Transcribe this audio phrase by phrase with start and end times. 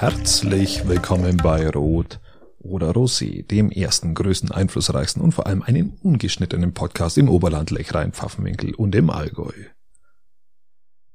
[0.00, 2.20] Herzlich willkommen bei Rot
[2.58, 8.14] oder Rosé, dem ersten, größten, einflussreichsten und vor allem einen ungeschnittenen Podcast im Oberland, Lechrein,
[8.14, 9.52] Pfaffenwinkel und im Allgäu.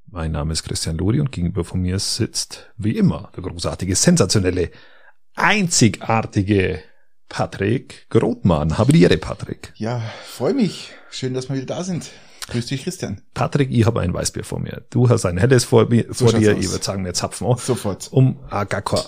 [0.06, 4.70] Mein Name ist Christian Lori und gegenüber von mir sitzt, wie immer, der großartige, sensationelle,
[5.34, 6.84] einzigartige
[7.28, 8.78] Patrick Grotmann.
[8.78, 9.74] Habe die Ehre, Patrick.
[9.78, 10.92] Ja, freue mich.
[11.10, 12.12] Schön, dass wir wieder da sind.
[12.48, 13.22] Grüß dich, Christian.
[13.34, 14.84] Patrick, ich habe ein Weißbier vor mir.
[14.90, 16.54] Du hast ein helles vor, mir, so vor dir.
[16.54, 16.60] Aus.
[16.64, 17.60] Ich würde sagen, wir zapfen auch.
[17.60, 18.10] Sofort.
[18.12, 19.04] Um ah, gar keine,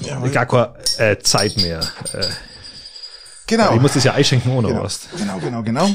[0.00, 0.30] Jawohl.
[0.30, 1.80] gar keine äh, Zeit mehr.
[2.12, 2.26] Äh,
[3.46, 3.74] genau.
[3.74, 4.82] Ich muss das ja einschenken ohne genau.
[4.84, 5.08] was.
[5.16, 5.90] Genau, genau, genau.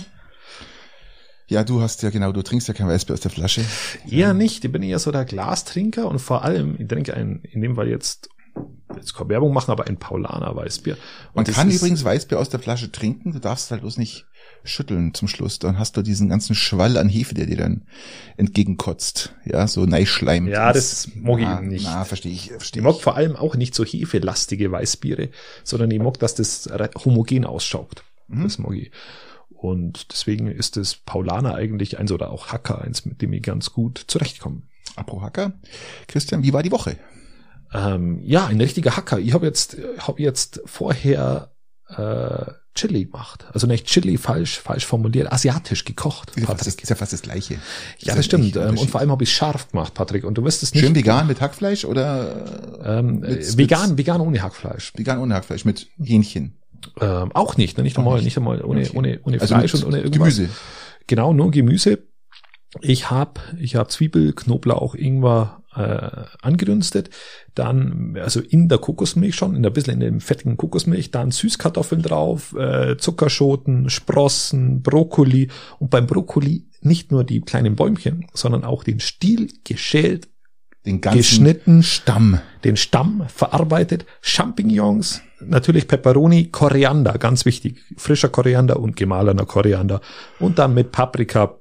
[1.48, 3.64] Ja, du hast ja genau, du trinkst ja kein Weißbier aus der Flasche.
[4.10, 4.66] Eher nicht.
[4.66, 7.88] Ich bin eher so der Glastrinker und vor allem, ich trinke ein, in dem Fall
[7.88, 8.30] jetzt
[8.96, 10.98] jetzt keine Werbung machen, aber ein Paulaner Weißbier.
[11.34, 14.26] Und Man kann übrigens Weißbier aus der Flasche trinken, du darfst halt bloß nicht
[14.64, 15.60] schütteln zum Schluss.
[15.60, 17.84] Dann hast du diesen ganzen Schwall an Hefe, der dir dann
[18.38, 19.36] entgegenkotzt.
[19.46, 20.48] Ja, so Neischleim.
[20.48, 21.86] Ja, das mag ich nicht.
[21.86, 22.52] Na, verstehe ich.
[22.52, 25.30] Versteh ich mag vor allem auch nicht so hefelastige Weißbiere,
[25.64, 26.70] sondern ich mag, dass das
[27.06, 28.04] homogen ausschaut.
[28.28, 28.44] Mhm.
[28.44, 28.92] Das mag ich.
[29.50, 33.72] Und deswegen ist das Paulaner eigentlich eins oder auch Hacker eins, mit dem ich ganz
[33.72, 34.64] gut zurechtkomme.
[34.96, 35.54] Apro Hacker.
[36.08, 36.98] Christian, wie war die Woche?
[37.74, 39.20] Ähm, ja, ein richtiger Hacker.
[39.20, 41.53] Ich habe jetzt, hab jetzt vorher
[41.98, 43.46] äh, Chili gemacht.
[43.54, 46.32] Also nicht Chili falsch, falsch formuliert, asiatisch gekocht.
[46.32, 47.56] Ist ja, fast, ist ja fast das Gleiche.
[48.00, 48.56] Das ja, das stimmt.
[48.56, 50.24] Ähm, und vor allem habe ich scharf gemacht, Patrick.
[50.24, 50.84] Und du wirst es nicht.
[50.84, 52.80] Schön vegan mit Hackfleisch oder?
[52.84, 54.94] Ähm, mit, vegan, mit, vegan ohne Hackfleisch.
[54.96, 56.58] Vegan ohne Hackfleisch mit Hähnchen.
[57.00, 57.84] Ähm, auch nicht, ne?
[57.84, 58.92] nicht einmal, nicht einmal ohne, okay.
[58.98, 60.36] ohne, ohne also Fleisch und ohne irgendwas.
[60.36, 60.50] Gemüse.
[61.08, 62.00] Genau, nur Gemüse.
[62.82, 67.10] Ich habe ich hab Zwiebel, Knoblauch, Ingwer, äh, angedünstet,
[67.56, 72.02] dann also in der Kokosmilch schon, in ein bisschen in dem fettigen Kokosmilch, dann Süßkartoffeln
[72.02, 75.50] drauf, äh, Zuckerschoten, Sprossen, Brokkoli.
[75.80, 80.28] Und beim Brokkoli nicht nur die kleinen Bäumchen, sondern auch den Stiel geschält,
[80.86, 88.80] den ganzen geschnitten, Stamm, den Stamm verarbeitet, Champignons, natürlich Peperoni, Koriander, ganz wichtig, frischer Koriander
[88.80, 90.02] und gemahlener Koriander
[90.40, 91.56] und dann mit Paprika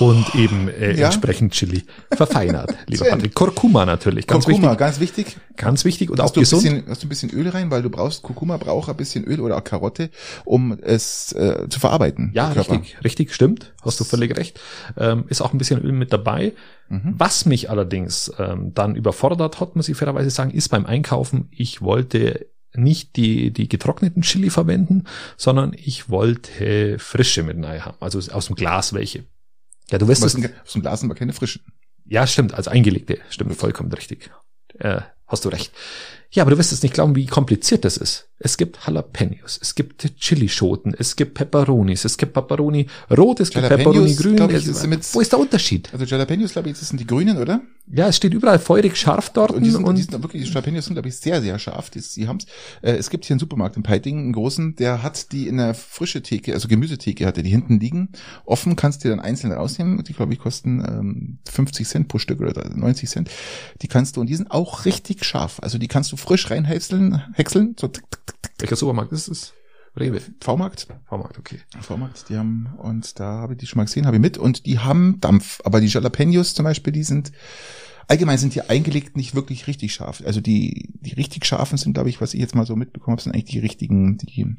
[0.00, 1.06] und eben äh, ja?
[1.06, 3.34] entsprechend Chili verfeinert, lieber Patrick.
[3.36, 4.78] Kurkuma natürlich, ganz Kurkuma, wichtig.
[4.78, 5.36] ganz wichtig.
[5.56, 6.62] Ganz wichtig und hast auch gesund.
[6.62, 9.40] Bisschen, hast du ein bisschen Öl rein, weil du brauchst, Kurkuma braucht ein bisschen Öl
[9.40, 10.10] oder auch Karotte,
[10.44, 12.32] um es äh, zu verarbeiten.
[12.34, 14.58] Ja, richtig, richtig, stimmt, hast du völlig recht.
[14.96, 16.52] Ähm, ist auch ein bisschen Öl mit dabei.
[16.88, 17.14] Mhm.
[17.16, 21.80] Was mich allerdings ähm, dann überfordert hat, muss ich fairerweise sagen, ist beim Einkaufen, ich
[21.80, 25.04] wollte nicht die, die getrockneten Chili verwenden,
[25.36, 27.96] sondern ich wollte frische mit rein haben.
[28.00, 29.24] Also aus dem Glas welche.
[29.90, 30.34] Ja, du weißt es.
[30.34, 31.62] Aus dem Glas sind aber keine frischen.
[32.06, 33.18] Ja, stimmt, als eingelegte.
[33.28, 34.30] Stimmt, vollkommen richtig.
[34.78, 35.72] Äh, hast du recht.
[36.32, 38.28] Ja, aber du wirst es nicht glauben, wie kompliziert das ist.
[38.44, 43.68] Es gibt Jalapenos, es gibt Chilischoten, es gibt Pepperonis, es gibt Pepperoni rot, es gibt
[43.68, 44.50] Pepperoni grün.
[44.50, 45.90] Ich, ist wo ist der Unterschied?
[45.92, 47.60] Also Jalapenos, glaube ich, das sind die grünen, oder?
[47.86, 49.52] Ja, es steht überall feurig scharf dort.
[49.52, 51.90] Und die sind, und die sind wirklich, die Jalapenos sind, glaube ich, sehr, sehr scharf.
[51.90, 52.46] Die, die haben's.
[52.80, 55.74] Äh, es gibt hier einen Supermarkt in Peiting, einen großen, der hat die in der
[55.74, 58.08] frische Theke, also Gemüsetheke hat er die hinten liegen.
[58.44, 60.02] Offen kannst du dir dann einzeln rausnehmen.
[60.02, 63.30] Die, glaube ich, kosten ähm, 50 Cent pro Stück oder 90 Cent.
[63.82, 65.60] Die kannst du, und die sind auch richtig scharf.
[65.60, 69.54] Also die kannst du frisch reinhäckseln, häckseln, so tick, tick, tick, Welcher Supermarkt ist es?
[69.96, 70.20] Rewe.
[70.40, 70.88] V-Markt.
[71.04, 71.58] V-Markt, okay.
[71.80, 74.64] V-Markt, die haben, und da habe ich die schon mal gesehen, habe ich mit, und
[74.64, 75.60] die haben Dampf.
[75.64, 77.32] Aber die Jalapenos zum Beispiel, die sind,
[78.08, 80.22] allgemein sind die eingelegt nicht wirklich richtig scharf.
[80.24, 83.22] Also die, die richtig scharfen sind, glaube ich, was ich jetzt mal so mitbekommen habe,
[83.22, 84.56] sind eigentlich die richtigen, die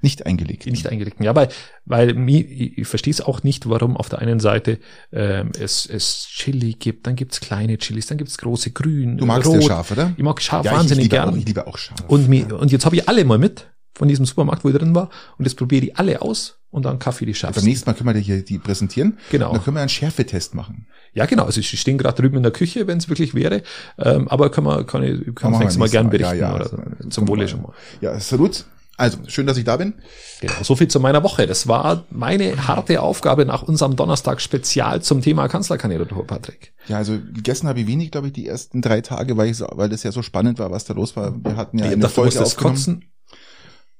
[0.00, 0.66] nicht eingelegt.
[0.66, 1.48] Nicht eingelegten, ja, weil,
[1.84, 4.78] weil mir, ich verstehe es auch nicht, warum auf der einen Seite
[5.12, 9.48] ähm, es, es Chili gibt, dann gibt's kleine Chilis, dann gibt's große grün, Du magst
[9.48, 9.62] rot.
[9.62, 10.12] ja scharf, oder?
[10.16, 11.36] Ich mag scharf ja, wahnsinnig gerne.
[11.38, 12.00] Ich liebe auch scharf.
[12.08, 14.94] Und, mir, und jetzt habe ich alle mal mit von diesem Supermarkt, wo ich drin
[14.94, 15.08] war,
[15.38, 17.62] und jetzt probiere ich alle aus und dann Kaffee die scharfsten.
[17.62, 19.18] Beim nächsten Mal können wir dir hier die präsentieren.
[19.30, 19.48] Genau.
[19.48, 20.86] Und dann können wir einen Schärfetest machen.
[21.14, 21.44] Ja, genau.
[21.44, 23.62] Also sie stehen gerade drüben in der Küche, wenn es wirklich wäre.
[23.98, 26.36] Ähm, aber kann man, kann ich, kann man nächstes Mal gern berichten.
[26.36, 27.72] Ja, ja, oder also, zum Wohle schon mal.
[28.02, 28.66] Ja, salut.
[28.96, 29.94] Also, schön, dass ich da bin.
[30.40, 31.46] Genau, so viel zu meiner Woche.
[31.46, 36.72] Das war meine harte Aufgabe nach unserem Donnerstag Spezial zum Thema Kanzlerkandidatur, Patrick.
[36.88, 39.90] Ja, also gegessen habe ich wenig, glaube ich, die ersten drei Tage, weil, ich weil
[39.90, 41.34] das ja so spannend war, was da los war.
[41.44, 42.76] Wir hatten ja ich eine dachte, Folge aufgenommen.
[42.76, 43.04] Kotzen.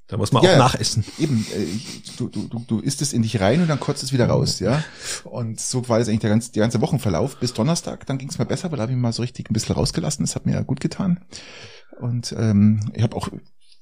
[0.08, 1.04] Da muss man ja, auch nachessen.
[1.18, 1.66] Eben, äh,
[2.16, 4.60] du, du, du, du isst es in dich rein und dann kotzt es wieder raus,
[4.60, 4.84] ja.
[5.24, 8.06] Und so war das eigentlich der ganze, der ganze Wochenverlauf bis Donnerstag.
[8.06, 10.24] Dann ging es mir besser, weil da habe ich mal so richtig ein bisschen rausgelassen.
[10.24, 11.24] Das hat mir ja gut getan.
[11.98, 13.28] Und ähm, ich habe auch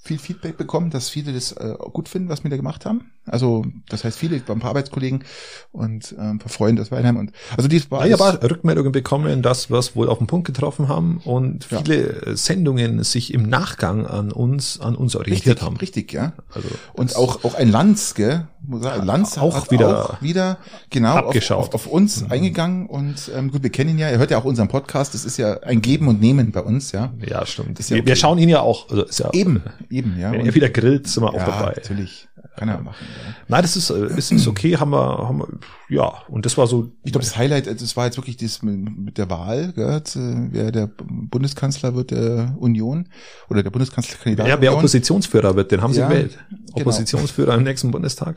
[0.05, 3.11] viel Feedback bekommen, dass viele das äh, gut finden, was wir da gemacht haben.
[3.25, 5.25] Also das heißt viele, ein paar Arbeitskollegen
[5.73, 9.41] und äh, ein paar Freunde aus Weilheim und also dies war ja, aber Rückmeldungen bekommen,
[9.41, 12.37] dass wir es wohl auf den Punkt getroffen haben und viele ja.
[12.37, 15.77] Sendungen sich im Nachgang an uns an uns orientiert richtig, haben.
[15.79, 16.35] Richtig, ja.
[16.53, 20.59] Also und auch auch ein Lanz, gell, Lanz auch hat wieder auch wieder
[20.91, 21.59] genau auf, abgeschaut.
[21.69, 22.33] auf, auf uns Mhm.
[22.33, 25.25] eingegangen und ähm, gut, wir kennen ihn ja, er hört ja auch unseren Podcast, das
[25.25, 27.13] ist ja ein Geben und Nehmen bei uns, ja.
[27.27, 27.79] Ja, stimmt.
[27.79, 28.07] Ja wir, okay.
[28.07, 28.89] wir schauen ihn ja auch.
[28.91, 30.33] Also ist ja, Eben, eben, ja.
[30.33, 31.73] Wenn Und- er wieder grillt, sind wir auch ja, dabei.
[31.77, 32.29] natürlich.
[32.57, 33.05] Kann er machen.
[33.27, 33.35] Ja.
[33.49, 35.49] Nein, das ist, äh, ist, ist okay, haben wir, haben wir,
[35.89, 38.63] ja, und das war so, Ich glaube, das Highlight, äh, das war jetzt wirklich das
[38.63, 43.09] mit der Wahl, gell, äh, wer der Bundeskanzler wird der Union
[43.51, 44.75] oder der Bundeskanzlerkandidat ja, wer Union.
[44.77, 46.39] Oppositionsführer wird, den haben sie Ja, gewählt.
[46.51, 46.81] genau.
[46.81, 48.37] Oppositionsführer im nächsten Bundestag.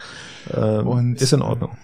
[0.51, 1.77] Ähm, Und- ist in Ordnung.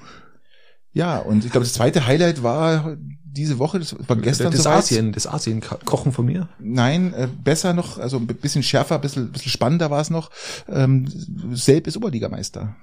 [0.94, 4.68] Ja, und ich glaube, das zweite Highlight war diese Woche, das war gestern das.
[4.68, 6.50] Asien, das Asien-Kochen von mir.
[6.60, 10.30] Nein, äh, besser noch, also ein bisschen schärfer, ein bisschen, bisschen spannender war es noch.
[10.70, 11.08] Ähm,
[11.54, 12.76] Selb ist Oberligameister.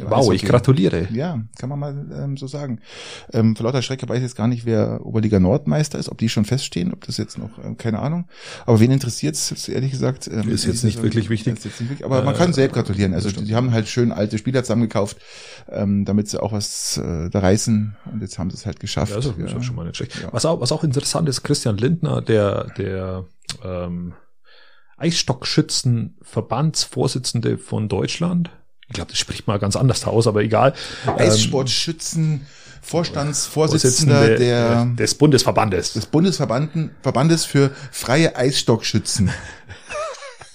[0.00, 1.08] Wow, ich gratuliere.
[1.12, 2.80] Ja, kann man mal ähm, so sagen.
[3.32, 6.28] Ähm, vor lauter Schrecke weiß ich jetzt gar nicht, wer Oberliga Nordmeister ist, ob die
[6.28, 8.28] schon feststehen, ob das jetzt noch, ähm, keine Ahnung.
[8.66, 10.28] Aber wen interessiert's ehrlich gesagt?
[10.28, 11.54] Ähm, Ist jetzt nicht wirklich wichtig.
[11.54, 13.14] Ist jetzt nicht wichtig, aber man Äh, kann selbst gratulieren.
[13.14, 13.48] Also stimmt.
[13.48, 15.18] die haben halt schön alte Spieler zusammengekauft,
[15.68, 17.96] ähm, damit sie auch was äh, da reißen.
[18.12, 19.10] Und jetzt haben sie es halt geschafft.
[19.10, 19.56] Ja, also, ist ja.
[19.56, 20.20] auch schon mal nicht schlecht.
[20.22, 20.28] Ja.
[20.32, 23.24] Was, auch, was auch interessant ist, Christian Lindner, der, der
[23.64, 24.14] ähm,
[24.96, 28.50] Eisstockschützenverbandsvorsitzende von Deutschland.
[28.88, 30.74] Ich glaube, das spricht mal ganz anders aus, aber egal.
[31.06, 32.46] Ähm, Eissportschützen,
[32.80, 35.92] Vorstandsvorsitzender der, des Bundesverbandes.
[35.92, 39.30] des Bundesverbanden Verbandes für freie Eisstockschützen.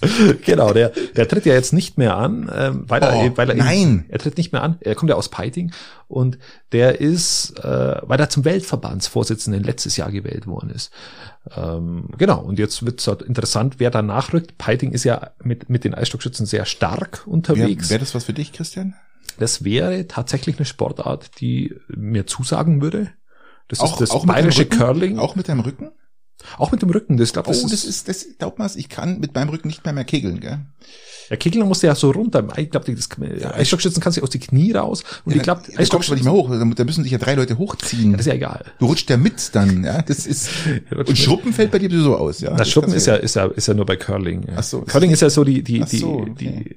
[0.44, 3.56] genau, der, der tritt ja jetzt nicht mehr an, ähm, weil er, Oh, weil er
[3.56, 4.04] nein.
[4.08, 4.76] er tritt nicht mehr an.
[4.80, 5.72] Er kommt ja aus Peiting
[6.08, 6.38] und
[6.72, 10.90] der ist, äh, weil er zum Weltverbandsvorsitzenden letztes Jahr gewählt worden ist.
[11.56, 12.40] Ähm, genau.
[12.40, 14.56] Und jetzt wird es halt interessant, wer da nachrückt.
[14.58, 17.90] Peiting ist ja mit mit den Eisstockschützen sehr stark Wäre unterwegs.
[17.90, 18.94] wär das was für dich, Christian?
[19.38, 23.10] Das wäre tatsächlich eine Sportart, die mir zusagen würde.
[23.68, 24.66] Das Auch, ist das auch bayerische?
[24.66, 25.18] Curling.
[25.18, 25.90] Auch mit deinem Rücken?
[26.58, 27.16] Auch mit dem Rücken.
[27.16, 29.84] Das, glaub, Oh, das, das ist, das, glaub mal, ich kann mit meinem Rücken nicht
[29.84, 30.58] mehr mehr kegeln, gell?
[31.30, 32.46] Ja, Kegeln musste ja so runter.
[32.56, 33.08] Ich glaube, das
[33.54, 35.04] Eisstockschützen kannst du aus die Knie raus.
[35.24, 36.50] Und ich glaube, du aber nicht mehr hoch.
[36.50, 38.12] Da müssen sich ja drei Leute hochziehen.
[38.12, 38.64] Das ist ja egal.
[38.78, 40.02] du rutscht ja mit dann, ja.
[40.02, 40.50] Das ist,
[40.90, 41.16] und.
[41.16, 42.54] Schruppen fällt bei dir so aus, ja.
[42.54, 44.42] Das Schuppen kannst ist du ja, ist ja, ist ja nur bei Curling.
[44.48, 44.54] Ja.
[44.56, 44.82] Ach so.
[44.82, 46.34] Curling ist ja so die, die, die, so, okay.
[46.38, 46.76] die,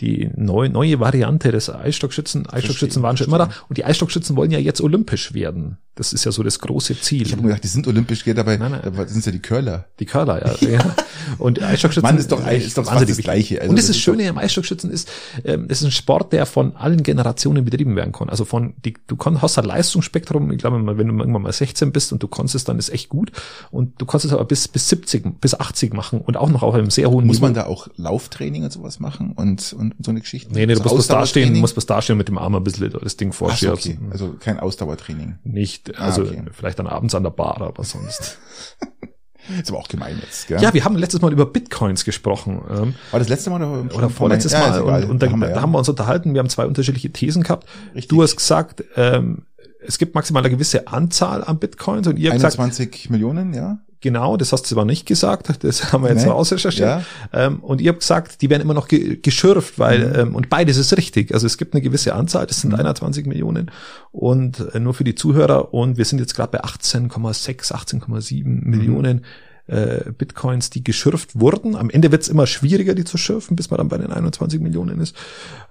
[0.00, 2.48] die neue, neue Variante des Eisstockschützen.
[2.48, 3.50] Eisstockschützen waren schon immer da.
[3.68, 5.78] Und die Eisstockschützen wollen ja jetzt olympisch werden.
[5.96, 7.22] Das ist ja so das große Ziel.
[7.26, 8.92] Ich habe mir gedacht, die sind olympisch, geht dabei, Nein, nein.
[8.96, 9.86] da sind ja die Curler.
[9.98, 10.68] Die Curler, ja.
[10.78, 10.96] ja.
[11.36, 13.60] Und Eisstockschützen Mann, ist doch eigentlich- ist doch fast wahnsinnig das Gleiche.
[13.60, 15.10] Also und das, das ist ist Schöne am Eisstockschützen ist,
[15.44, 18.30] ähm, es ist ein Sport, der von allen Generationen betrieben werden kann.
[18.30, 21.92] Also von, die, du kannst, hast ein Leistungsspektrum, ich glaube, wenn du irgendwann mal 16
[21.92, 23.32] bist und du kannst es, dann ist echt gut.
[23.70, 26.74] Und du kannst es aber bis, bis 70, bis 80 machen und auch noch auf
[26.74, 27.46] einem sehr hohen Muss Niveau.
[27.46, 30.52] man da auch Lauftraining und sowas machen und, und so eine Geschichte?
[30.52, 32.90] Nee, nee, du Also musst bloß dastehen, musst bloß dastehen mit dem Arm ein bisschen
[32.90, 33.98] das Ding Ach so, okay.
[34.10, 35.38] Also kein Ausdauertraining.
[35.44, 36.42] Nicht, Ah, also okay.
[36.52, 38.38] vielleicht dann abends an der Bar, aber sonst.
[39.60, 40.62] Ist aber auch gemein jetzt, gell?
[40.62, 42.60] Ja, wir haben letztes Mal über Bitcoins gesprochen.
[42.70, 45.04] Ähm, War das letzte Mal oder, oder vorletztes Ja, Mal egal.
[45.04, 45.62] und, und da, haben wir, da ja.
[45.62, 47.66] haben wir uns unterhalten, wir haben zwei unterschiedliche Thesen gehabt.
[47.94, 48.08] Richtig.
[48.08, 49.42] Du hast gesagt, ähm,
[49.84, 53.78] es gibt maximal eine gewisse Anzahl an Bitcoins und ihr habt gesagt, 21 Millionen, ja?
[54.00, 56.28] Genau, das hast du aber nicht gesagt, das haben wir jetzt Nee.
[56.28, 56.88] mal ausrecherchiert.
[56.88, 57.02] Ja.
[57.32, 60.14] Ähm, und ihr habt gesagt, die werden immer noch ge geschürft, weil, Mhm.
[60.18, 61.32] ähm, und beides ist richtig.
[61.34, 63.70] Also es gibt eine gewisse Anzahl, das sind 21 Millionen
[64.12, 68.70] und äh, nur für die Zuhörer und wir sind jetzt gerade bei 18,6, 18,7 Mhm.
[68.70, 69.24] Millionen
[69.66, 71.76] äh, Bitcoins, die geschürft wurden.
[71.76, 74.60] Am Ende wird es immer schwieriger, die zu schürfen, bis man dann bei den 21
[74.60, 75.14] Millionen ist.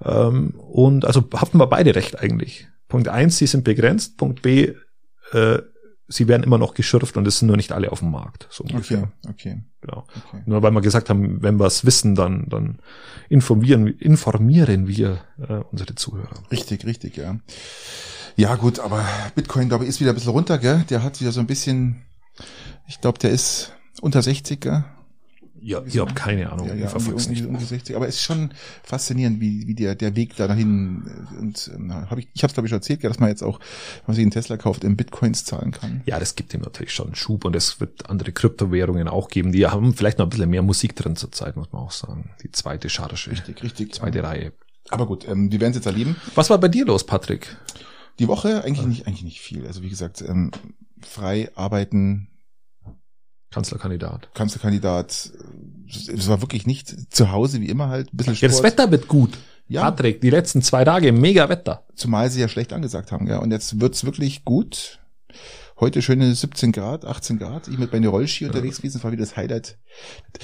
[0.06, 2.68] Ähm, und also hatten wir beide recht eigentlich.
[2.88, 4.16] Punkt eins, sie sind begrenzt.
[4.18, 4.74] Punkt B,
[5.34, 5.60] äh,
[6.10, 8.48] sie werden immer noch geschürft und es sind nur nicht alle auf dem Markt.
[8.50, 9.12] So ungefähr.
[9.24, 10.04] Okay, okay, Genau.
[10.28, 10.44] okay.
[10.46, 12.80] Nur weil wir gesagt haben, wenn wir es wissen, dann, dann
[13.30, 16.44] informieren, informieren wir äh, unsere Zuhörer.
[16.52, 17.38] Richtig, richtig, ja.
[18.36, 20.84] Ja, gut, aber Bitcoin, glaube ich, ist wieder ein bisschen runter, gell?
[20.90, 22.02] Der hat wieder so ein bisschen,
[22.88, 24.84] ich glaube, der ist unter 60, gell?
[25.62, 26.68] Ja, ich habe keine Ahnung.
[26.68, 27.46] Ja, ich ja, verfolg's um, nicht.
[27.46, 27.96] um, um die 60.
[27.96, 28.52] Aber es ist schon
[28.84, 32.50] faszinierend, wie, wie der, der Weg da dahin äh, und ähm, hab ich, ich habe
[32.50, 34.58] es glaube ich schon erzählt, ja, dass man jetzt auch, wenn man sich einen Tesla
[34.58, 36.02] kauft, in Bitcoins zahlen kann.
[36.06, 39.52] Ja, das gibt ihm natürlich schon Schub und es wird andere Kryptowährungen auch geben.
[39.52, 42.32] Die haben vielleicht noch ein bisschen mehr Musik drin zurzeit, muss man auch sagen.
[42.44, 43.30] Die zweite Charge.
[43.32, 43.94] Richtig, richtig.
[43.94, 44.54] Zweite Reihe.
[44.90, 46.16] Aber gut, ähm, wir werden es jetzt erleben.
[46.36, 47.58] Was war bei dir los, Patrick?
[48.18, 49.66] Die Woche eigentlich nicht, eigentlich nicht viel.
[49.68, 50.52] Also wie gesagt, ähm,
[51.02, 52.29] frei arbeiten,
[53.52, 54.30] Kanzlerkandidat.
[54.34, 55.32] Kanzlerkandidat.
[55.88, 58.14] Es war wirklich nicht zu Hause wie immer halt.
[58.14, 58.52] Ein bisschen Ja, Sport.
[58.54, 59.38] das Wetter wird gut.
[59.68, 59.84] Ja.
[59.84, 61.84] Patrick, die letzten zwei Tage mega Wetter.
[61.96, 63.38] Zumal sie ja schlecht angesagt haben, ja.
[63.38, 65.00] Und jetzt wird's wirklich gut.
[65.80, 67.68] Heute schöne 17 Grad, 18 Grad.
[67.70, 69.78] Ich mit meine Rollski unterwegs gewesen, war wieder das Highlight.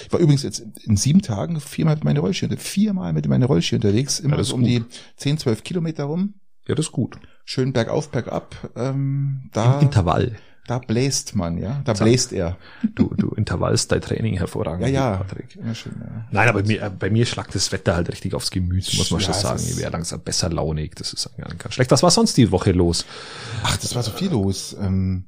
[0.05, 2.69] Ich war übrigens jetzt in sieben Tagen viermal mit meine Rollski unterwegs.
[2.69, 4.19] Viermal mit meine Rollski unterwegs.
[4.19, 4.83] Immer Ja, das so um die
[5.17, 6.35] 10, 12 Kilometer rum.
[6.67, 7.17] Ja, das ist gut.
[7.43, 8.55] Schön bergauf, bergab.
[8.75, 10.37] Ähm, Im da Intervall.
[10.67, 11.81] Da bläst man, ja.
[11.85, 12.57] Da bläst er.
[12.95, 15.17] Du, du intervallst dein Training hervorragend, Ja, ja.
[15.17, 15.55] Patrick.
[15.55, 16.25] Immer schön, ja.
[16.31, 19.19] Nein, aber bei mir, bei mir schlagt das Wetter halt richtig aufs Gemüt, muss man
[19.21, 19.61] Ja, schon sagen.
[19.63, 21.91] Ich wäre langsam besser launig, das ist eigentlich ganz schlecht.
[21.91, 23.05] Was war sonst die Woche los?
[23.63, 24.75] Ach, das war so viel los.
[24.79, 25.25] Ähm,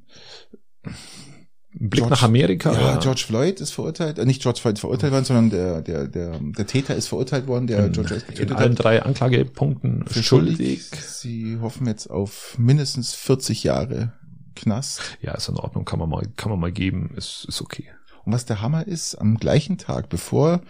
[1.80, 2.72] Blick George- nach Amerika?
[2.72, 2.98] Ja, oder?
[3.00, 6.38] George Floyd ist verurteilt, äh, nicht George Floyd ist verurteilt worden, sondern der, der, der,
[6.40, 8.84] der Täter ist verurteilt worden, der George Floyd in allen hat.
[8.84, 10.24] drei Anklagepunkten schuldig.
[10.26, 10.82] schuldig.
[11.06, 14.12] Sie hoffen jetzt auf mindestens 40 Jahre
[14.58, 15.00] Knast.
[15.20, 17.90] Ja, ist in Ordnung, kann man mal, kann man mal geben, ist, ist okay.
[18.28, 20.60] Und was der Hammer ist, am gleichen Tag, bevor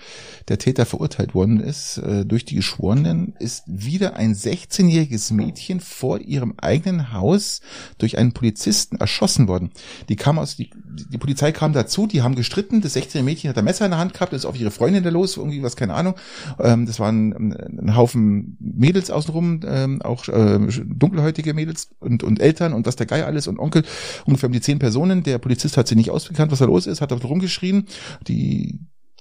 [0.46, 6.20] der Täter verurteilt worden ist, äh, durch die Geschworenen, ist wieder ein 16-jähriges Mädchen vor
[6.20, 7.60] ihrem eigenen Haus
[7.98, 9.72] durch einen Polizisten erschossen worden.
[10.08, 10.70] Die kam aus, die,
[11.12, 13.98] die Polizei kam dazu, die haben gestritten, das 16-jährige Mädchen hat ein Messer in der
[13.98, 16.14] Hand gehabt, ist auf ihre Freundin da los, irgendwie was, keine Ahnung.
[16.60, 17.56] Ähm, das waren ähm,
[17.88, 23.06] ein Haufen Mädels außenrum, ähm, auch äh, dunkelhäutige Mädels und, und Eltern und was der
[23.06, 23.82] Geier alles und Onkel,
[24.26, 25.24] ungefähr um die zehn Personen.
[25.24, 27.86] Der Polizist hat sie nicht ausgekannt, was da los ist, hat auf rumgeschrien.
[28.26, 28.78] Die,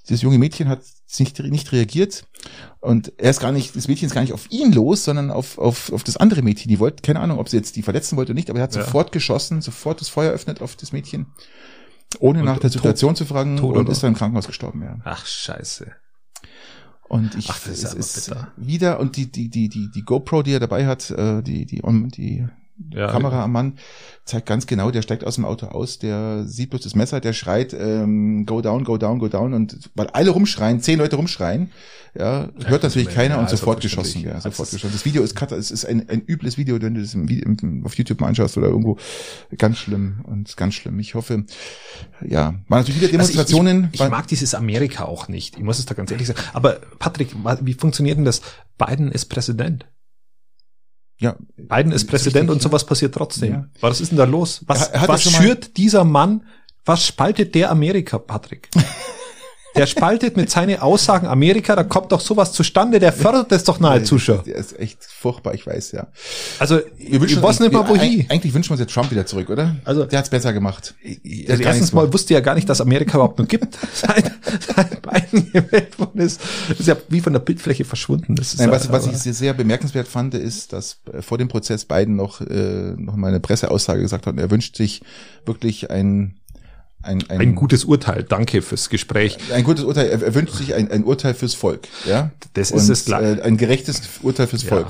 [0.07, 0.81] das junge Mädchen hat
[1.19, 2.25] nicht, nicht reagiert
[2.79, 5.57] und er ist gar nicht, das Mädchen ist gar nicht auf ihn los, sondern auf,
[5.57, 6.69] auf, auf das andere Mädchen.
[6.69, 8.75] Die wollte, keine Ahnung, ob sie jetzt die verletzen wollte oder nicht, aber er hat
[8.75, 8.83] Ja.
[8.85, 11.27] sofort geschossen, sofort das Feuer öffnet auf das Mädchen,
[12.19, 13.91] ohne Und nach der tot- Situation zu fragen tot und oder?
[13.91, 14.97] ist dann im Krankenhaus gestorben, ja.
[15.03, 15.91] Ach, scheiße.
[17.09, 18.51] Und ich, Ach, das ist es ist bitter.
[18.57, 21.81] wieder, und die, die, die, die, die GoPro, die er dabei hat, äh, die, die,
[22.15, 22.47] die
[22.93, 23.73] Ja, Kamera am Mann,
[24.23, 27.33] zeigt ganz genau, der steigt aus dem Auto aus, der sieht bloß das Messer, der
[27.33, 31.71] schreit, ähm, go down, go down, go down, und weil alle rumschreien, zehn Leute rumschreien,
[32.17, 34.93] ja, hört natürlich keiner ja, und sofort geschossen, ja, Das sofort geschossen.
[34.93, 37.83] Das Video ist, kata- es ist ein, ein übles Video, wenn du das im, im,
[37.85, 38.97] auf YouTube mal anschaust oder irgendwo,
[39.57, 40.99] ganz schlimm und ganz schlimm.
[40.99, 41.45] Ich hoffe,
[42.25, 43.75] ja, waren natürlich wieder Demonstrationen.
[43.77, 45.57] Also ich, ich, ich mag dieses Amerika auch nicht.
[45.57, 46.39] Ich muss es da ganz ehrlich sagen.
[46.53, 47.29] Aber Patrick,
[47.61, 48.41] wie funktioniert denn das?
[48.77, 49.85] Biden ist Präsident.
[51.19, 53.51] Ja, Biden ist Präsident richtig, und sowas passiert trotzdem.
[53.51, 53.67] Ja.
[53.81, 54.61] Was ist denn da los?
[54.67, 56.43] Was, was ja schürt dieser Mann?
[56.85, 58.69] Was spaltet der Amerika, Patrick?
[59.77, 63.79] Der spaltet mit seinen Aussagen Amerika, da kommt doch sowas zustande, der fördert das doch
[63.79, 64.43] nahezu schon.
[64.45, 66.07] Der ist echt furchtbar, ich weiß, ja.
[66.59, 68.21] Also, Wir ich weiß nicht mal, wohin.
[68.21, 69.75] eig- Eigentlich wünschen wir uns jetzt Trump wieder zurück, oder?
[69.85, 70.95] Also- der hat's besser gemacht.
[71.03, 74.31] Also gar nichts erstens mal wusste ja gar nicht, dass Amerika überhaupt noch gibt, seit,
[74.75, 76.41] seit Biden gewählt worden ist.
[76.69, 78.35] Das ist ja wie von der Bildfläche verschwunden.
[78.35, 81.47] Das ist Nein, was, was ich sehr, sehr bemerkenswert fand, ist, dass äh, vor dem
[81.47, 85.01] Prozess Biden noch, äh, noch mal eine Presseaussage gesagt hat, er wünscht sich
[85.45, 86.35] wirklich ein,
[87.07, 88.23] ein, ein, ein gutes Urteil.
[88.23, 89.37] Danke fürs Gespräch.
[89.53, 92.31] ein gutes Urteil, er, er wünscht sich ein, ein Urteil fürs Volk, ja.
[92.53, 93.21] Das ist und, es klar.
[93.21, 94.69] Äh, ein gerechtes Urteil fürs Ja.
[94.69, 94.87] Volk.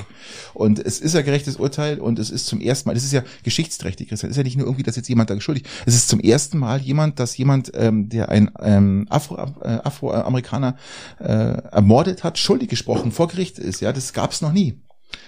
[0.53, 3.23] Und es ist ein gerechtes Urteil und es ist zum ersten Mal, das ist ja
[3.43, 4.31] geschichtsträchtig, Christian.
[4.31, 5.67] Es ist ja nicht nur irgendwie, dass jetzt jemand da geschuldigt.
[5.85, 10.75] Es ist zum ersten Mal jemand, dass jemand, ähm, der ein ähm, Afro, äh, Afroamerikaner
[11.19, 13.81] äh, ermordet hat, schuldig gesprochen vor Gericht ist.
[13.81, 14.79] Ja, das gab's noch nie.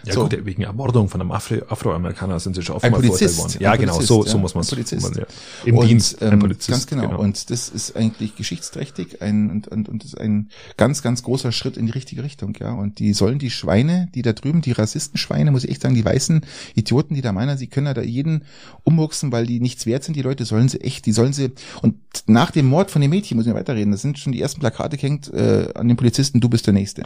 [0.06, 0.24] Ja So.
[0.24, 3.58] gut, wegen Ermordung von einem Afro Afroamerikaner sind sie schon Ein oftmals Polizist, worden.
[3.60, 5.16] Ja, genau, Polizist, so, ja, so muss man es Polizist.
[5.16, 5.26] Ja.
[5.66, 6.70] Im und, Dienst, ein ähm, Polizist.
[6.70, 7.20] Ganz genau.
[7.20, 11.76] Und das ist eigentlich geschichtsträchtig ein, und, und, und ist ein ganz, ganz großer Schritt
[11.76, 12.72] in die richtige Richtung, ja.
[12.72, 16.06] Und die sollen die Schweine, die da drüben, die Rassistenschweine, muss ich echt sagen, die
[16.06, 16.46] weißen
[16.76, 18.46] Idioten, die da meinen, sie können ja da jeden
[18.84, 21.96] umwuchsen, weil die nichts wert sind, die Leute sollen sie echt, die sollen sie, und
[22.26, 24.62] nach dem Mord von dem Mädchen, muss ich mal weiterreden, das sind schon die ersten
[24.62, 27.04] Plakate gehängt äh, an den Polizisten, du bist der Nächste.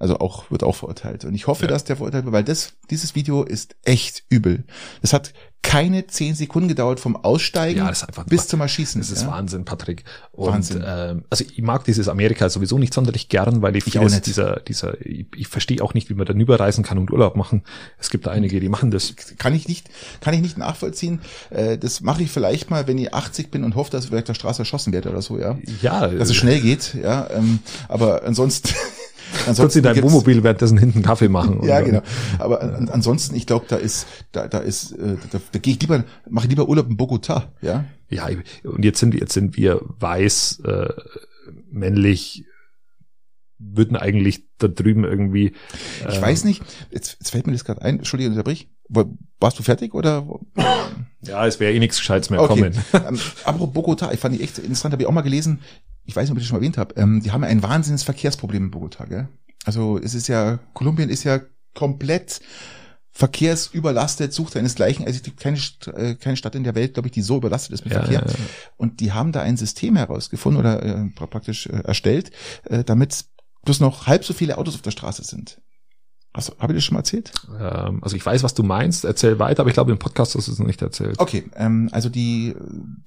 [0.00, 1.24] Also auch, wird auch verurteilt.
[1.24, 1.68] Und ich hoffe, Ja.
[1.68, 4.64] dass der verurteilt wird, weil das, dieses Video ist echt übel.
[5.02, 8.98] Das hat keine zehn Sekunden gedauert vom Aussteigen Ja, einfach- bis zum Erschießen.
[8.98, 9.28] Das ist ja.
[9.28, 10.04] Wahnsinn, Patrick.
[10.32, 10.82] Und, Wahnsinn.
[10.86, 14.24] Ähm, also ich mag dieses Amerika sowieso nicht sonderlich gern, weil ich, Ich vieles nicht.
[14.26, 17.62] dieser, dieser, ich, ich verstehe auch nicht, wie man da überreisen kann und Urlaub machen.
[17.98, 19.14] Es gibt da einige, die machen das.
[19.36, 19.90] Kann ich nicht,
[20.22, 21.20] kann ich nicht nachvollziehen.
[21.50, 24.30] Äh, Das mache ich vielleicht mal, wenn ich 80 bin und hoffe, dass ich vielleicht
[24.30, 25.58] auf der Straße erschossen werde oder so, ja.
[25.82, 27.28] Ja, Dass es schnell geht, ja.
[27.34, 28.70] ähm, Aber ansonsten,
[29.46, 31.60] ansonsten in deinem gibt's- Wohnmobil währenddessen hinten Kaffee machen.
[31.62, 32.02] Ja, dann- genau.
[32.38, 35.80] Aber an, ansonsten, ich glaube, da ist, da, da ist, äh, da, da gehe ich
[35.80, 37.84] lieber, mache ich lieber Urlaub in Bogota, ja.
[38.08, 38.28] Ja,
[38.64, 40.88] und jetzt sind, jetzt sind wir weiß, äh,
[41.70, 42.44] männlich,
[43.58, 45.52] würden eigentlich da drüben irgendwie.
[46.08, 48.68] Ich äh, weiß nicht, jetzt, jetzt fällt mir das gerade ein, Entschuldige, unterbrich.
[49.38, 50.26] Warst du fertig oder?
[51.22, 52.48] Ja, es wäre eh nichts Gescheites mehr Okay.
[52.72, 52.84] kommen.
[52.94, 55.60] ähm, apropos Bogota, ich fand die echt interessant, habe ich auch mal gelesen,
[56.10, 57.62] ich weiß nicht, ob ich das schon mal erwähnt habe, ähm, die haben ja ein
[57.62, 59.28] wahnsinniges Verkehrsproblem in Bogota, gell?
[59.64, 61.40] Also es ist ja, Kolumbien ist ja
[61.74, 62.40] komplett
[63.12, 65.04] verkehrsüberlastet, sucht seinesgleichen.
[65.04, 65.58] Also es gibt keine,
[65.94, 68.22] äh, keine Stadt in der Welt, glaube ich, die so überlastet ist mit Ja, Verkehr.
[68.26, 68.38] ja, ja.
[68.76, 72.30] Und die haben da ein System herausgefunden oder äh, pra- praktisch äh, erstellt,
[72.64, 73.24] äh, damit
[73.64, 75.60] bloß noch halb so viele Autos auf der Straße sind.
[76.32, 77.32] Hast, habe ich das schon mal erzählt?
[77.58, 79.04] Ähm, also ich weiß, was du meinst.
[79.04, 81.18] Erzähl weiter, aber ich glaube im Podcast hast du es noch nicht erzählt.
[81.18, 82.54] Okay, ähm, also die,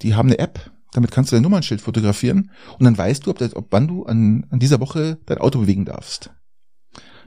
[0.02, 3.38] die haben eine App, damit kannst du dein Nummernschild fotografieren und dann weißt du, ob,
[3.40, 6.30] das, ob wann du an, an dieser Woche dein Auto bewegen darfst.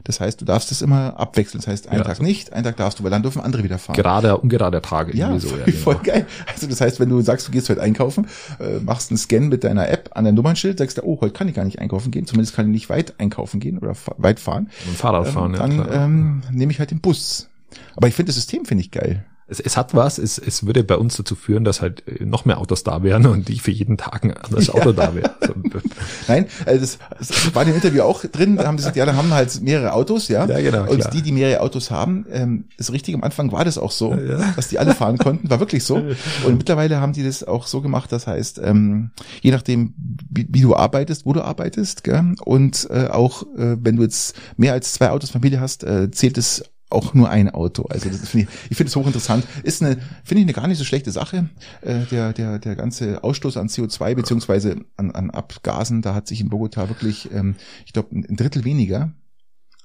[0.04, 1.61] Das heißt, du darfst es immer abwechseln.
[1.61, 2.23] Das heißt, einen Ja, Tag so.
[2.23, 3.96] nicht, einen Tag darfst du, weil dann dürfen andere wieder fahren.
[3.96, 5.49] Gerade ungerade Tage Ja, so.
[5.49, 6.04] voll, voll genau.
[6.18, 6.26] geil.
[6.46, 8.28] Also das heißt, wenn du sagst, du gehst heute einkaufen,
[8.61, 11.49] äh, machst einen Scan mit deiner App an dein Nummernschild, sagst du, oh, heute kann
[11.49, 14.38] ich gar nicht einkaufen gehen, zumindest kann ich nicht weit einkaufen gehen oder fa weit
[14.38, 15.66] fahren, Und Fahrrad fahren, ähm, ja.
[15.66, 16.04] dann klar.
[16.04, 17.49] ähm, nehme ich halt den Bus.
[17.96, 19.26] Aber ich finde das System finde ich geil.
[19.48, 22.44] Es, es hat was, es, es würde bei uns dazu führen, dass halt äh, noch
[22.44, 25.34] mehr Autos da wären und ich für jeden Tag ein anderes Auto da wäre.
[25.46, 25.54] So,
[26.28, 29.06] Nein, also das, das war in dem Interview auch drin, da haben sie gesagt, ja,
[29.06, 30.46] da haben halt mehrere Autos, ja.
[30.46, 31.10] Ja, genau, Und klar.
[31.12, 34.52] die, die mehrere Autos haben, ähm, ist richtig, am Anfang war das auch so, Ja.
[34.56, 35.96] dass die alle fahren konnten, war wirklich so.
[36.44, 39.10] Und mittlerweile haben die das auch so gemacht, das heißt, ähm,
[39.42, 39.94] je nachdem,
[40.30, 44.34] wie, wie du arbeitest, wo du arbeitest, gell, und äh, auch, äh, wenn du jetzt
[44.56, 47.85] mehr als zwei Autos Familie hast, äh, zählt es auch nur ein Auto.
[47.85, 49.45] Also das finde ich, ich finde es hochinteressant.
[49.64, 51.49] Ist eine, finde ich eine gar nicht so schlechte Sache.
[51.83, 56.40] Äh, der, der, der ganze Ausstoß an CO2 beziehungsweise an, an Abgasen, da hat sich
[56.40, 59.12] in Bogota wirklich, ähm, ich glaube, ein Drittel weniger.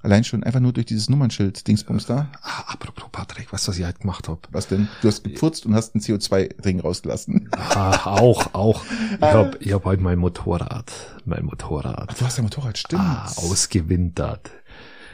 [0.03, 2.31] Allein schon einfach nur durch dieses Nummernschild-Dingsbums da.
[2.41, 4.39] ah, apropos Patrick, weißt du, was ich halt gemacht habe?
[4.49, 4.87] Was denn?
[5.03, 7.49] Du hast gepfurzt und hast einen CO2-Ring rausgelassen.
[7.55, 8.83] Ah, auch, auch.
[9.17, 10.91] Ich habe ich hab halt mein Motorrad,
[11.25, 12.99] mein Motorrad Du hast ja Motorrad, stimmt.
[12.99, 14.49] ah, ausgewintert.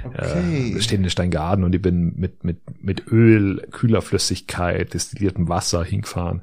[0.06, 0.76] Okay.
[0.76, 5.84] Äh, steht in Steingaden und ich bin mit, mit, mit Öl, kühler Flüssigkeit, destilliertem Wasser
[5.84, 6.42] hingefahren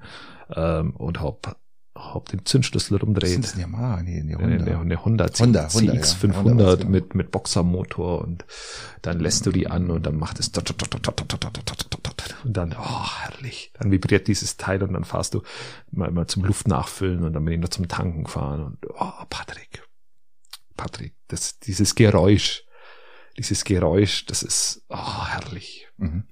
[0.54, 1.56] ähm, und hab,
[1.94, 3.44] hab den Zündschlüssel Was rumdreht.
[3.44, 3.62] das denn?
[3.62, 4.02] Yamaha?
[4.02, 4.46] Nee, Eine, Honda.
[4.46, 5.68] eine, eine Honda, Honda, Honda, ja.
[5.68, 6.90] CX Honda 500 war's, genau.
[6.90, 8.44] mit, mit Boxermotor und
[9.02, 10.50] dann lässt du die an und dann macht es
[12.44, 13.72] und dann, oh, herrlich.
[13.74, 15.42] Dann vibriert dieses Teil und dann fahrst du
[15.90, 19.24] mal, mal zum Luft nachfüllen und dann bin ich noch zum Tanken gefahren und, oh,
[19.30, 19.82] Patrick,
[20.76, 22.64] Patrick, das, dieses Geräusch,
[23.38, 26.24] dieses Geräusch, das ist, oh, herrlich, Mhm.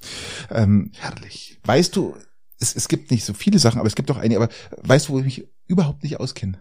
[0.50, 1.60] Ähm, herrlich.
[1.64, 2.16] weißt du,
[2.58, 4.48] es, es gibt nicht so viele Sachen, aber es gibt doch eine, aber
[4.82, 6.60] weißt du, wo ich mich überhaupt nicht auskenne?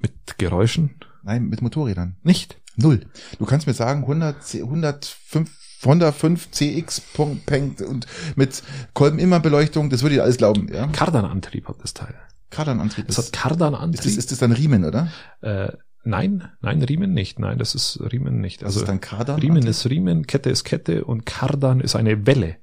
[0.00, 0.96] Mit Geräuschen?
[1.22, 2.16] Nein, mit Motorrädern.
[2.22, 2.60] Nicht.
[2.76, 3.06] Null.
[3.38, 5.50] Du kannst mir sagen, 100, C- 105,
[5.84, 8.06] Honda 5 CX Punkt, und
[8.36, 8.62] mit
[8.94, 10.86] Kolbenimmerbeleuchtung, das würde ich alles glauben, ja?
[10.88, 12.14] Kardanantrieb hat das Teil.
[12.50, 13.06] Kardanantrieb.
[13.06, 14.00] Das hat Kardanantrieb.
[14.00, 15.10] ist, das, ist das dann Riemen, oder?
[15.40, 15.72] Äh,
[16.04, 17.38] nein, nein, Riemen nicht.
[17.38, 18.64] Nein, das ist Riemen nicht.
[18.64, 19.40] Also ist dann Kardan.
[19.40, 22.56] Riemen ist Riemen, Kette ist Kette und Kardan ist eine Welle.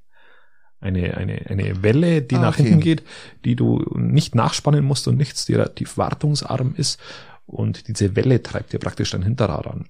[0.80, 2.63] Eine, eine, eine Welle, die Ah, nach okay.
[2.63, 3.04] hinten geht,
[3.45, 7.00] die du nicht nachspannen musst und nichts, die relativ wartungsarm ist.
[7.47, 9.88] Und diese Welle treibt dir praktisch dein Hinterrad an.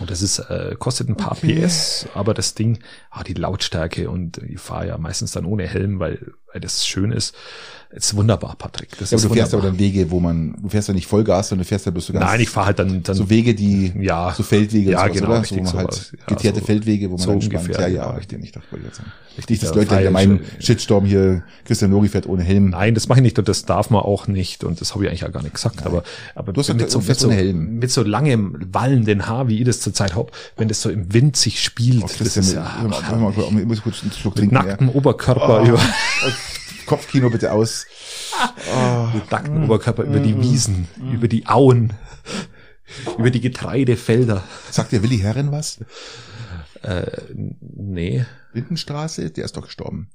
[0.00, 1.64] Und das ist, äh, kostet ein paar Okay.
[1.64, 2.78] PS, aber das Ding,
[3.10, 7.12] ah, die Lautstärke und ich fahre ja meistens dann ohne Helm, weil, weil das schön
[7.12, 7.34] ist.
[7.94, 8.96] Es ist wunderbar, Patrick.
[8.98, 9.78] Das Ja, aber du fährst aber wunderbar.
[9.78, 12.14] dann Wege, wo man, du fährst ja nicht Vollgas, sondern du fährst ja bloß so
[12.14, 15.12] ganz, Nein, ich fahre halt dann, dann so Wege, die, ja, so Feldwege Ja, sowas,
[15.12, 15.40] genau, oder?
[15.42, 15.98] richtig, so, wo man sowas.
[16.10, 17.64] halt Ja, geteerte so- Feldwege, wo man so entspannt.
[17.66, 18.44] ungefähr, Ja, genau, ja, richtig.
[18.44, 19.12] Ich dachte, wollte ich jetzt sagen.
[19.36, 22.70] richtig, dass da Leute ja meinen, Shitstorm hier, Christian Lori fährt ohne Helm.
[22.70, 25.10] Nein, das mache ich nicht und das darf man auch nicht und das habe ich
[25.10, 25.84] eigentlich ja gar nicht gesagt.
[25.84, 26.02] Aber,
[26.34, 27.78] aber Du hast mit, so, mit, so, Helm.
[27.78, 31.36] mit so langem wallenden Haar, wie ich das zurzeit hab, wenn das so im Wind
[31.36, 34.54] sich spielt, Oh, das ist ja ich muss kurz einen Schluck mit trinken.
[34.54, 35.66] nacktem Oberkörper Oh.
[35.66, 35.78] über
[36.92, 37.86] Kopfkino bitte aus.
[38.76, 41.94] Oh, mit nacktem Oberkörper über die Wiesen, über die Auen,
[43.16, 44.44] über die Getreidefelder.
[44.70, 45.78] sagt der Willi Herren was?
[46.82, 47.06] Äh,
[47.60, 48.26] nee.
[48.52, 50.10] Lindenstraße, der ist doch gestorben.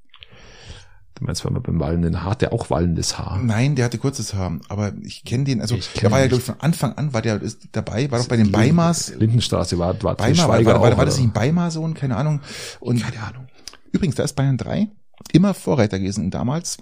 [1.15, 3.39] Du meinst, wenn man beim wallenden Haar, hat der auch wallendes Haar.
[3.41, 6.41] Nein, der hatte kurzes Haar, aber ich kenne den, also kenn der war ja glaube
[6.41, 9.99] ich von Anfang an, war der ist dabei, war doch bei den Beimars, Lindenstraße war,
[10.03, 12.41] war Beimar, war, war, war, war das nicht ein Beimar-Sohn, keine Ahnung.
[12.79, 13.47] Und Keine Ahnung.
[13.91, 14.89] übrigens, da ist Bayern 3
[15.31, 16.77] immer Vorreiter gewesen damals.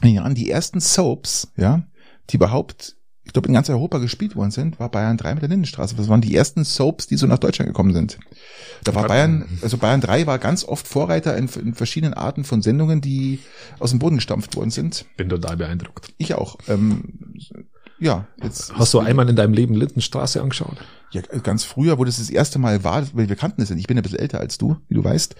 [0.00, 1.82] In den Jahren die ersten Soaps, ja,
[2.30, 5.50] die überhaupt, ich glaube in ganz Europa gespielt worden sind, war Bayern 3 mit der
[5.50, 5.94] Lindenstraße.
[5.94, 8.18] Das waren die ersten Soaps, die so nach Deutschland gekommen sind.
[8.84, 12.62] Da war Bayern, also Bayern 3 war ganz oft Vorreiter in, in verschiedenen Arten von
[12.62, 13.40] Sendungen, die
[13.78, 15.04] aus dem Boden gestampft worden sind.
[15.16, 16.14] Bin total beeindruckt.
[16.16, 16.56] Ich auch.
[16.68, 17.34] Ähm,
[18.00, 20.78] ja, jetzt Hast du einmal in deinem Leben Lindenstraße angeschaut?
[21.12, 23.82] Ja, ganz früher, wo das das erste Mal war, weil wir kannten es ja nicht.
[23.82, 25.34] Ich bin ein bisschen älter als du, wie du weißt,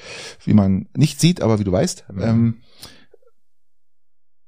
[0.44, 2.04] wie man nicht sieht, aber wie du weißt.
[2.12, 2.22] Mhm.
[2.22, 2.56] Ähm,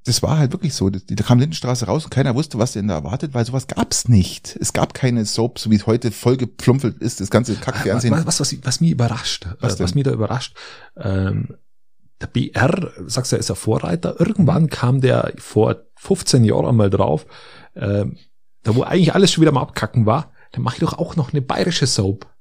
[0.04, 0.90] das war halt wirklich so.
[0.90, 4.56] Da kam Lindenstraße raus und keiner wusste, was denn da erwartet, weil sowas gab's nicht.
[4.60, 8.12] Es gab keine Soap, so wie es heute voll gepflumpelt ist, das ganze Kackfernsehen.
[8.12, 10.56] Was, was, was, was mich überrascht, Was was, was mich da überrascht,
[10.96, 11.54] ähm,
[12.20, 14.18] der BR, sagst du, er ist ein Vorreiter.
[14.18, 17.26] Irgendwann kam der vor 15 Jahren mal drauf,
[17.76, 18.16] ähm,
[18.62, 21.32] da wo eigentlich alles schon wieder mal abkacken war, dann mache ich doch auch noch
[21.32, 22.31] eine bayerische Soap.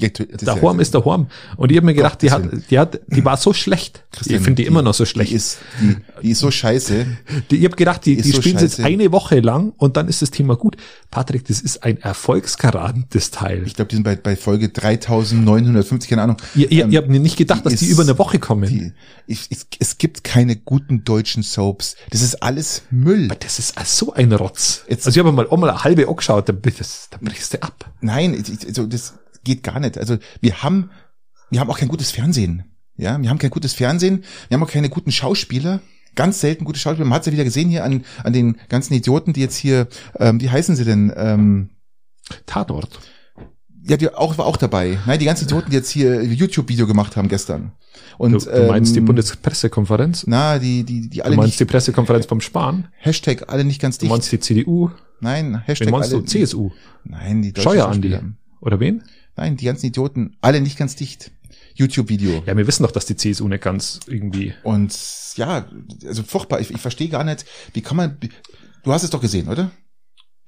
[0.00, 1.26] Ja, Der ja- Horm ist der Horm.
[1.56, 4.04] Und ich habe mir gedacht, die hat, die hat, die war so schlecht.
[4.12, 5.32] Christian, ich finde die, immer noch so schlecht.
[5.32, 7.04] Die ist, die, die ist so scheiße.
[7.50, 10.06] Die, ich habe gedacht, die, Die die so spielen jetzt eine Woche lang und dann
[10.06, 10.76] ist das Thema gut.
[11.10, 13.64] Patrick, das ist ein Erfolgskaran, das Teil.
[13.66, 16.36] Ich glaube, die sind bei, bei Folge 3950, keine Ahnung.
[16.54, 18.68] ihr, ihr, Ähm, ihr habt mir nicht gedacht, dass die ist- über eine Woche kommen.
[18.68, 18.92] Die,
[19.26, 21.96] ich, es, es gibt keine guten deutschen Soaps.
[22.10, 23.28] Das ist alles Müll.
[23.40, 24.84] Das ist so ein Rotz.
[24.88, 27.62] Jetzt- also ich habe mal auch mal eine halbe angeschaut, da, das, da brichst du
[27.62, 27.90] ab.
[28.00, 29.14] Nein, ich- ich- also das
[29.48, 29.98] geht gar nicht.
[29.98, 30.90] Also wir haben,
[31.50, 32.64] wir haben auch kein gutes Fernsehen.
[32.96, 35.80] Ja, wir haben kein gutes Fernsehen, wir haben auch keine guten Schauspieler.
[36.16, 37.04] Ganz selten gute Schauspieler.
[37.06, 39.86] Man hat es ja wieder gesehen hier an, an den ganzen Idioten, die jetzt hier,
[40.18, 41.12] ähm, wie heißen sie denn?
[41.16, 41.70] Ähm,
[42.46, 42.98] Tatort.
[43.84, 44.98] ja, die auch, war auch dabei.
[45.06, 47.72] Nein, die ganzen Idioten, die jetzt hier YouTube-Video gemacht haben gestern.
[48.18, 50.24] Und, Du, du meinst die ähm, Bundespressekonferenz?
[50.26, 52.88] Na, die, die, die Du alle meinst nicht, die Pressekonferenz vom Spahn?
[52.96, 54.10] Hashtag alle nicht ganz Du dicht.
[54.12, 54.90] meinst die CDU?
[55.20, 56.22] Nein, Wen Hashtag meinst alle.
[56.22, 56.26] du?
[56.26, 56.70] CSU?
[57.04, 58.18] Nein, die deutschen Scheuer Andi.
[58.60, 59.04] Oder wen?
[59.38, 61.30] Nein, die ganzen Idioten, alle nicht ganz dicht.
[61.74, 62.42] YouTube-Video.
[62.44, 64.52] Ja, wir wissen doch, dass die CSU nicht ganz irgendwie.
[64.64, 64.98] Und
[65.36, 65.68] ja,
[66.04, 66.60] also furchtbar.
[66.60, 68.18] Ich, ich verstehe gar nicht, wie kann man,
[68.82, 69.70] du hast es doch gesehen, oder?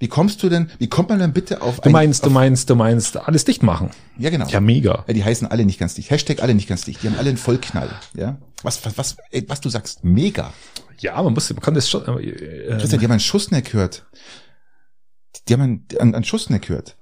[0.01, 2.69] Wie kommst du denn, wie kommt man denn bitte auf Du meinst, auf, du meinst,
[2.69, 3.91] du meinst alles dicht machen.
[4.19, 4.49] Ja, genau.
[4.49, 5.05] Ja, mega.
[5.07, 6.11] Ja, die heißen alle nicht ganz dicht.
[6.11, 7.01] Hashtag alle nicht ganz dicht.
[7.03, 7.91] Die haben alle einen Vollknall.
[8.15, 8.41] Ja.
[8.65, 10.53] Was, was, was, ey, was du sagst, mega.
[10.99, 12.03] Ja, man muss, man kann das schon.
[12.19, 14.07] Äh, Christian, die haben einen Schussneck gehört.
[15.47, 16.97] Die haben einen, einen, einen Schussneck gehört.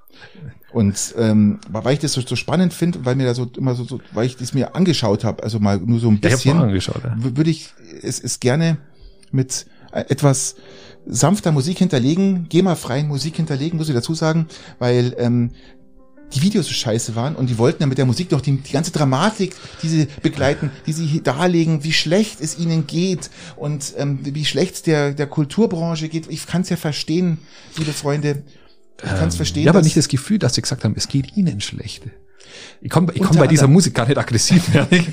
[0.71, 3.85] Und ähm, weil ich das so, so spannend finde, weil mir da so immer so,
[3.85, 6.59] so weil ich das mir angeschaut habe, also mal nur so ein bisschen.
[7.05, 7.37] Ja.
[7.37, 7.71] würde ich
[8.03, 8.77] es, es gerne
[9.33, 10.57] mit äh, etwas
[11.07, 14.47] sanfter Musik hinterlegen, GEMA-freien Musik hinterlegen, muss ich dazu sagen,
[14.79, 15.53] weil ähm,
[16.35, 18.73] die Videos so scheiße waren und die wollten dann mit der Musik doch die, die
[18.73, 23.95] ganze Dramatik, die sie begleiten, die sie hier darlegen, wie schlecht es ihnen geht und
[23.97, 26.31] ähm, wie schlecht es der, der Kulturbranche geht.
[26.31, 27.39] Ich kann es ja verstehen,
[27.77, 28.43] liebe Freunde.
[29.03, 29.63] Ich kann es verstehen.
[29.63, 32.03] Ich habe aber nicht das Gefühl, dass sie gesagt haben, es geht ihnen schlecht.
[32.81, 33.69] Ich komme ich komm bei dieser.
[33.69, 35.07] Musik gar nicht aggressiv werden.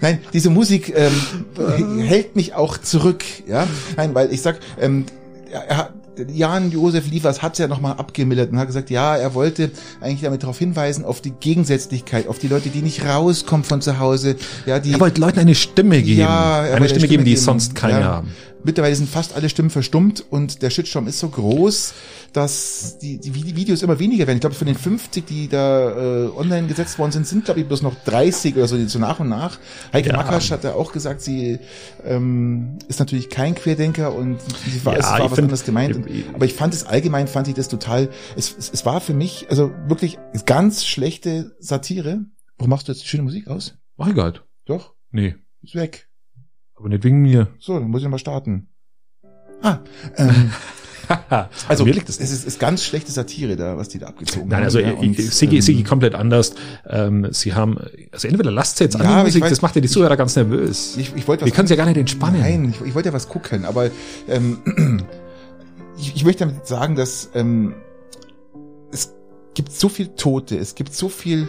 [0.00, 3.66] Nein, diese Musik ähm, hält mich auch zurück, ja.
[3.96, 5.04] Nein, weil ich sag, ähm,
[5.50, 5.92] er, hat
[6.34, 9.70] Jan Josef Liefers hat es ja nochmal abgemildert und hat gesagt, ja, er wollte
[10.00, 13.98] eigentlich damit darauf hinweisen, auf die Gegensätzlichkeit, auf die Leute, die nicht rauskommen von zu
[14.00, 14.34] Hause,
[14.66, 16.20] ja, die Er wollte Leuten eine Stimme geben.
[16.20, 17.42] Ja, er eine wollte Stimme geben, die geben.
[17.42, 18.04] sonst keine Ja.
[18.06, 18.30] haben.
[18.64, 21.94] Mittlerweile sind fast alle Stimmen verstummt und der Shitstorm ist so groß,
[22.32, 24.38] dass die, die Vide- Videos immer weniger werden.
[24.38, 25.90] Ich glaube, von den 50, die da
[26.26, 28.98] äh, online gesetzt worden sind, sind, glaube ich, bloß noch 30 oder so, die so
[28.98, 29.58] nach und nach.
[29.92, 30.16] Heike Ja.
[30.16, 31.58] Makasch hat ja auch gesagt, sie
[32.04, 35.96] ähm, ist natürlich kein Querdenker und sie war, Ja, es war was find- anderes gemeint.
[35.96, 39.14] Und, aber ich fand es allgemein, fand ich das total, es, es, es war für
[39.14, 42.24] mich, also wirklich ganz schlechte Satire.
[42.58, 43.74] Warum machst du jetzt schöne Musik aus?
[43.96, 44.42] Mach ich nicht.
[44.66, 46.07] Doch, Nee, ist weg.
[46.78, 47.48] Aber nicht wegen mir.
[47.58, 48.68] So, dann muss ich mal starten.
[49.62, 49.78] Ah,
[50.16, 50.52] ähm,
[51.68, 54.48] also mir liegt das es ist, ist ganz schlechte Satire da, was die da abgezogen
[54.48, 54.64] Nein, haben.
[54.64, 56.54] also ja, ich, Sigi, ähm, Sigi komplett anders.
[56.86, 57.78] Ähm, sie haben,
[58.12, 60.16] also entweder lasst sie jetzt Ja, an die Musik, weiß- das macht ja die Zuhörer
[60.16, 60.96] ganz nervös.
[60.96, 62.40] Ich, ich wollte Wir können sie ja gar nicht entspannen.
[62.40, 63.90] Nein, ich, ich wollte ja was gucken, aber
[64.28, 64.58] ähm,
[65.98, 67.74] ich, ich möchte damit sagen, dass ähm,
[68.92, 69.12] es
[69.54, 71.48] gibt so viel Tote, es gibt so viel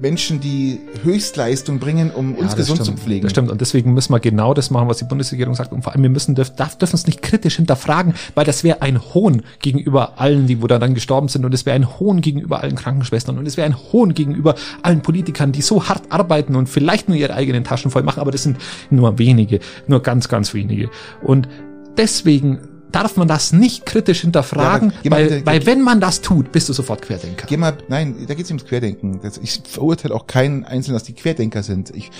[0.00, 3.22] Menschen, die Höchstleistung bringen, um uns Ja, gesund stimmt, zu pflegen.
[3.22, 3.50] Das stimmt.
[3.50, 5.72] Und deswegen müssen wir genau das machen, was die Bundesregierung sagt.
[5.72, 8.82] Und vor allem, wir müssen, dürf, darf, dürfen es nicht kritisch hinterfragen, weil das wäre
[8.82, 11.44] ein Hohn gegenüber allen, die wo da dann gestorben sind.
[11.44, 13.38] Und es wäre ein Hohn gegenüber allen Krankenschwestern.
[13.38, 17.16] Und es wäre ein Hohn gegenüber allen Politikern, die so hart arbeiten und vielleicht nur
[17.16, 18.20] ihre eigenen Taschen voll machen.
[18.20, 18.58] Aber das sind
[18.90, 20.90] nur wenige, nur ganz, ganz wenige.
[21.22, 21.48] Und
[21.96, 22.58] deswegen
[22.94, 26.52] darf man das nicht kritisch hinterfragen, Ja, geh mal weil, weil wenn man das tut,
[26.52, 27.46] bist du sofort Querdenker.
[27.46, 29.20] Geh mal, nein, da geht's nicht ums Querdenken.
[29.22, 31.90] Das, ich verurteile auch keinen Einzelnen, dass die Querdenker sind.
[31.94, 32.10] Ich,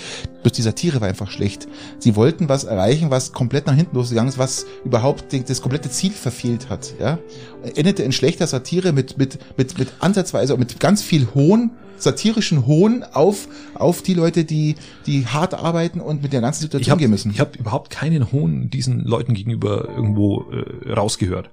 [0.43, 1.67] bloß die Satire war einfach schlecht.
[1.99, 5.89] Sie wollten was erreichen, was komplett nach hinten losgegangen ist, was überhaupt die, das komplette
[5.89, 6.93] Ziel verfehlt hat.
[6.99, 7.19] Ja,
[7.75, 13.03] endete in schlechter Satire mit mit mit mit ansatzweise mit ganz viel Hohn, satirischen Hohn
[13.03, 17.11] auf auf die Leute, die die hart arbeiten und mit der ganzen Situation habe gehen
[17.11, 17.31] müssen.
[17.31, 21.49] ich hab überhaupt keinen Hohn diesen Leuten gegenüber irgendwo äh, rausgehört.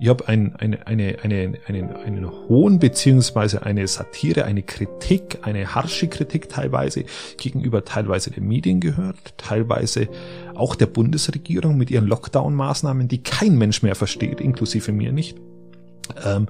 [0.00, 5.72] Ich habe ein, eine, eine, eine, einen, einen Hohn beziehungsweise eine Satire, eine Kritik, eine
[5.76, 7.04] harsche Kritik teilweise
[7.36, 10.08] gegenüber teilweise den Medien gehört, teilweise
[10.56, 15.36] auch der Bundesregierung mit ihren Lockdown-Maßnahmen, die kein Mensch mehr versteht, inklusive mir nicht.
[16.24, 16.48] Ähm,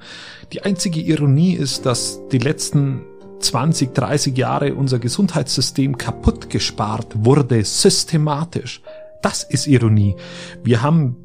[0.52, 3.02] die einzige Ironie ist, dass die letzten
[3.40, 8.80] 20, 30 Jahre unser Gesundheitssystem kaputt gespart wurde, systematisch.
[9.22, 10.16] Das ist Ironie.
[10.62, 11.16] Wir haben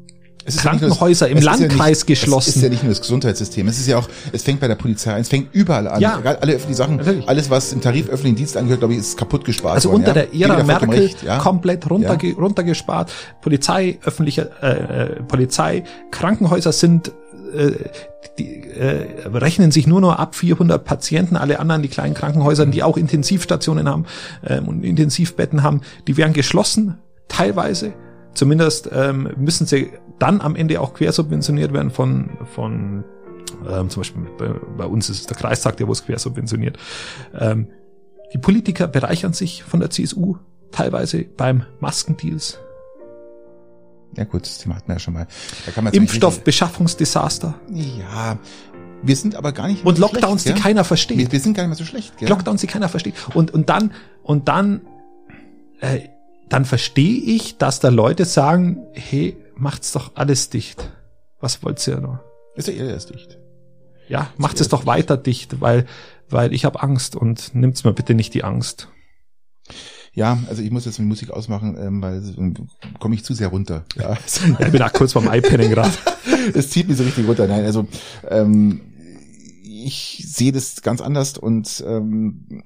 [0.56, 2.62] Es nicht nur Krankenhäuser im ist ja Landkreis nicht, Es ist geschlossen.
[2.62, 3.68] ja nicht nur das Gesundheitssystem.
[3.68, 6.00] Es ist ja auch, es fängt bei der Polizei an, es fängt überall an.
[6.00, 6.18] Ja.
[6.18, 7.28] Egal, alle öffentlichen Sachen, Natürlich.
[7.28, 10.04] alles was im Tarif öffentlichen Dienst angehört, glaube ich, ist kaputt gespart Also worden.
[10.06, 10.48] unter ja?
[10.48, 11.38] der Ära Merkel recht, ja?
[11.38, 13.12] komplett runterge runtergespart.
[13.40, 17.12] Polizei, öffentliche äh, äh, Polizei, Krankenhäuser sind
[17.54, 17.72] äh,
[18.38, 22.82] die äh, rechnen sich nur noch ab 400 Patienten, alle anderen, die kleinen Krankenhäuser, die
[22.82, 24.06] auch Intensivstationen haben
[24.46, 27.92] ähm, und Intensivbetten haben, die werden geschlossen, teilweise.
[28.34, 33.04] Zumindest ähm, müssen sie dann am Ende auch quersubventioniert werden von, von
[33.68, 36.78] ähm, zum Beispiel bei, bei uns ist es der Kreistag, der wo es quersubventioniert.
[37.38, 37.68] Ähm,
[38.32, 40.36] die Politiker bereichern sich von der CSU
[40.70, 42.60] teilweise beim Maskendeals,
[44.16, 45.26] Ja gut, das Thema hatten wir ja schon mal.
[45.92, 47.54] Impfstoffbeschaffungsdesaster.
[47.72, 48.38] Ja,
[49.02, 50.62] Wir sind aber gar nicht Und Lockdowns, schlecht, die gell?
[50.62, 51.18] keiner versteht.
[51.18, 52.16] wir, wir sind gar nicht mehr so schlecht.
[52.18, 52.28] Gell?
[52.28, 53.14] Lockdowns, die keiner versteht.
[53.34, 54.82] Und, und dann, und dann,
[55.80, 56.00] äh,
[56.50, 60.90] dann verstehe ich, dass da Leute sagen, hey, macht's doch alles dicht.
[61.40, 62.18] Was wollt's ihr noch?
[62.54, 63.38] Ist ja eher erst dicht.
[64.08, 65.86] Ja, macht es doch weiter dicht, weil,
[66.28, 68.88] weil ich habe Angst und nimmt's mir bitte nicht die Angst.
[70.12, 72.54] Ja, also ich muss jetzt mit Musik ausmachen, ähm, weil ähm,
[72.98, 73.84] komme ich zu sehr runter.
[73.96, 74.16] Ja,
[74.58, 75.92] ich bin auch kurz vorm iPenning gerade.
[76.54, 77.46] es zieht mich so richtig runter.
[77.46, 77.86] Nein, also
[78.28, 78.80] ähm,
[79.84, 82.64] ich sehe das ganz anders und ähm,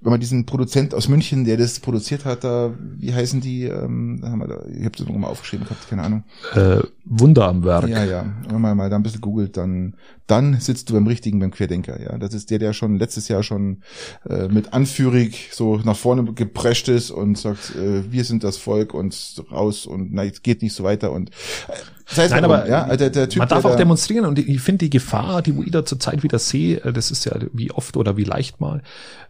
[0.00, 4.18] wenn man diesen Produzent aus München, der das produziert hat, da, wie heißen die, ähm,
[4.20, 6.24] da haben wir da, ich habe das nochmal aufgeschrieben gehabt, keine Ahnung.
[6.54, 7.88] Äh, Wunder am Werk.
[7.88, 8.26] Ja, ja.
[8.48, 12.00] Wenn man mal da ein bisschen googelt, dann, dann sitzt du beim richtigen, beim Querdenker,
[12.00, 12.18] ja.
[12.18, 13.82] Das ist der, der schon letztes Jahr schon
[14.28, 18.94] äh, mit anführig so nach vorne geprescht ist und sagt, äh, wir sind das Volk
[18.94, 21.30] und raus und nein, es geht nicht so weiter und
[21.68, 21.72] äh,
[22.08, 24.26] das heißt Nein, warum, aber ja, also der, Typ, man darf der auch da- demonstrieren
[24.26, 27.36] und ich finde die Gefahr, die ich da zurzeit wieder sehe, äh, das ist ja
[27.52, 28.82] wie oft oder wie leicht mal,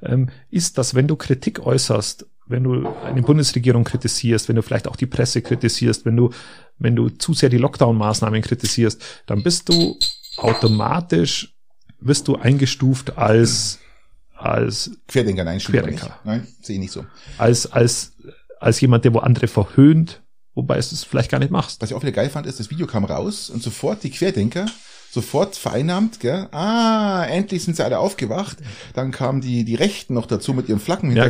[0.02, 4.88] ähm, ist, dass wenn du Kritik äußerst, wenn du eine Bundesregierung kritisierst, wenn du vielleicht
[4.88, 6.30] auch die Presse kritisierst, wenn du,
[6.78, 9.98] wenn du zu sehr die Lockdown-Maßnahmen kritisierst, dann bist du
[10.36, 11.54] automatisch,
[11.98, 13.78] wirst du eingestuft als,
[14.34, 16.06] als, Querdenker, nein, Querdenker.
[16.06, 16.24] nicht.
[16.24, 17.04] Nein, sehe ich nicht so.
[17.38, 18.12] als, als,
[18.60, 20.22] als jemand, der wo andere verhöhnt,
[20.56, 21.80] wobei es das vielleicht gar nicht machst.
[21.80, 24.66] Was ich auch wieder geil fand, ist, das Video kam raus und sofort die Querdenker
[25.16, 26.46] sofort vereinnahmt, gell?
[26.52, 28.58] Ah, endlich sind sie alle aufgewacht.
[28.92, 31.28] Dann kamen die, die Rechten noch dazu mit ihrem Flaggen im Ja,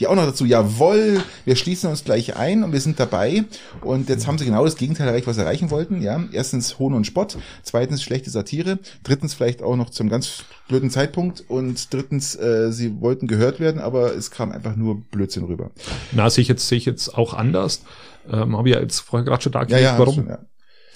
[0.00, 3.44] die auch noch dazu, jawohl, wir schließen uns gleich ein und wir sind dabei.
[3.82, 6.24] Und jetzt haben sie genau das Gegenteil erreicht, was sie erreichen wollten, ja.
[6.32, 11.44] Erstens Hohn und Spott, zweitens schlechte Satire, drittens vielleicht auch noch zum ganz blöden Zeitpunkt
[11.46, 15.70] und drittens, äh, sie wollten gehört werden, aber es kam einfach nur Blödsinn rüber.
[16.12, 17.82] Na, sehe ich jetzt, sehe ich jetzt auch anders.
[18.30, 20.14] Ähm, Habe ich ja jetzt vorher gerade schon Ja, dargelegt, ja, warum.
[20.14, 20.38] schon, ja.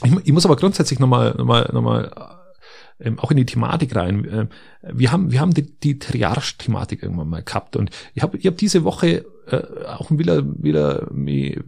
[0.03, 2.11] Ich, ich muss aber grundsätzlich nochmal, nochmal, nochmal
[3.01, 4.27] ähm, auch in die Thematik rein.
[4.31, 4.49] Ähm,
[4.83, 8.57] wir haben, wir haben die, die Triarch-Thematik irgendwann mal gehabt und ich habe, ich habe
[8.57, 11.09] diese Woche äh, auch wieder, wieder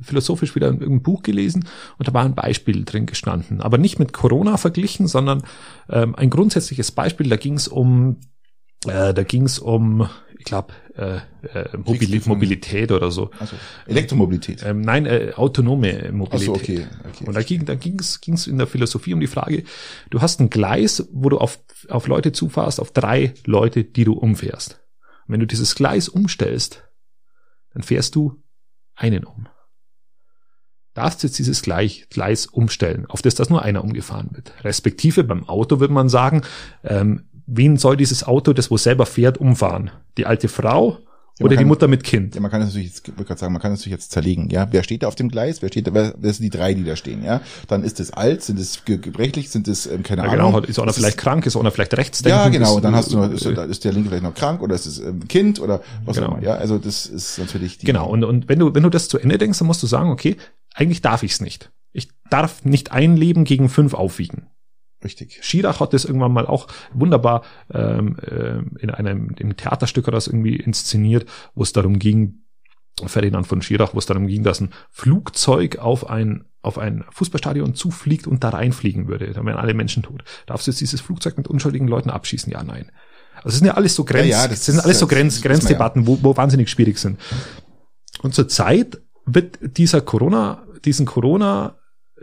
[0.00, 1.66] philosophisch wieder irgendein Buch gelesen
[1.98, 5.42] und da war ein Beispiel drin gestanden, aber nicht mit Corona verglichen, sondern
[5.88, 7.28] ähm, ein grundsätzliches Beispiel.
[7.28, 8.18] Da ging es um,
[8.86, 11.16] äh, da ging es um, ich glaube, äh,
[11.54, 12.20] äh, Mobili.
[12.24, 13.30] Mobilität oder so.
[13.38, 14.62] Also Elektromobilität.
[14.64, 16.46] Ähm, nein, äh, autonome Ach Mobilität.
[16.46, 17.24] so, okay, okay.
[17.26, 19.64] Und da ging da ging's ging's in der Philosophie um die Frage,
[20.10, 24.14] du hast ein Gleis, wo du auf, auf Leute zufährst, auf drei Leute, die du
[24.14, 24.80] umfährst.
[25.26, 26.84] Und wenn du dieses Gleis umstellst,
[27.72, 28.42] dann fährst du
[28.94, 29.48] einen um.
[30.94, 34.52] Darfst jetzt dieses Gleich, Gleis umstellen, auf das das nur einer umgefahren wird.
[34.62, 36.42] Respektive beim Auto würde man sagen,
[36.84, 39.90] ähm, wen soll dieses Auto, das wo selber fährt, umfahren?
[40.18, 40.98] Die alte Frau
[41.38, 42.34] Ja, oder die kann- Mutter mit Kind?
[42.34, 44.68] Ja, man kann das natürlich, jetzt, ich sagen, man kann das natürlich jetzt zerlegen, ja.
[44.70, 45.62] Wer steht da auf dem Gleis?
[45.62, 45.94] Wer steht da?
[45.94, 47.40] Wer, wer sind die drei, die da stehen, ja?
[47.68, 50.52] Dann ist es alt, sind es ge gebrechlich, sind es, ähm, keine Ja, Ahnung.
[50.52, 52.52] genau, ist einer Das vielleicht krank, ist einer vielleicht Ja, rechtsdenkend.
[52.52, 54.34] genau, ist, und dann hast du noch, ist, äh, da ist der Linke vielleicht noch
[54.34, 56.28] krank oder ist es ähm, Kind oder was Genau.
[56.28, 56.54] auch immer, ja.
[56.56, 57.86] Also das ist natürlich die.
[57.86, 60.10] Genau, und, und wenn du, wenn du das zu Ende denkst, dann musst du sagen,
[60.10, 60.36] okay,
[60.74, 61.70] eigentlich darf ich es nicht.
[61.94, 64.46] Ich darf nicht ein Leben gegen fünf aufwiegen.
[65.04, 65.38] Richtig.
[65.42, 70.26] Schirach hat das irgendwann mal auch wunderbar ähm, ähm, in einem im Theaterstück hat das
[70.26, 72.44] irgendwie inszeniert, wo es darum ging,
[73.06, 77.74] Ferdinand von Schirach, wo es darum ging, dass ein Flugzeug auf ein auf ein Fußballstadion
[77.74, 79.32] zufliegt und da reinfliegen würde.
[79.32, 80.22] Da wären alle Menschen tot.
[80.46, 82.52] Darfst du jetzt dieses Flugzeug mit unschuldigen Leuten abschießen?
[82.52, 82.92] Ja, nein.
[83.36, 85.14] Also es sind ja alles so Grenz, Ja, ja, das das sind alles so das
[85.14, 85.48] Grenz, ja.
[85.50, 87.18] Grenzdebatten, wo, wo wahnsinnig schwierig sind.
[88.22, 91.78] Und zurzeit wird dieser Corona, diesen Corona,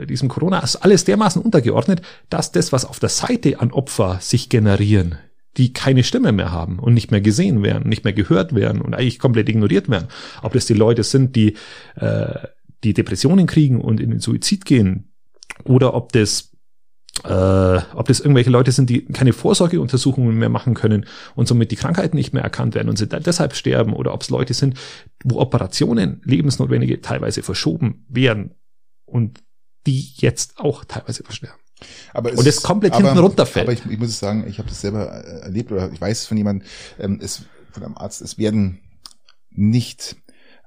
[0.05, 4.49] diesem Corona ist alles dermaßen untergeordnet, dass das, was auf der Seite an Opfer sich
[4.49, 5.17] generieren,
[5.57, 8.93] die keine Stimme mehr haben und nicht mehr gesehen werden, nicht mehr gehört werden und
[8.93, 10.07] eigentlich komplett ignoriert werden.
[10.41, 11.55] Ob das die Leute sind, die,
[11.95, 12.33] äh,
[12.83, 15.11] die Depressionen kriegen und in den Suizid gehen,
[15.65, 16.49] oder ob das
[17.23, 21.75] äh, ob das irgendwelche Leute sind, die keine Vorsorgeuntersuchungen mehr machen können und somit die
[21.75, 24.79] Krankheiten nicht mehr erkannt werden und sie deshalb sterben, oder ob es Leute sind,
[25.25, 28.51] wo Operationen, lebensnotwendige, teilweise verschoben werden
[29.05, 29.39] und
[29.85, 31.59] die jetzt auch teilweise versterben.
[32.13, 33.67] Aber es Und es komplett aber, hinten runterfällt.
[33.67, 36.27] Aber ich, ich muss sagen, ich habe das selber äh, erlebt oder ich weiß es
[36.27, 36.67] von jemandem,
[36.99, 38.79] ähm, es von einem Arzt, es werden
[39.51, 40.17] nicht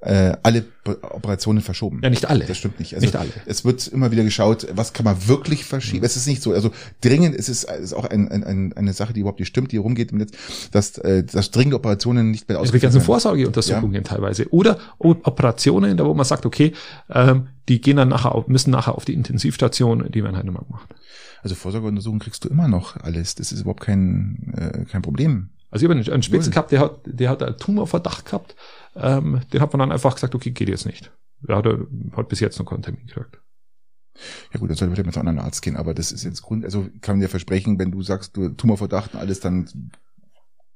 [0.03, 2.01] äh, alle Operationen verschoben.
[2.03, 2.45] Ja, nicht alle.
[2.45, 2.95] Das stimmt nicht.
[2.95, 3.31] Also Nicht alle.
[3.47, 6.05] Es wird immer wieder geschaut, was kann man wirklich verschieben.
[6.05, 8.93] Es ist nicht so, also dringend es ist es ist auch ein, ein, ein, eine
[8.93, 10.33] Sache, die überhaupt nicht stimmt, die rumgeht im Netz,
[10.73, 13.07] dass, äh, dass dringende Operationen nicht mehr Also die ausgeführt ganzen werden.
[13.07, 14.53] Vorsorgeuntersuchungen teilweise.
[14.53, 16.73] Oder Operationen, da wo man sagt, okay,
[17.09, 20.55] ähm, die gehen dann nachher auf, müssen nachher auf die Intensivstation, die werden halt nicht
[20.55, 20.88] mehr gemacht.
[21.45, 23.37] Also Vorsorgeuntersuchungen kriegst du immer noch alles.
[23.37, 25.51] Das ist überhaupt kein, äh, kein Problem.
[25.73, 26.51] Also ich habe einen, Null.
[26.51, 28.55] gehabt, der hat, der hat einen Tumorverdacht gehabt.
[28.95, 31.13] Ähm, den hat man dann einfach gesagt, okay, geht jetzt nicht.
[31.49, 33.39] Ja, der hat bis jetzt noch keinen Termin gekriegt.
[34.53, 36.65] Ja gut, dann sollte man mit einem anderen Arzt gehen, aber das ist jetzt Grund,
[36.65, 39.91] also kann man dir versprechen, wenn du sagst, du Tumorverdacht und alles, dann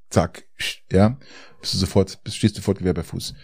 [0.09, 0.45] zack,
[0.91, 1.19] ja,
[1.61, 3.35] bist du sofort, bist, stehst du sofort Gewehr bei Fuß.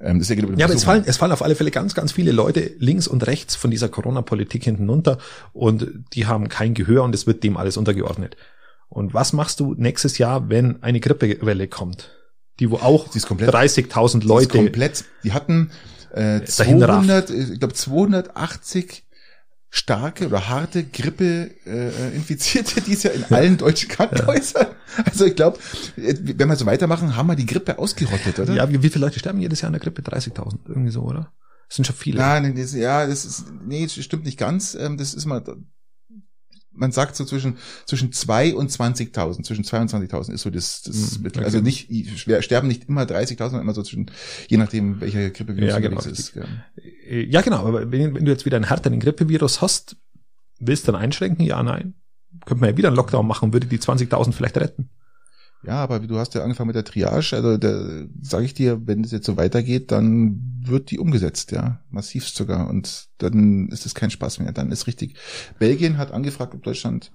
[0.00, 2.32] Ähm, das ja, ja aber es fallen, es fallen auf alle Fälle ganz, ganz viele
[2.32, 5.18] Leute links und rechts von dieser Corona-Politik hinten runter
[5.52, 8.36] und die haben kein Gehör und es wird dem alles untergeordnet.
[8.88, 12.12] Und was machst du nächstes Jahr, wenn eine Grippewelle kommt?
[12.60, 14.48] Die wo auch 30.000 Leute.
[14.48, 15.70] Die komplett, die hatten
[16.12, 19.04] äh, 200, ich glaube 280
[19.70, 24.68] starke oder harte Grippe äh, Infizierte dies Jahr in allen deutschen Krankenhäusern.
[24.68, 25.04] Ja.
[25.04, 25.58] Also ich glaube,
[25.96, 28.54] wenn wir so weitermachen, haben wir die Grippe ausgerottet, oder?
[28.54, 30.02] Ja, wie, wie viele Leute sterben jedes Jahr an der Grippe?
[30.02, 31.32] 30.000, irgendwie so, oder?
[31.68, 32.18] Das sind schon viele.
[32.18, 34.76] Nein, das, ja, das ist, nee, das stimmt nicht ganz.
[34.76, 35.42] Ähm, das ist mal
[36.74, 37.56] man sagt so zwischen
[37.86, 41.44] zwischen zwei und 20.000, zwischen zwei und 20.000 ist so das, das mhm, okay.
[41.44, 44.10] also nicht sterben nicht immer 30.000, immer so zwischen
[44.48, 46.34] je nachdem welcher Grippevirus ja, genau, ist.
[46.34, 46.44] Ja.
[47.08, 49.96] Äh, ja, genau, aber wenn, wenn du jetzt wieder einen härteren Grippevirus hast,
[50.58, 51.44] willst du dann einschränken?
[51.44, 51.94] Ja, nein.
[52.44, 54.90] Könnte man ja wieder einen Lockdown machen, würde die 20.000 vielleicht retten.
[55.66, 59.02] Ja, aber du hast ja angefangen mit der Triage, also da sage ich dir, wenn
[59.02, 63.94] es jetzt so weitergeht, dann wird die umgesetzt, ja, massivst sogar und dann ist es
[63.94, 65.16] kein Spaß mehr, dann ist richtig.
[65.58, 67.12] Belgien hat angefragt, ob Deutschland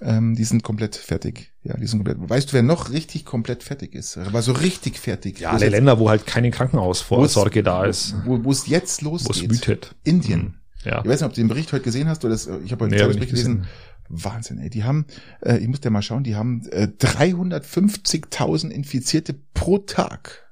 [0.00, 1.52] ähm, die sind komplett fertig.
[1.62, 2.28] Ja, die sind komplett.
[2.28, 4.16] Weißt du, wer noch richtig komplett fertig ist?
[4.18, 5.40] Aber so richtig fertig.
[5.40, 8.14] Ja, alle Länder, wo halt keine Krankenhausvorsorge da ist.
[8.24, 9.28] Wo es jetzt losgeht.
[9.28, 9.94] Wo es wütet.
[10.04, 10.40] Indien.
[10.40, 11.00] Hm, ja.
[11.02, 12.94] Ich weiß nicht, ob du den Bericht heute gesehen hast oder das, ich habe heute
[12.94, 13.62] nee, Bericht gelesen.
[13.62, 13.66] Gesehen
[14.08, 14.70] Wahnsinn, ey.
[14.70, 15.06] Die haben,
[15.40, 20.48] äh, ich muss dir mal schauen, die haben äh, 350.000 Infizierte pro Tag.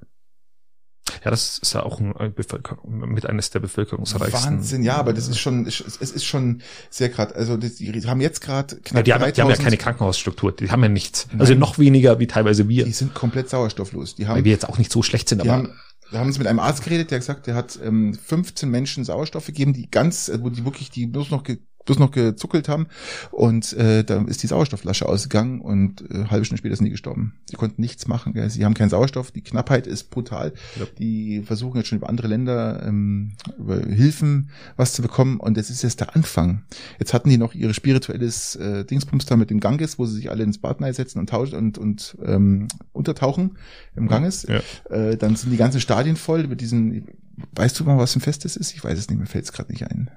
[1.25, 4.57] Ja, das ist ja auch ein Bevölkerung, mit eines der bevölkerungsreichsten.
[4.57, 8.41] Wahnsinn, ja, aber das ist schon, es ist schon sehr gerade, also die haben jetzt
[8.41, 11.25] gerade knapp ja, die, haben, die haben ja keine Krankenhausstruktur, die haben ja nichts.
[11.25, 12.85] Also Nein, also noch weniger wie teilweise wir.
[12.85, 14.17] Die sind komplett sauerstofflos.
[14.17, 15.53] Die haben, Weil wir jetzt auch nicht so schlecht sind, aber.
[15.53, 15.73] Haben,
[16.13, 19.47] da haben sie mit einem Arzt geredet, der gesagt, der hat ähm, 15 Menschen Sauerstoff
[19.47, 21.45] gegeben, die ganz, äh, wo die wirklich, die bloß noch
[21.87, 22.87] bloß noch gezuckelt haben
[23.31, 27.35] und äh, da ist die Sauerstoffflasche ausgegangen und äh, halbe Stunde später sind die gestorben.
[27.49, 28.33] Sie konnten nichts machen.
[28.33, 28.51] Gell?
[28.51, 30.53] Sie haben keinen Sauerstoff, die Knappheit ist brutal.
[30.79, 30.87] Ja.
[30.99, 35.71] Die versuchen jetzt schon über andere Länder ähm, über Hilfen was zu bekommen und das
[35.71, 36.63] ist jetzt der Anfang.
[36.99, 40.31] Jetzt hatten die noch ihre spirituelles äh, Dingsbums da mit dem Ganges, wo sie sich
[40.31, 43.57] alle ins Bad setzen und tauschen und, und ähm, untertauchen
[43.95, 44.47] im Ganges.
[44.49, 44.61] Ja.
[44.91, 47.07] Äh, dann sind die ganzen Stadien voll mit diesen
[47.55, 48.73] Weißt du mal, was ein Festes ist?
[48.73, 50.11] Ich weiß es nicht, mir fällt es gerade nicht ein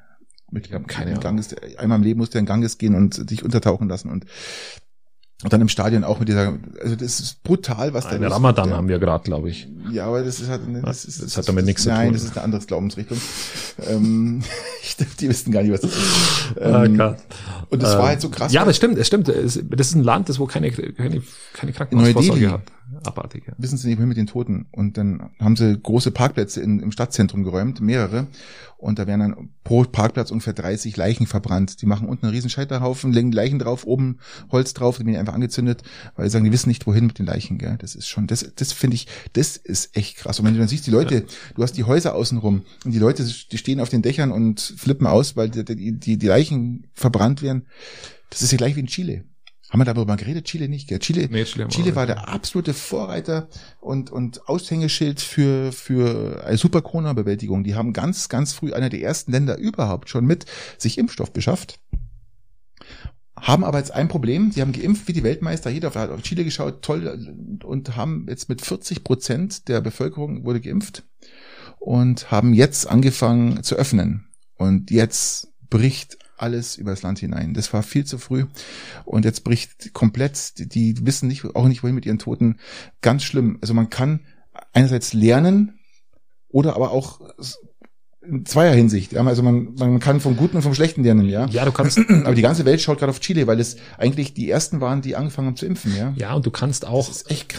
[0.52, 1.22] mit ich keine Ahnung.
[1.22, 4.26] Ganges, einmal im Leben musste er in Ganges gehen und sich untertauchen lassen und
[5.42, 8.74] und dann im Stadion auch mit dieser, also das ist brutal, was da Eine Ramadan
[8.74, 9.70] haben wir gerade, glaube ich.
[9.90, 11.98] Ja, aber das ist halt, das, ist, das hat damit nichts zu tun.
[11.98, 13.18] Nein, das ist eine andere Glaubensrichtung.
[13.88, 14.44] ähm,
[14.84, 16.58] ich, die wissen gar nicht, was das ist.
[16.62, 17.16] Ah, ähm, oh
[17.70, 18.52] und das ähm, war halt so krass.
[18.52, 19.30] Ja, aber es stimmt, es stimmt.
[19.30, 21.22] Das ist ein Land, das wo keine, keine,
[21.54, 22.64] keine Krankenhausvorsorge hat.
[23.04, 23.54] Abartig, ja.
[23.58, 24.66] Wissen Sie nicht, wohin mit den Toten?
[24.72, 28.28] Und dann haben sie große Parkplätze in, im Stadtzentrum geräumt, mehrere.
[28.78, 31.82] Und da werden dann pro Parkplatz ungefähr 30 Leichen verbrannt.
[31.82, 34.20] Die machen unten einen riesen Scheiterhaufen, legen Leichen drauf, oben
[34.52, 35.84] Holz drauf, die werden einfach angezündet,
[36.16, 37.58] weil sie sagen, die wissen nicht, wohin mit den Leichen.
[37.58, 37.78] Gell?
[37.78, 40.40] Das ist schon, das, das finde ich, das ist echt krass.
[40.40, 41.26] Und wenn du dann siehst, die Leute,
[41.56, 45.08] du hast die Häuser außenrum und die Leute, die stehen auf den Dächern und flippen
[45.08, 47.66] aus, weil die, die, die Leichen verbrannt werden.
[48.30, 49.24] Das ist ja gleich wie in Chile.
[49.70, 50.46] Haben wir darüber mal geredet?
[50.46, 50.98] Chile nicht, gell?
[50.98, 56.82] Chile, nee, Chile, Chile war der absolute Vorreiter und, und Aushängeschild für, für eine Super
[56.82, 57.64] Corona-Bewältigung.
[57.64, 60.46] Die haben ganz, ganz früh einer der ersten Länder überhaupt schon mit
[60.80, 61.80] sich Impfstoff beschafft.
[63.36, 64.52] Haben aber jetzt ein Problem.
[64.52, 65.70] Sie haben geimpft wie die Weltmeister.
[65.70, 70.62] Jeder hat auf Chile geschaut, toll, und haben jetzt mit 40 Prozent der Bevölkerung wurde
[70.62, 71.04] geimpft
[71.78, 74.28] und haben jetzt angefangen zu öffnen.
[74.56, 77.54] Und jetzt bricht alles übers Land hinein.
[77.54, 78.46] Das war viel zu früh.
[79.06, 82.60] Und jetzt bricht komplett, die wissen nicht, auch nicht wohin mit ihren Toten.
[83.02, 83.58] Ganz schlimm.
[83.62, 84.22] Also man kann
[84.74, 85.80] einerseits lernen
[86.50, 87.22] oder aber auch
[88.22, 89.16] in zweier Hinsicht.
[89.16, 91.48] Also man, man kann vom Guten und vom Schlechten lernen, ja.
[91.48, 91.98] Ja, du kannst.
[92.26, 95.16] Aber die ganze Welt schaut gerade auf Chile, weil es eigentlich die ersten waren, die
[95.16, 96.14] angefangen haben zu impfen, ja.
[96.18, 97.10] Ja, und du kannst auch,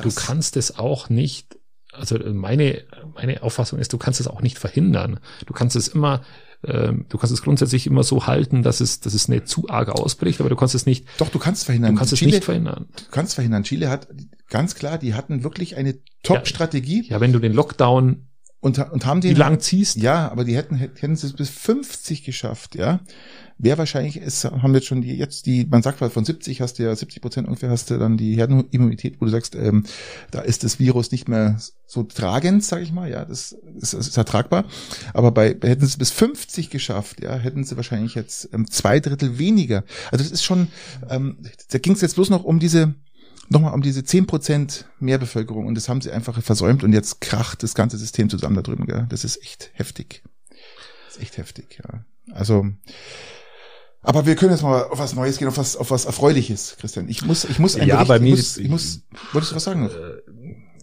[0.03, 1.59] du kannst es auch nicht,
[1.93, 5.19] also meine, meine Auffassung ist, du kannst es auch nicht verhindern.
[5.47, 6.23] Du kannst es immer,
[6.65, 9.89] ähm, du kannst es grundsätzlich immer so halten, dass es, dass es nicht zu arg
[9.89, 11.07] ausbricht, aber du kannst es nicht.
[11.19, 11.95] Doch, du kannst verhindern.
[11.95, 12.87] Du kannst Chile, es nicht verhindern.
[12.97, 13.63] Du kannst verhindern.
[13.63, 14.09] Chile hat
[14.49, 17.05] ganz klar, die hatten wirklich eine Top-Strategie.
[17.05, 18.27] Ja, ja, wenn du den Lockdown
[18.61, 19.97] und, und haben den, wie lang ziehst?
[19.97, 23.01] Ja, aber die hätten, hätten sie es bis 50 geschafft, ja
[23.63, 26.79] wäre wahrscheinlich, ist, haben jetzt schon die, jetzt die, man sagt mal von 70 hast
[26.79, 29.85] du ja 70 Prozent ungefähr hast du dann die Herdenimmunität, wo du sagst, ähm,
[30.31, 34.09] da ist das Virus nicht mehr so tragend, sag ich mal, ja, das ist, das
[34.09, 34.65] ist ertragbar.
[35.13, 38.99] Aber bei, hätten sie es bis 50 geschafft, ja, hätten sie wahrscheinlich jetzt ähm, zwei
[38.99, 39.85] Drittel weniger.
[40.11, 40.69] Also das ist schon,
[41.11, 41.39] ähm,
[41.71, 42.95] da ging es jetzt bloß noch um diese,
[43.51, 47.21] nochmal um diese zehn Prozent mehr Bevölkerung und das haben sie einfach versäumt und jetzt
[47.21, 49.07] kracht das ganze System zusammen da drüben, gell?
[49.11, 50.23] Das ist echt heftig.
[51.07, 52.05] Das ist echt heftig, ja.
[52.33, 52.67] Also,
[54.03, 57.09] aber wir können jetzt mal auf was Neues gehen, auf was, auf was Erfreuliches, Christian.
[57.09, 59.01] Ich muss, ich muss, ein Ja, Bericht- bei ich mir- muss, ich muss,
[59.33, 59.91] wolltest du was sagen?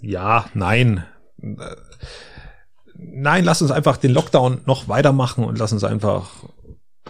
[0.02, 1.04] Ja, nein.
[1.42, 1.56] Äh,
[3.00, 6.32] Nein, lass uns einfach den Lockdown noch weitermachen und lass uns einfach,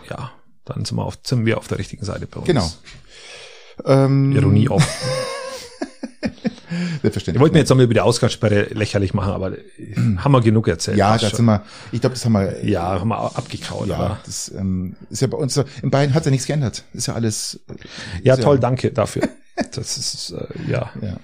[0.10, 0.32] ja,
[0.66, 2.46] dann sind wir auf, sind wir auf der richtigen Seite bei uns.
[2.48, 2.70] Genau.
[3.86, 4.82] Ähm, Ironie auch.
[7.02, 7.36] Selbstverständlich.
[7.36, 9.54] Wir wollten jetzt nochmal über die Ausgangssperre lächerlich machen, aber
[10.18, 10.98] haben wir genug erzählt.
[10.98, 11.38] ja, Passt da schon.
[11.38, 14.20] sind wir, ich glaube, das haben wir, ja, haben wir abgekaut, ja, aber.
[14.26, 16.84] das ähm, ist ja bei uns so, in Bayern hat ja nichts geändert.
[16.94, 17.60] Ist ja alles.
[17.70, 17.74] äh,
[18.24, 19.24] Ja, toll, danke dafür.
[19.72, 20.92] Das ist, äh, ja.
[21.02, 21.18] Ja.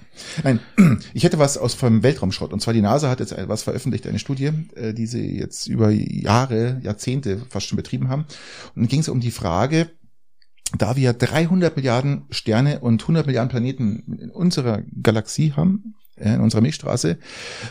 [0.44, 0.60] Nein,
[1.14, 2.52] ich hätte was aus vom Weltraumschrott.
[2.52, 5.92] Und zwar die NASA hat jetzt was veröffentlicht, eine Studie, äh, die sie jetzt über
[5.92, 8.22] Jahre, Jahrzehnte fast schon betrieben haben.
[8.74, 9.92] Und dann ging es um die Frage,
[10.78, 16.42] da wir 300 Milliarden Sterne und 100 Milliarden Planeten in unserer Galaxie haben, äh, in
[16.42, 17.18] unserer Milchstraße,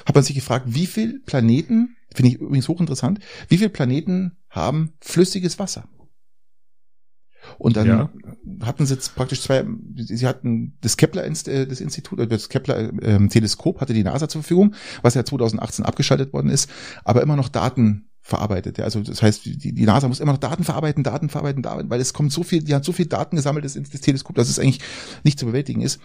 [0.06, 4.92] hat man sich gefragt, wie viel Planeten, finde ich übrigens hochinteressant, wie viele Planeten haben
[5.00, 5.88] flüssiges Wasser?
[7.58, 8.10] Und dann Ja.
[8.62, 9.64] hatten sie jetzt praktisch zwei,
[9.96, 14.28] sie hatten das Kepler, äh, das Institut, oder das Kepler ähm, Teleskop hatte die NASA
[14.28, 16.70] zur Verfügung, was ja 2018 abgeschaltet worden ist,
[17.04, 18.78] aber immer noch Daten verarbeitet.
[18.78, 18.84] Ja.
[18.84, 22.00] Also das heißt, die, die NASA muss immer noch Daten verarbeiten, Daten verarbeiten, Daten, weil
[22.00, 24.58] es kommt so viel, die hat so viel Daten gesammelt, das, das Teleskop, dass es
[24.58, 24.80] eigentlich
[25.24, 26.00] nicht zu bewältigen ist.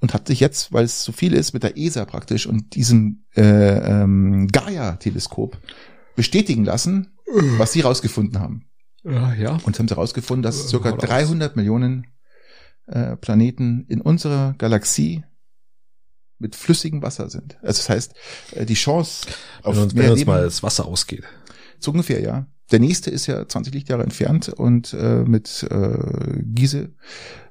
[0.00, 3.24] Und hat sich jetzt, weil es so viel ist, mit der ESA praktisch und diesem
[3.34, 5.58] äh, ähm, Gaia-Teleskop
[6.14, 7.16] bestätigen lassen,
[7.56, 8.66] was sie rausgefunden haben.
[9.04, 9.58] Ja, ja.
[9.64, 11.00] Und haben sie herausgefunden, dass Äh, circa raus.
[11.00, 12.06] 300 Millionen
[12.86, 15.24] äh, Planeten in unserer Galaxie
[16.38, 17.56] mit flüssigem Wasser sind.
[17.62, 18.14] Also das heißt,
[18.52, 19.28] äh, die Chance
[19.62, 21.24] auf Wenn uns, mehr wenn uns Leben, mal das Wasser ausgeht.
[21.84, 22.46] So ungefähr, ja.
[22.70, 26.90] Der nächste ist ja 20 Lichtjahre entfernt und äh, mit äh, Giese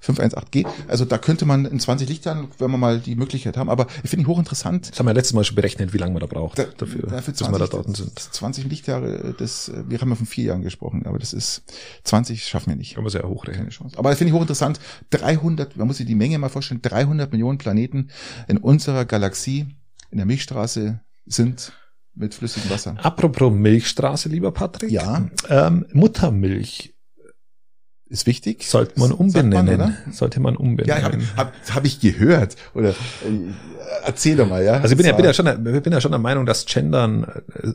[0.01, 0.65] 518G.
[0.88, 4.09] Also da könnte man in 20 Lichtjahren, wenn wir mal die Möglichkeit haben, aber ich
[4.09, 4.89] finde ich hochinteressant.
[4.89, 7.34] Das haben wir letztes Mal schon berechnet, wie lange man da braucht Da, dafür, dafür
[7.34, 8.17] bis wir da dort sind.
[8.17, 11.63] 20 Lichtjahre, das, äh, wir haben ja von vier Jahren gesprochen, aber das ist
[12.03, 12.95] 20 schaffen wir nicht.
[12.95, 13.65] Kann man sehr hochrechnen.
[13.65, 13.99] keine Chance.
[13.99, 14.79] Aber das finde ich hochinteressant.
[15.11, 18.09] 300, man muss sich die Menge mal vorstellen, 300 Millionen Planeten
[18.47, 19.67] in unserer Galaxie,
[20.09, 21.73] in der Milchstraße, sind
[22.14, 22.95] mit flüssigem Wasser.
[23.01, 24.91] Apropos Milchstraße, lieber Patrick.
[24.91, 25.28] Ja.
[25.49, 26.93] Ähm, Muttermilch
[28.07, 28.68] Ist wichtig.
[28.68, 29.76] sollte man umbenennen.
[29.76, 29.93] oder?
[30.12, 31.03] sollte man Ja, umbenennen.
[31.03, 32.57] habe hab, hab ich gehört.
[32.74, 32.93] Oder äh,
[34.03, 34.74] erzähl doch mal, ja.
[34.74, 37.24] Also ich bin ja, bin ja schon, bin ja schon der Meinung, dass Gendern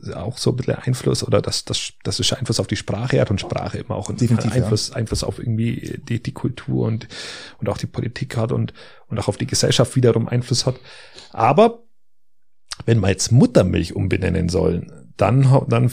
[0.06, 3.18] äh, auch so ein bisschen Einfluss oder dass das, das ist Einfluss auf die Sprache
[3.18, 4.62] hat und Sprache immer auch einen Definitiv, ja.
[4.62, 7.08] Einfluss, Einfluss auf irgendwie die, die Kultur und,
[7.58, 8.74] und auch die Politik hat und,
[9.08, 10.76] und auch auf die Gesellschaft wiederum Einfluss hat.
[11.32, 11.85] Aber
[12.84, 15.90] wenn wir jetzt Muttermilch umbenennen sollen, dann, dann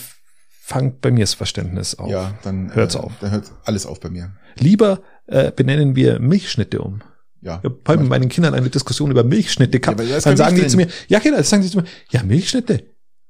[0.62, 2.10] fangt bei mir das Verständnis auf.
[2.10, 3.12] ja, dann Hört's äh, auf.
[3.22, 4.34] Dann hört alles auf bei mir.
[4.60, 7.02] Lieber äh, benennen wir Milchschnitte um.
[7.42, 7.60] Ja.
[7.64, 10.00] Ich habe mit meinen Kindern eine Diskussion über Milchschnitte gehabt.
[10.02, 12.86] Ja, dann sagen die zu mir, ja genau, dann sagen die zu mir, ja Milchschnitte.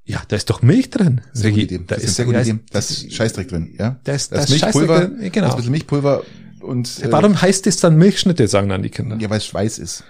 [0.06, 1.22] Ja, da ist doch Milch drin.
[1.32, 1.78] Das ist eine Sag gute Idee.
[1.88, 2.60] Da Das ist sehr gute Idee.
[2.72, 4.00] Da ist Scheißdreck drin, ja.
[4.04, 5.10] Da ist, Da ist Milchpulver, drin.
[5.12, 5.56] da ist ein Genau.
[5.56, 6.24] bisschen Milchpulver
[6.60, 9.18] und äh, Warum heißt es dann Milchschnitte, sagen dann die Kinder.
[9.20, 10.04] ja, weil es Schweiß ist.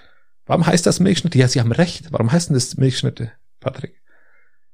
[0.46, 1.38] Warum heißt das Milchschnitte?
[1.38, 2.12] Ja, sie haben recht.
[2.12, 4.00] Warum heißt denn das Milchschnitte, Patrick?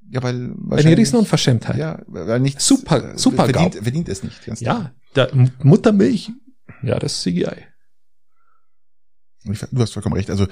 [0.09, 1.77] Ja, weil Eine wahrscheinlich- Unverschämtheit.
[1.77, 3.83] Ja, weil nicht Super- super verdient, GAU.
[3.83, 4.45] verdient es nicht.
[4.45, 4.59] Ganz.
[4.59, 6.31] Ja, der M- Muttermilch,
[6.83, 7.55] ja, das ist CGI.
[9.43, 10.29] Ich- Du hast vollkommen recht.
[10.29, 10.43] Also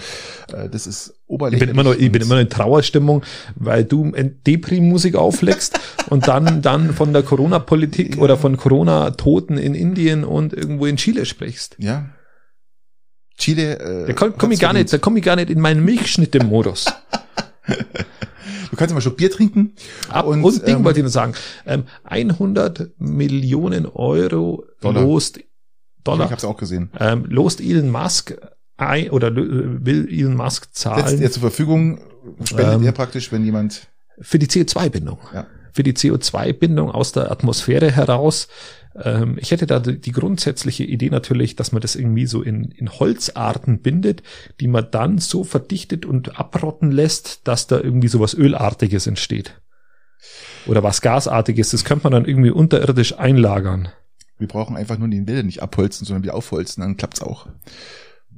[0.52, 1.60] äh, das ist Ich oberlächerlich.
[1.60, 3.24] bin immer noch, ich bin immer noch in Trauerstimmung,
[3.56, 8.22] weil du in Depri-Musik auflegst und dann, dann von der Corona-Politik Ja.
[8.22, 11.76] oder von Corona-Toten in Indien und irgendwo in Chile sprichst.
[11.78, 12.10] Ja.
[13.40, 13.80] Chile.
[13.80, 15.02] Äh, Da komm, komm ich gar nicht, da verdient.
[15.04, 16.86] komm ich gar nicht in meinen Milchschnitte-Modus.
[18.72, 19.74] Du kannst immer schon Bier trinken.
[20.10, 21.34] Ab, Und, und, Ding ähm, wollte ich nur sagen,
[21.66, 25.02] ähm, 100 Millionen Euro Dollar.
[25.02, 25.40] lost,
[26.04, 26.92] Dollar, Ich habe es auch gesehen.
[27.00, 28.36] ähm, lost Elon Musk
[28.78, 29.34] ein, oder äh,
[29.86, 32.00] will Elon Musk Setzt zahlen er zur Verfügung,
[32.44, 33.88] spendet Ähm, er praktisch, wenn jemand.
[34.22, 35.18] für die CO2-Bindung.
[35.34, 35.48] Ja.
[35.74, 38.48] Für die CO2-Bindung aus der Atmosphäre heraus.
[39.04, 42.72] Ähm, ich hätte da die die grundsätzliche Idee natürlich, dass man das irgendwie so in,
[42.72, 44.24] in Holzarten bindet,
[44.60, 49.60] die man dann so verdichtet und abrotten lässt, dass da irgendwie sowas Ölartiges entsteht.
[50.66, 51.72] Oder was Gasartiges.
[51.72, 53.90] Das könnte man dann irgendwie unterirdisch einlagern.
[54.38, 57.48] Wir brauchen einfach nur den Wälder nicht abholzen, sondern wieder aufholzen, dann klappt's auch.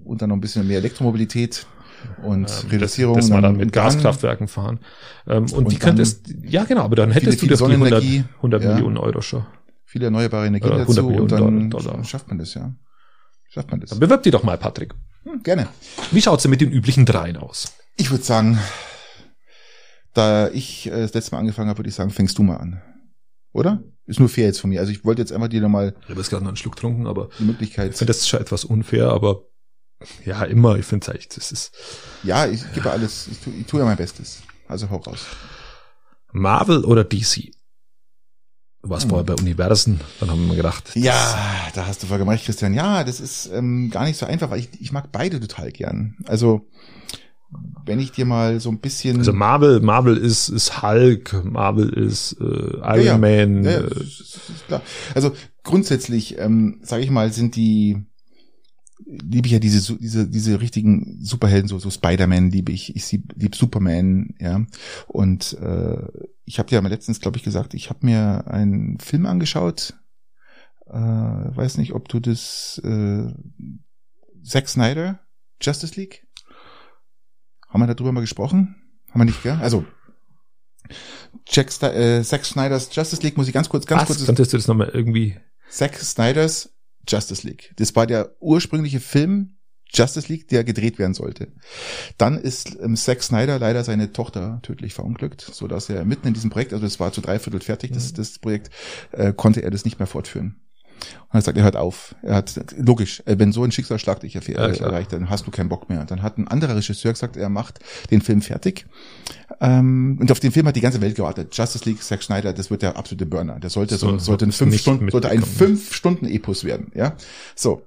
[0.03, 1.67] Und dann noch ein bisschen mehr Elektromobilität
[2.23, 3.15] und Ähm, Reduzierung.
[3.15, 4.79] Das, das man dann und mit Gaskraftwerken fahren.
[5.27, 7.89] Ähm, und, die dann könntest, ja genau, aber dann hättest viele du doch die 100,
[7.89, 8.73] Sonnenenergie, 100 ja.
[8.73, 9.45] Millionen Euro schon.
[9.91, 12.01] Viele erneuerbare Energien Oder dazu 100 und dann Dollar.
[12.05, 12.73] schafft man das, ja.
[13.49, 13.89] Schafft man das.
[13.89, 14.93] Dann bewirb die doch mal, Patrick.
[15.23, 15.67] Hm, gerne.
[16.11, 17.73] Wie schaut's denn mit den üblichen dreien aus?
[17.97, 18.57] Ich würde sagen,
[20.13, 22.81] da ich äh, das letzte Mal angefangen habe, würde ich sagen, fängst du mal an.
[23.51, 23.83] Oder?
[24.05, 24.79] Ist nur fair jetzt von mir.
[24.79, 27.05] Also ich wollte jetzt einfach dir nochmal Ich habe jetzt gerade noch einen Schluck getrunken,
[27.05, 27.91] aber die Möglichkeit.
[27.91, 29.41] ich finde das schon etwas unfair, aber
[30.23, 31.73] ja, immer, ich finde es echt, das ist
[32.23, 34.41] Ja, ich gebe alles, ich tue, tue ja mein Bestes.
[34.69, 35.25] Also hau raus.
[36.31, 37.51] Marvel oder DC?
[38.83, 40.95] Du warst vorher bei Universen, dann haben wir gedacht.
[40.95, 41.37] Ja,
[41.75, 42.73] da hast du vollkommen recht, Christian.
[42.73, 46.15] Ja, das ist ähm, gar nicht so einfach, weil ich, ich mag beide total gern.
[46.25, 46.67] Also,
[47.85, 49.17] wenn ich dir mal so ein bisschen.
[49.19, 53.63] Also Marvel, Marvel ist, ist Hulk, Marvel ist äh, Iron ja, Man.
[53.63, 54.79] ja, ja, äh.
[55.13, 58.03] Also grundsätzlich, ähm, sage ich mal, sind die
[59.05, 62.95] liebe ich ja diese diese diese richtigen Superhelden so so Spider-Man liebe ich.
[62.95, 64.65] Ich sie- lieb Superman ja.
[65.07, 66.07] Und äh,
[66.45, 69.93] ich habe dir ja letztens glaube ich gesagt ich habe mir einen Film angeschaut.
[70.87, 73.27] Äh, weiß nicht ob du das äh,
[74.43, 75.19] Zack Snyder
[75.61, 76.27] Justice League?
[77.69, 78.75] Haben wir darüber mal gesprochen?
[79.11, 79.57] Haben wir nicht gell?
[79.61, 79.85] Also
[81.47, 84.07] Jack äh, Zack Snyders Justice League muss ich ganz kurz ganz was?
[84.07, 85.37] kurz Könntest du das nochmal irgendwie
[85.69, 86.73] Zack Snyders
[87.07, 87.73] Justice League.
[87.77, 89.57] Das war der ursprüngliche Film
[89.93, 91.51] Justice League, der gedreht werden sollte.
[92.17, 96.33] Dann ist ähm, Zack Snyder leider seine Tochter tödlich verunglückt, so dass er mitten in
[96.33, 98.69] diesem Projekt, also es war zu dreiviertel fertig, das, das Projekt,
[99.11, 100.60] äh, konnte er das nicht mehr fortführen.
[101.29, 102.15] Und er sagt, er hört auf.
[102.21, 104.89] Er hat, logisch, äh, wenn so ein Schicksalsschlag dich erfährt, Ja, klar.
[104.91, 106.05] erreicht, dann hast du keinen Bock mehr.
[106.05, 107.79] Dann hat ein anderer Regisseur gesagt, er macht
[108.11, 108.85] den Film fertig.
[109.59, 111.55] Ähm, und auf den Film hat die ganze Welt gewartet.
[111.55, 113.59] Justice League, Zack Snyder, das wird der absolute Burner.
[113.59, 117.15] Der sollte so, So, sollte ein fünf Stunden, sollte ein fünf Stunden Epos werden, ja.
[117.55, 117.85] So.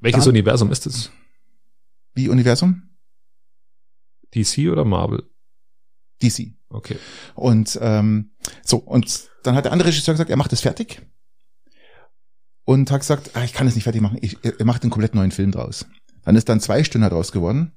[0.00, 1.10] welches Dann- Universum ist es?
[2.14, 2.82] Wie Universum?
[4.34, 5.22] DC oder Marvel?
[6.22, 6.52] DC.
[6.68, 6.96] Okay.
[7.34, 8.32] Und ähm,
[8.64, 11.00] so, und dann hat der andere Regisseur gesagt, er macht es fertig.
[12.68, 15.14] Und hat gesagt, ah, ich kann es nicht fertig machen, ich, er macht einen komplett
[15.14, 15.86] neuen Film draus.
[16.26, 17.72] Dann ist dann zwei Stunden draus geworden.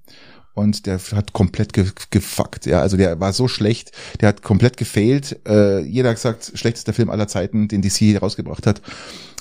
[0.53, 4.75] Und der hat komplett ge gefuckt, ja, also der war so schlecht, der hat komplett
[4.75, 5.39] gefailt.
[5.47, 8.81] Äh, jeder hat gesagt, schlechtester Film aller Zeiten, den DC rausgebracht hat.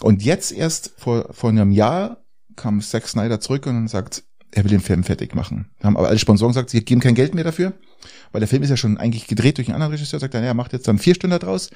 [0.01, 2.23] Und jetzt erst vor, vor einem Jahr
[2.55, 4.23] kam Zack Snyder zurück und sagt,
[4.53, 5.73] er will den Film fertig machen.
[5.83, 7.73] Haben aber alle Sponsoren gesagt, sie geben kein Geld mehr dafür,
[8.33, 10.55] weil der Film ist ja schon eigentlich gedreht durch einen anderen Regisseur, sagt er, ja,
[10.55, 11.71] macht jetzt dann vier Stunden draus.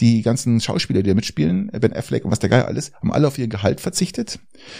[0.00, 3.26] Die ganzen Schauspieler, die da mitspielen, Ben Affleck und was der Geil alles, haben alle
[3.26, 4.38] auf ihr Gehalt verzichtet.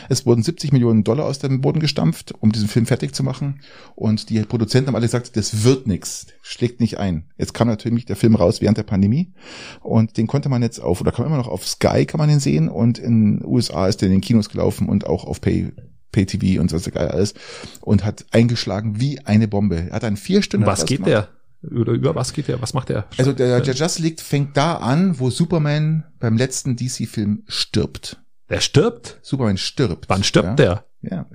[0.08, 3.60] Es wurden 70 Millionen Dollar aus dem Boden gestampft, um diesen Film fertig zu machen.
[3.94, 7.24] Und die Produzenten haben alle gesagt, das wird nix, schlägt nicht ein.
[7.36, 9.32] Jetzt kam natürlich der Film raus während der Pandemie
[9.80, 12.28] und den konnte man jetzt auf, oder kann man immer noch auf Sky kann man
[12.28, 15.40] den sehen und in den USA ist der in den Kinos gelaufen und auch auf
[15.40, 15.72] Pay
[16.12, 17.34] Pay-TV und so geil alles
[17.80, 19.88] und hat eingeschlagen wie eine Bombe.
[19.88, 21.28] Er hat dann vier Stunden Um was geht gemacht.
[21.62, 21.70] der?
[21.70, 22.62] Oder über was geht der?
[22.62, 23.06] Was macht der?
[23.16, 28.18] Also der, der Justice League fängt da an, wo Superman beim letzten DC-Film stirbt.
[28.48, 29.18] Der stirbt?
[29.22, 30.08] Superman stirbt.
[30.08, 30.54] Wann stirbt ja?
[30.54, 30.84] der?
[31.00, 31.26] Ja,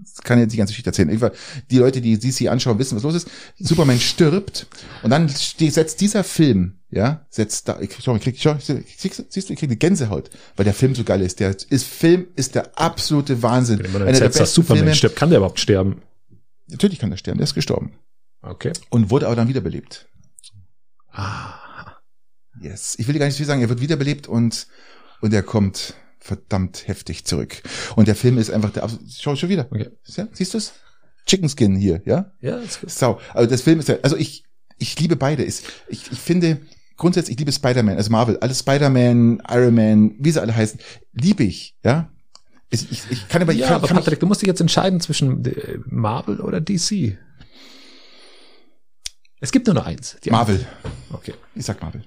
[0.00, 1.08] das kann jetzt die ganze Geschichte erzählen.
[1.08, 1.30] Irgendwann-
[1.70, 3.28] Die Leute, die DC anschauen, wissen, was los ist.
[3.56, 4.66] Superman stirbt
[5.04, 9.48] und dann setzt dieser Film, ja, setzt da, ich, schau, ich krieg, schau, siehst siehst
[9.48, 11.38] du, ich krieg eine Gänsehaut, weil der Film so geil ist.
[11.38, 13.78] Der ist, Film ist der absolute Wahnsinn.
[13.82, 14.94] Wenn man der erzählt, dass Superman Filme.
[14.96, 16.02] stirbt, kann der überhaupt sterben?
[16.66, 17.92] Natürlich kann er sterben, der ist gestorben.
[18.40, 18.72] Okay.
[18.90, 20.08] Und wurde aber dann wiederbelebt.
[21.12, 21.54] Ah.
[22.60, 22.96] Yes.
[22.98, 24.66] Ich will dir gar nicht viel sagen, er wird wiederbelebt und,
[25.20, 27.62] und er kommt verdammt heftig zurück.
[27.96, 29.66] Und der Film ist einfach der absolute, schau schon wieder.
[29.70, 29.90] Okay.
[30.32, 30.72] Siehst du's?
[31.26, 32.32] Chicken Skin hier, ja?
[32.40, 32.90] Ja, ist gut.
[32.90, 33.20] Sau.
[33.34, 34.44] Also das Film ist ja, also ich,
[34.78, 35.44] ich liebe beide.
[35.44, 36.60] Ich, ich, ich finde,
[36.96, 40.80] grundsätzlich, ich liebe Spider-Man, also Marvel, alles Spider-Man, Iron Man, wie sie alle heißen,
[41.12, 42.10] liebe ich, ja?
[42.70, 44.60] Ich, ich, ich kann aber, ich Ja, kann, aber kann Patrick, du musst dich jetzt
[44.60, 47.18] entscheiden zwischen äh, Marvel oder DC.
[49.40, 50.16] Es gibt nur noch eins.
[50.30, 50.64] Marvel.
[51.12, 51.34] Okay.
[51.54, 52.02] Ich sag Marvel.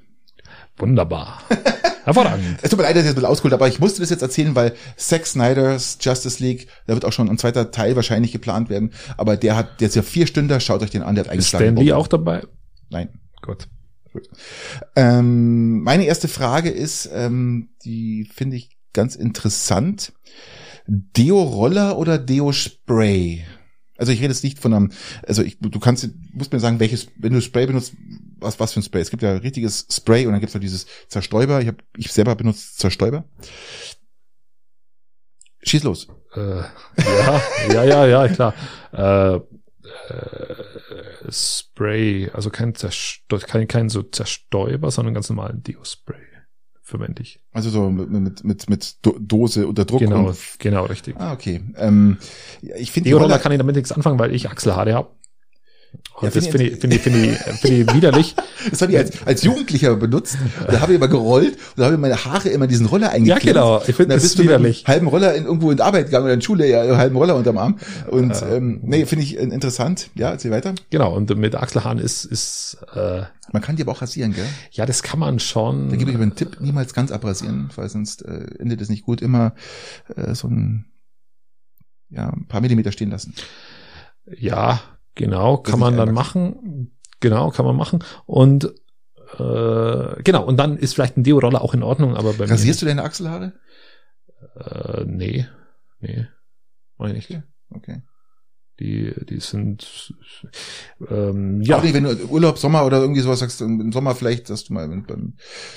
[0.77, 1.41] Wunderbar.
[2.03, 2.59] Hervorragend.
[2.61, 4.21] Es tut mir leid, dass ich das ein bisschen ausgeholt aber ich musste das jetzt
[4.21, 8.69] erzählen, weil Zack Snyder's Justice League, da wird auch schon ein zweiter Teil wahrscheinlich geplant
[8.69, 11.31] werden, aber der hat, ist ja vier Stunden, schaut euch den an, der hat Ist
[11.31, 11.75] eingeschlagen.
[11.75, 12.43] Stan Lee auch dabei?
[12.89, 13.19] Nein.
[13.41, 13.67] Gut.
[14.13, 14.29] Gut.
[14.95, 20.13] Ähm, meine erste Frage ist, ähm, die finde ich ganz interessant.
[20.87, 23.43] Deo-Roller oder Deo-Spray?
[23.97, 24.91] Also ich rede jetzt nicht von einem,
[25.27, 27.93] also ich, du kannst, musst mir sagen, welches, wenn du Spray benutzt,
[28.37, 29.01] was, was für ein Spray?
[29.01, 31.61] Es gibt ja richtiges Spray und dann gibt es halt dieses Zerstäuber.
[31.61, 33.25] Ich habe, ich selber benutze Zerstäuber.
[35.63, 36.07] Schieß los.
[36.35, 37.41] Äh, ja,
[37.73, 38.53] ja, ja, ja, klar.
[38.93, 46.21] Äh, äh, Spray, also kein, Zerstö kein, kein so Zerstäuber, sondern ganz normalen Deo-Spray
[46.81, 47.39] verwende ich.
[47.51, 50.01] Also so mit, mit, mit, mit Do- Dose unter Druck.
[50.01, 51.15] Genau, genau, richtig.
[51.17, 51.63] ah, okay.
[51.77, 52.19] Ähm,
[52.61, 55.09] ja, ich finde Deo-Roller Roller, kann ich damit nichts anfangen, weil ich Achselhaare habe.
[56.21, 58.35] Ja, Und das finde ich- finde ich, finde ich, finde ich widerlich.
[58.69, 60.37] Das habe ich als, als Jugendlicher benutzt.
[60.67, 63.09] Da habe ich immer gerollt und da habe ich meine Haare immer in diesen Roller
[63.11, 63.43] eingeklemmt.
[63.45, 63.77] Ja, genau.
[63.79, 64.77] Ich finde Und das bist du mit widerlich.
[64.87, 67.57] einem halben Roller in, irgendwo in Arbeit gegangen oder in Schule, ja, halben Roller unterm
[67.57, 67.77] Arm.
[68.09, 70.09] Und ähm, nee, finde ich äh, interessant.
[70.15, 70.73] Ja, erzähl weiter.
[70.89, 74.45] Genau, und mit Achselhaaren ist, ist äh, Man kann die aber auch rasieren, gell?
[74.71, 75.89] ja, das kann man schon.
[75.89, 79.03] Da gebe ich aber einen Tipp, niemals ganz abrasieren, weil sonst äh, endet es nicht
[79.03, 79.21] gut.
[79.21, 79.53] Immer
[80.15, 80.85] äh, so ein
[82.09, 83.33] ja, ein paar Millimeter stehen lassen.
[84.37, 84.79] Ja,
[85.15, 86.91] genau, kann man dann machen.
[87.19, 88.03] Genau, kann man machen.
[88.25, 88.73] Und
[89.39, 92.85] Äh, genau, und dann ist vielleicht ein Deo-Roller auch in Ordnung, aber bei Rasierst du
[92.85, 93.53] deine Achselhaare?
[94.55, 95.47] mir, äh, nee,
[95.99, 96.27] nee,
[96.97, 97.29] mach ich nicht.
[97.31, 97.43] Okay.
[97.71, 98.01] Okay.
[98.79, 100.13] Die, die sind,
[101.09, 101.77] ähm, ja.
[101.77, 104.73] Auch nicht, wenn du Urlaub, Sommer oder irgendwie sowas sagst, im Sommer vielleicht, dass du
[104.73, 104.89] mal,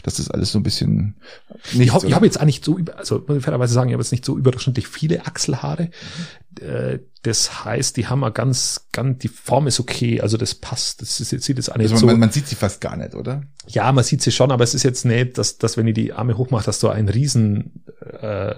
[0.03, 1.20] dass das alles so ein bisschen
[1.66, 3.95] Ich nicht habe ich hab jetzt eigentlich so, über, also muss ich fairerweise sagen, ich
[3.95, 5.91] habe jetzt nicht so überdurchschnittlich viele Achselhaare.
[6.61, 11.03] Äh, Das heißt, die haben eine ganz, ganz, die Form ist okay, also das passt.
[11.03, 12.07] Das ist, jetzt sieht jetzt nicht also so.
[12.07, 13.43] man, man sieht sie fast gar nicht, oder?
[13.66, 16.12] Ja, man sieht sie schon, aber es ist jetzt nicht, dass, dass wenn ich die
[16.12, 17.85] Arme hochmache, dass du einen riesen,
[18.21, 18.55] äh,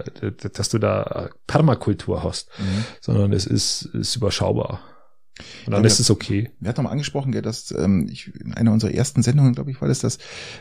[0.53, 2.49] dass du da Permakultur hast,
[3.01, 4.81] sondern es ist, ist überschaubar.
[5.65, 6.51] Und dann Ja, ist es okay.
[6.59, 9.71] Wir hatten noch mal angesprochen, gell, dass ähm, ich, in einer unserer ersten Sendungen, glaube
[9.71, 10.17] ich, war das, dass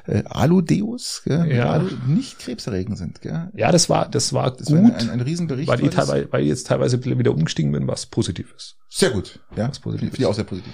[0.07, 1.71] äh, Alu-Deos gell, Ja.
[1.71, 3.21] Alu nicht krebserregend sind.
[3.21, 3.51] Gell?
[3.55, 5.69] Ja, das war, das war Das gut, war ein, ein, ein Riesenbericht.
[5.69, 8.77] weil, ich teilweise, weil ich jetzt teilweise wieder umgestiegen bin, was positiv ist.
[8.89, 9.39] Sehr gut.
[9.57, 10.73] Ja, Was positiv finde ich auch sehr positiv.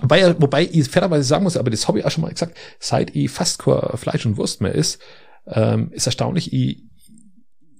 [0.00, 3.16] Wobei, wobei ich fairerweise sagen muss, aber das habe ich auch schon mal gesagt, seit
[3.16, 5.00] ich fast kein Fleisch und Wurst mehr ist,
[5.46, 6.84] ähm, ist erstaunlich, ich,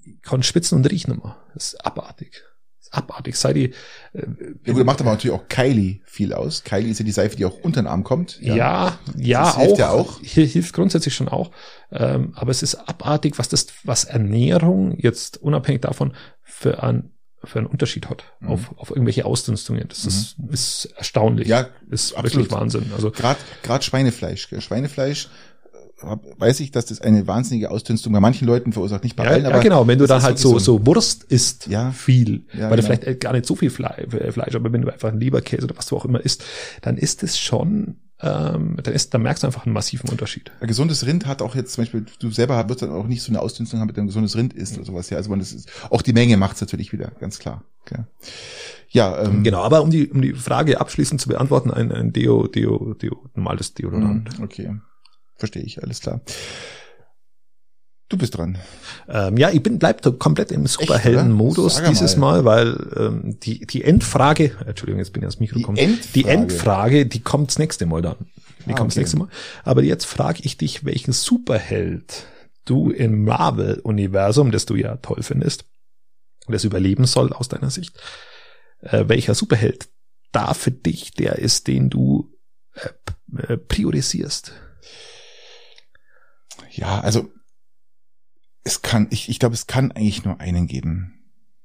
[0.05, 1.37] ich kann schwitzen und riechen immer.
[1.55, 2.43] Das ist abartig.
[2.93, 3.37] Abartig.
[3.37, 3.75] Seit ich,
[4.13, 4.21] äh,
[4.67, 6.63] Ja gut, da macht aber natürlich auch Kylie viel aus.
[6.63, 8.39] Kylie ist ja die Seife, die auch unter den Arm kommt.
[8.41, 10.21] ja, ja, Das auch, hilft ja auch.
[10.23, 11.51] Hier hilft grundsätzlich schon auch.
[11.91, 17.13] Ähm, aber es ist abartig, was das, was Ernährung jetzt unabhängig davon für einen,
[17.43, 18.49] für einen Unterschied hat Mhm.
[18.49, 19.87] auf, auf irgendwelche Ausdünstungen.
[19.89, 21.49] Das ist, ist erstaunlich.
[21.49, 22.45] Ja, ist absolut.
[22.47, 22.93] wirklich Wahnsinn.
[22.95, 24.49] Also Gerade gerade Schweinefleisch.
[24.51, 24.61] Gell?
[24.61, 25.29] Schweinefleisch
[26.03, 29.45] weiß ich, dass das eine wahnsinnige Ausdünstung bei manchen Leuten verursacht, nicht bei Ja, allen,
[29.45, 31.91] ja genau, wenn du dann halt so, so Wurst isst, Ja.
[31.93, 32.87] viel, Ja, weil du genau.
[32.87, 35.77] vielleicht äh, gar nicht so viel Fleisch, Fleisch, aber wenn du einfach einen Leberkäse oder
[35.77, 36.45] was du auch immer isst,
[36.83, 40.53] dann ist es schon, ähm, dann, ist, dann merkst du einfach einen massiven Unterschied.
[40.61, 43.31] Ein gesundes Rind hat auch jetzt zum Beispiel, du selber wirst dann auch nicht so
[43.33, 45.11] eine Ausdünstung haben, wenn du ein gesundes Rind isst oder sowas.
[45.11, 47.65] Ja, also man, das ist, auch die Menge macht's natürlich wieder, ganz klar.
[47.87, 48.07] Gell?
[48.91, 52.47] Ja, ähm, Genau, aber um die, um die Frage abschließend zu beantworten, ein, ein Deo,
[52.47, 54.39] Deo, Deo, normales Deodorant.
[54.39, 54.77] Mhm, Okay,
[55.43, 56.21] verstehe ich, alles klar.
[58.09, 58.59] Du bist dran.
[59.09, 60.67] Ähm, ja, ich bin bleib komplett im?
[60.67, 62.43] Superhelden-Modus dieses mal.
[62.43, 65.79] Mal, weil ähm, die, die Endfrage, Entschuldigung, jetzt bin ich ans Mikro Die gekommen.
[65.79, 66.13] Endfrage.
[66.15, 68.17] Die Endfrage, die kommt das nächste Mal dann.
[68.67, 69.01] Die Ah, kommt das okay.
[69.01, 69.29] nächste Mal.
[69.65, 72.27] Aber jetzt frage ich dich, welchen Superheld
[72.65, 75.65] du im Marvel-Universum, das du ja toll findest,
[76.49, 77.99] das überleben soll aus deiner Sicht,
[78.83, 79.89] äh, welcher Superheld
[80.33, 82.31] da für dich der ist, den du
[82.75, 84.53] äh, äh, priorisierst?
[86.75, 87.29] Ja, also
[88.65, 91.15] es kann, ich, ich glaube, es kann eigentlich nur einen geben.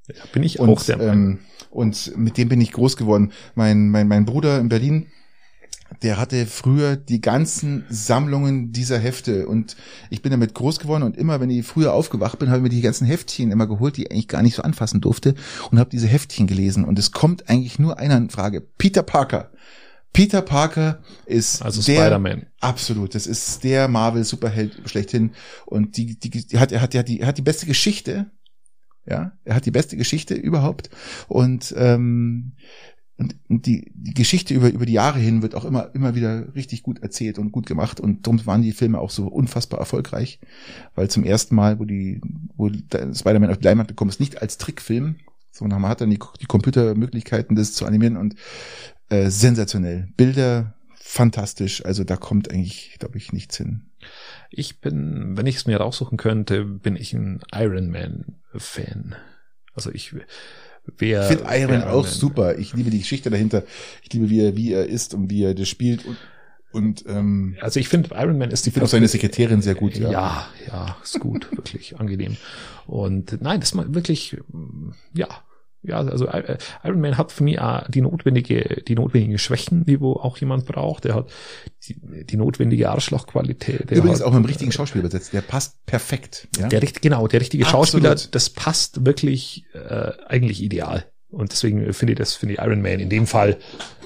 [0.07, 1.13] Ja, bin ich Und, auch der Meinung.
[1.13, 1.39] ähm,
[1.69, 3.31] und mit dem bin ich groß geworden.
[3.55, 5.07] Mein, mein, mein Bruder in Berlin,
[6.01, 9.77] der hatte früher die ganzen Sammlungen dieser Hefte und
[10.09, 12.69] ich bin damit groß geworden und immer, wenn ich früher aufgewacht bin, habe ich mir
[12.69, 15.35] die ganzen Heftchen immer geholt, die ich eigentlich gar nicht so anfassen durfte
[15.71, 18.61] und habe diese Heftchen gelesen und es kommt eigentlich nur einer in Frage.
[18.61, 19.51] Peter Parker.
[20.13, 22.47] Peter Parker ist Also der, Spider-Man.
[22.59, 25.31] Absolut, das ist der Marvel Superheld schlechthin
[25.65, 28.31] und die, die, die hat er hat er hat die er hat die beste Geschichte,
[29.05, 30.89] ja, er hat die beste Geschichte überhaupt
[31.27, 32.53] und ähm,
[33.17, 36.83] und die, die Geschichte über, über die Jahre hin wird auch immer, immer wieder richtig
[36.83, 37.99] gut erzählt und gut gemacht.
[37.99, 40.39] Und darum waren die Filme auch so unfassbar erfolgreich.
[40.93, 42.21] Weil zum ersten Mal, wo die,
[42.55, 45.15] wo der Spider-Man auf die Leinwand gekommen ist, nicht als Trickfilm,
[45.57, 48.35] sondern man hat dann die, die Computermöglichkeiten, das zu animieren und
[49.09, 50.09] äh, sensationell.
[50.17, 51.85] Bilder fantastisch.
[51.85, 53.89] Also da kommt eigentlich, glaube ich, nichts hin.
[54.49, 59.15] Ich bin, wenn ich es mir raussuchen könnte, bin ich ein Iron Man Fan.
[59.73, 60.13] Also ich
[60.97, 61.23] wäre.
[61.23, 62.57] Ich finde Iron auch super.
[62.57, 63.63] Ich liebe die Geschichte dahinter.
[64.03, 66.05] Ich liebe, wie er, wie er ist und wie er das spielt.
[66.05, 66.17] Und,
[66.77, 69.75] und ähm, Also ich finde Iron Man ist die ich finde auch seine Sekretärin sehr
[69.75, 69.97] gut.
[69.97, 70.11] Ja.
[70.11, 72.37] Ja, ja, ist gut, wirklich angenehm.
[72.85, 74.37] Und nein, das mal wirklich,
[75.13, 75.27] ja,
[75.83, 80.01] ja, also äh, Iron Man hat für mich auch die notwendige, die notwendigen Schwächen, die
[80.01, 81.05] wo auch jemand braucht.
[81.05, 81.29] Der hat
[81.87, 83.89] die, die notwendige Arschlochqualität.
[83.89, 85.33] Der Übrigens hat, auch mit dem richtigen Schauspieler besetzt.
[85.33, 86.47] Der passt perfekt.
[86.59, 86.67] Ja?
[86.67, 88.05] Der richtig, genau, der richtige Absolut.
[88.05, 91.05] Schauspieler, das passt wirklich äh, eigentlich ideal.
[91.29, 93.57] Und deswegen finde ich das, finde ich Iron Man in dem Fall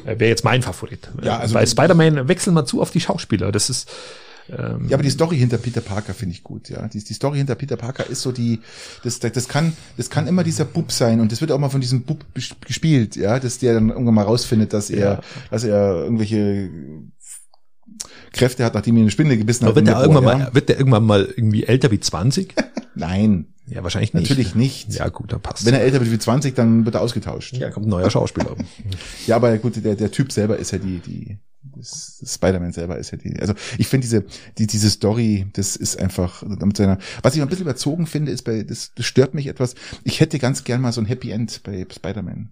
[0.06, 1.10] äh, wäre jetzt mein Favorit.
[1.22, 3.52] Ja, also- Bei Spider-Man wechseln wir zu auf die Schauspieler.
[3.52, 3.90] Das ist
[4.50, 6.88] ähm, Ja, aber die Story hinter Peter Parker finde ich gut, ja.
[6.88, 8.60] Die, die Story hinter Peter Parker ist so die,
[9.04, 11.80] das, das, kann, das kann immer dieser Bub sein und das wird auch mal von
[11.80, 12.26] diesem Bub
[12.66, 15.22] gespielt, ja, dass der dann irgendwann mal rausfindet, dass er, Ja.
[15.52, 16.70] dass er irgendwelche
[18.34, 19.76] Kräfte hat, nachdem ihn eine Spinne gebissen aber hat.
[19.78, 22.54] wird der irgendwann mal, wird der irgendwann mal irgendwie älter wie 20?
[22.96, 24.30] Nein, Ja, wahrscheinlich nicht.
[24.30, 24.94] natürlich nicht.
[24.94, 25.66] Ja, gut, dann passt.
[25.66, 27.58] Wenn er älter wird wie 20, dann wird er ausgetauscht.
[27.58, 28.56] ja, kommt ein neuer Schauspieler.
[29.28, 31.38] Ja, aber gut, der, der Typ selber ist ja die, die,
[31.84, 34.26] Spider-Man selber ist ja die, also ich finde diese,
[34.58, 38.44] die, diese Story, das ist einfach, mit seiner, was ich ein bisschen überzogen finde, ist
[38.44, 41.62] bei, das, das stört mich etwas, ich hätte ganz gern mal so ein Happy End
[41.64, 42.50] bei Spider-Man.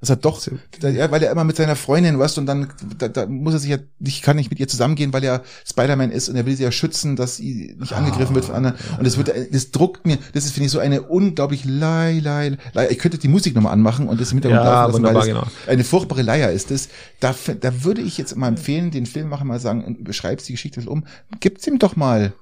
[0.00, 0.40] Das hat doch,
[0.80, 2.68] weil er immer mit seiner Freundin, du, und dann
[2.98, 6.12] da, da muss er sich ja, ich kann nicht mit ihr zusammengehen, weil er Spider-Man
[6.12, 8.76] ist und er will sie ja schützen, dass sie nicht angegriffen wird von anderen.
[8.96, 12.56] Und das wird, das druckt mir, das ist, finde ich, so eine unglaublich Lei, Lei,
[12.74, 12.88] Lei.
[12.90, 15.34] Ich könnte die Musik nochmal anmachen und das im Hintergrund Ja, laufen lassen, wunderbar, weil
[15.34, 15.72] das genau.
[15.72, 16.90] eine furchtbare Leier ist es.
[17.18, 21.06] Da, da würde ich jetzt mal empfehlen, den Filmmacher mal sagen, beschreibst die Geschichte um,
[21.40, 22.32] gibt's ihm doch mal.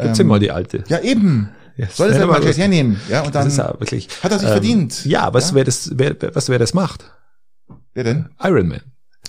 [0.00, 0.84] Gibt's ihm mal die alte.
[0.86, 1.48] Ja, eben.
[1.76, 3.00] Ja, Soll es ja, ja mal aber gleich das- hernehmen.
[3.08, 4.08] Ja, und dann Das ist ja wirklich.
[4.22, 5.04] hat er sich ähm, verdient.
[5.06, 5.54] Ja, was Ja?
[5.56, 7.10] wer das, wer, was wer das macht?
[7.94, 8.28] Wer denn?
[8.42, 8.80] Iron Man.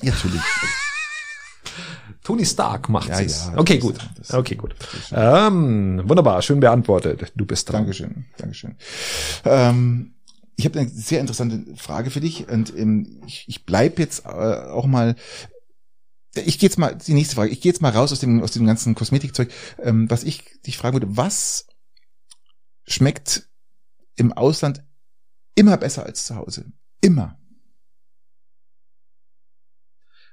[0.01, 0.41] Ja, natürlich.
[2.23, 3.47] Tony Stark macht Ja, es.
[3.47, 3.95] ja, okay, gut.
[4.17, 4.75] das- okay, gut.
[5.11, 7.33] Ähm, wunderbar, schön beantwortet.
[7.35, 7.81] Du bist dran.
[7.81, 8.75] Dankeschön, Dankeschön.
[9.43, 10.13] Ähm,
[10.55, 14.29] ich habe eine sehr interessante Frage für dich und ähm, ich, ich bleib jetzt äh,
[14.29, 15.15] auch mal.
[16.35, 17.51] Ich gehe jetzt mal die nächste Frage.
[17.51, 19.51] Ich gehe jetzt mal raus aus dem aus dem ganzen Kosmetikzeug.
[19.81, 21.67] Ähm, was ich dich fragen würde: Was
[22.87, 23.49] schmeckt
[24.15, 24.83] im Ausland
[25.55, 26.71] immer besser als zu Hause?
[27.01, 27.39] Immer.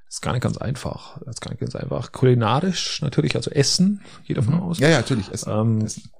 [0.06, 1.18] Das ist gar nicht ganz einfach.
[1.18, 2.10] Das ist gar nicht ganz einfach.
[2.10, 4.78] Kulinarisch natürlich, also Essen, geht davon aus.
[4.78, 5.30] Ja, ja, natürlich.
[5.30, 5.50] Essen.
[5.50, 6.10] Ähm, Essen.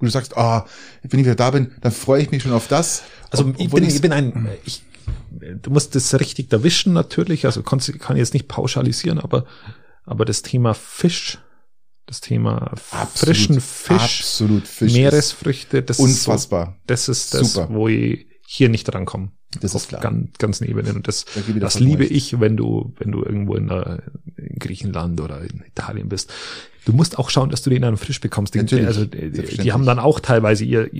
[0.00, 0.66] Du sagst, ah,
[1.02, 3.04] wenn ich wieder da bin, dann freue ich mich schon auf das.
[3.30, 4.82] Also Ob- ich bin, ich bin ein, ich,
[5.30, 9.46] du musst das richtig erwischen natürlich, also kannst, kann jetzt nicht pauschalisieren, aber,
[10.04, 11.38] aber das Thema Fisch,
[12.06, 16.76] das Thema Absolut, frischen Fisch, absolut Fisch Meeresfrüchte, das ist so, unfassbar.
[16.86, 17.68] das ist das, Super.
[17.70, 19.30] wo ich hier nicht drankomme.
[19.60, 20.00] Das ist klar.
[20.00, 20.96] Ganz, ganz Ebenen.
[20.96, 23.98] Und das, Da das liebe ich, wenn du, wenn du irgendwo in, äh,
[24.36, 26.32] in Griechenland oder in Italien bist.
[26.84, 28.54] Du musst auch schauen, dass du den dann frisch bekommst.
[28.54, 29.60] Die, Natürlich, also, die, selbstverständlich.
[29.62, 30.92] die haben dann auch teilweise ihr,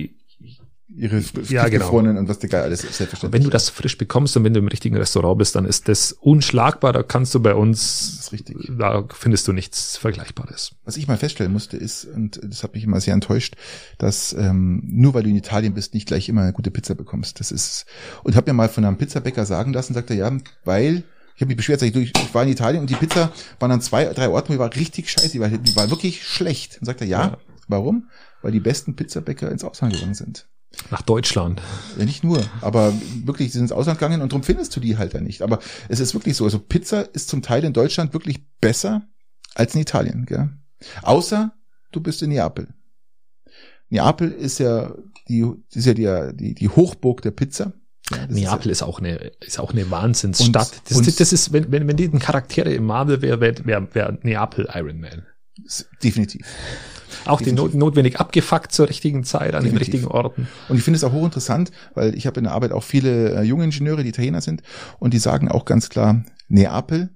[0.97, 1.83] ihr ihre Ja, genau.
[1.85, 3.33] gefrorenen und was geil alles selbstverständlich.
[3.33, 6.11] wenn du das frisch bekommst und wenn du im richtigen Restaurant bist, dann ist das
[6.13, 6.93] unschlagbar.
[6.93, 8.57] Da kannst du bei Das uns, ist richtig.
[8.77, 10.71] da findest du nichts Vergleichbares.
[10.83, 13.55] Was ich mal feststellen musste, ist, und das hat mich immer sehr enttäuscht,
[13.97, 17.39] dass ähm, nur weil du in Italien bist, nicht gleich immer eine gute Pizza bekommst.
[17.39, 17.85] Das ist
[18.23, 20.31] und habe mir mal von einem Pizzabäcker sagen lassen, sagt er, ja,
[20.63, 21.03] weil
[21.35, 23.81] ich habe mich beschwert, sag ich ich war in Italien und die Pizza waren an
[23.81, 26.77] zwei, drei Orten, die war richtig scheiße, die war, die war wirklich schlecht.
[26.79, 27.37] Und sagt er, ja, Ja.
[27.67, 28.09] warum?
[28.41, 30.47] Weil die besten Pizzabäcker ins Ausland gegangen sind.
[30.91, 31.61] Nach Deutschland.
[31.97, 34.97] Ja, nicht nur, aber wirklich, sie sind ins Ausland gegangen und darum findest du die
[34.97, 35.41] halt dann nicht.
[35.41, 35.59] Aber
[35.89, 39.07] es ist wirklich so, also Pizza ist zum Teil in Deutschland wirklich besser
[39.55, 40.49] als in Italien, gell?
[41.01, 41.53] Außer
[41.91, 42.67] du bist in Neapel.
[43.89, 44.93] Neapel ist ja
[45.27, 47.73] die, ist ja die, die, die Hochburg der Pizza.
[48.11, 50.71] Ja, Neapel ist ist auch eine, ist auch eine Wahnsinnsstadt.
[50.71, 53.65] Und- das, und- das ist, wenn, wenn, wenn die ein Charaktere im Marvel wäre, wäre
[53.65, 55.25] wär, wär Neapel Iron Man.
[56.03, 56.45] Definitiv.
[57.25, 59.93] Auch die not, notwendig abgefuckt zur richtigen Zeit an den Definitiv.
[59.93, 60.47] richtigen Orten.
[60.69, 63.43] Und ich finde es auch hochinteressant, weil ich habe in der Arbeit auch viele äh,
[63.43, 64.63] junge Ingenieure, die Italiener sind,
[64.99, 67.09] und die sagen auch ganz klar, Neapel,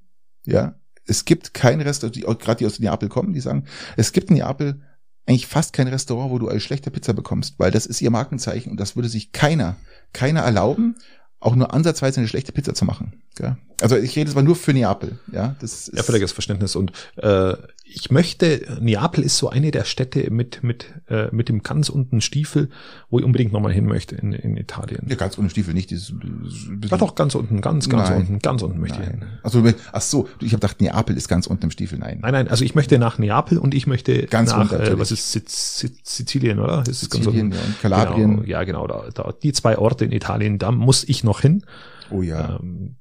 [0.45, 0.75] ja,
[1.05, 3.65] es gibt kein Restaurant, die, gerade die aus Neapel kommen, die sagen,
[3.97, 4.81] es gibt in Neapel
[5.27, 8.71] eigentlich fast kein Restaurant, wo du eine schlechte Pizza bekommst, weil das ist ihr Markenzeichen
[8.71, 9.75] und das würde sich keiner,
[10.13, 10.95] keiner erlauben,
[11.39, 13.21] auch nur ansatzweise eine schlechte Pizza zu machen.
[13.39, 13.57] Ja?
[13.81, 15.55] Also ich rede jetzt mal nur für Neapel, ja.
[15.61, 16.75] Das ist, Ja, völliges Verständnis.
[16.75, 17.53] Und äh,
[17.91, 22.21] ich möchte, Neapel ist so eine der Städte mit, mit, äh, mit dem ganz unten
[22.21, 22.69] Stiefel,
[23.09, 25.07] wo ich unbedingt nochmal hin möchte in, in Italien.
[25.09, 25.89] ja, ganz ohne Stiefel nicht.
[25.89, 28.19] Dieses, bisschen- Ja, doch, ganz unten, ganz, ganz Nein.
[28.21, 29.19] unten, ganz unten möchte ich hin.
[29.21, 29.39] Nein.
[29.41, 31.97] Also, ach so, ich habe gedacht, Neapel ist ganz unten im Stiefel.
[31.97, 32.19] Nein.
[32.21, 35.11] Nein, nein, also ich möchte nach Neapel und ich möchte Ganz nach, runter, äh, was
[35.11, 36.81] ist Siz Siz Sizilien, oder?
[36.87, 37.57] Ist es ganz Sizilien unten?
[37.57, 38.31] ja, und Kalabrien.
[38.37, 41.63] Genau, ja, genau, da, da, die zwei Orte in Italien, da muss ich noch hin.
[42.11, 42.59] Oh ja.
[42.61, 42.95] Ähm,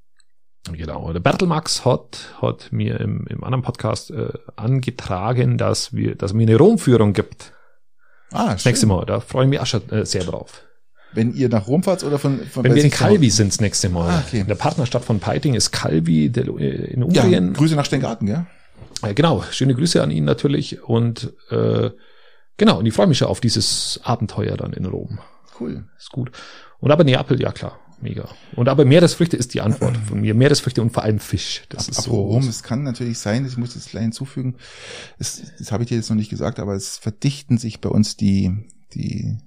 [0.76, 1.12] genau.
[1.12, 6.46] Der Bertelmax hat, hat mir im, im anderen Podcast äh, angetragen, dass wir, dass mir
[6.46, 7.52] eine Romführung gibt.
[8.32, 9.06] ah, Das nächste Mal.
[9.06, 10.62] Da freue ich mich auch schon äh, sehr drauf.
[11.12, 12.90] Wenn ihr nach Rom fahrt oder von, von Wenn wir in?
[12.90, 14.10] Calvi sind das nächste Mal.
[14.10, 14.40] Ah, okay.
[14.40, 17.54] In der Partnerstadt von Peiting ist Calvi der, äh, in Ja, Umbrien.
[17.54, 18.46] Grüße nach Steingarten, ja?
[19.02, 20.82] Äh, genau, schöne Grüße an ihn natürlich.
[20.82, 21.90] Und äh,
[22.58, 25.18] genau, und ich freue mich schon auf dieses Abenteuer dann in Rom.
[25.58, 25.84] Cool.
[25.98, 26.30] Ist gut.
[26.78, 28.28] Und aber Neapel, ja klar, mega.
[28.57, 30.34] Und aber Meeresfrüchte ist die Antwort von mir.
[30.34, 31.64] Meeresfrüchte und vor allem Fisch.
[31.68, 32.24] Das ist Apropos so.
[32.38, 34.57] Rom, es kann natürlich sein, ich muss das gleich hinzufügen,
[35.18, 38.16] es, das habe ich dir jetzt noch nicht gesagt, aber es verdichten sich bei uns
[38.16, 39.38] die, die,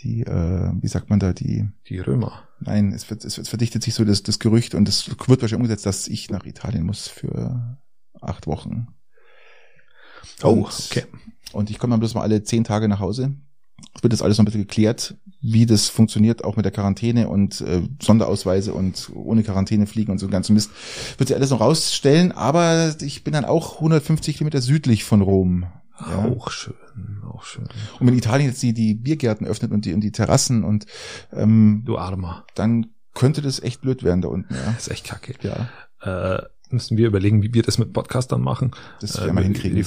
[0.00, 2.48] die, äh, wie sagt man da, die, Die Römer.
[2.60, 5.54] nein, es, wird, es, es verdichtet sich so das, das Gerücht und es wird wahrscheinlich
[5.54, 7.78] umgesetzt, dass ich nach Italien muss für
[8.20, 8.88] acht Wochen.
[10.42, 11.04] Oh, Und- okay.
[11.52, 13.34] Und ich komme dann bloß mal alle zehn Tage nach Hause.
[14.02, 17.60] Wird das alles noch ein bisschen geklärt, wie das funktioniert, auch mit der Quarantäne und
[17.62, 20.70] äh, Sonderausweise und ohne Quarantäne fliegen und so einen ganzen Mist.
[21.18, 25.66] Wird sich alles noch rausstellen, aber ich bin dann auch 150 Kilometer südlich von Rom.
[26.00, 26.24] Ja.
[26.24, 26.74] Auch schön,
[27.30, 27.68] auch schön.
[27.98, 30.86] Und wenn Italien jetzt die, die Biergärten öffnet und die, und die Terrassen und
[31.32, 32.44] ähm, Du Armer.
[32.54, 34.72] dann könnte das echt blöd werden da unten, ja.
[34.72, 35.34] Das ist echt kacke.
[35.42, 35.68] Ja.
[36.36, 36.42] Äh,
[36.72, 38.70] müssen wir überlegen, wie wir das mit Podcastern machen.
[39.00, 39.78] Das Äh, werden wir wie- hinkriegen.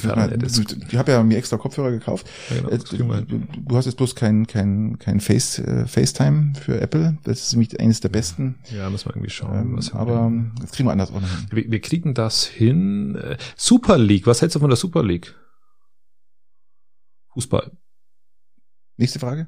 [0.89, 2.27] Ich habe ja mir extra Kopfhörer gekauft.
[2.49, 6.53] Ja, genau, Äh, wir du, du hast jetzt bloß kein, kein, kein Face, äh, FaceTime
[6.59, 7.17] für Apple.
[7.23, 8.55] Das ist nämlich eines der besten.
[8.75, 9.77] Ja, müssen wir irgendwie schauen.
[9.77, 10.31] Ähm, aber
[10.61, 11.47] das kriegen wir anders auch noch hin.
[11.51, 13.15] wir, wir kriegen das hin.
[13.15, 15.33] Äh, Super League, was hältst du von der Super League?
[17.33, 17.71] Fußball.
[18.97, 19.47] Nächste Frage.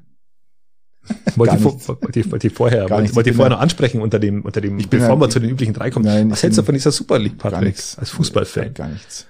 [1.36, 4.78] Wollte ich, wollte ich, vorher, wollte, wollte Ich vorher noch ansprechen unter dem, unter dem,
[4.78, 6.06] Ich bin bevor wir zu den üblichen drei kommen.
[6.06, 7.98] Nein, was hältst du von dieser Super League, Gar Patrick, nichts.
[7.98, 8.74] als Fußballfan?
[8.74, 9.26] Gar nichts.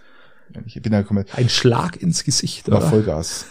[0.66, 2.80] Ich bin da komplett Ein Schlag ins Gesicht, oder?
[2.80, 3.46] Vollgas.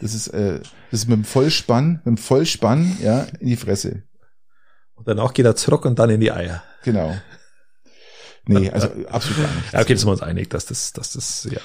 [0.00, 0.60] Das ist, äh,
[0.90, 4.02] das ist mit dem Vollspann, mit dem Vollspann, ja, in die Fresse.
[4.94, 6.62] Und danach geht er zurück und dann in die Eier.
[6.84, 7.16] Genau.
[8.46, 9.72] Nee, also absolut gar nicht.
[9.72, 11.60] Ja, okay, da sind wir uns einig, dass das, dass das, ja.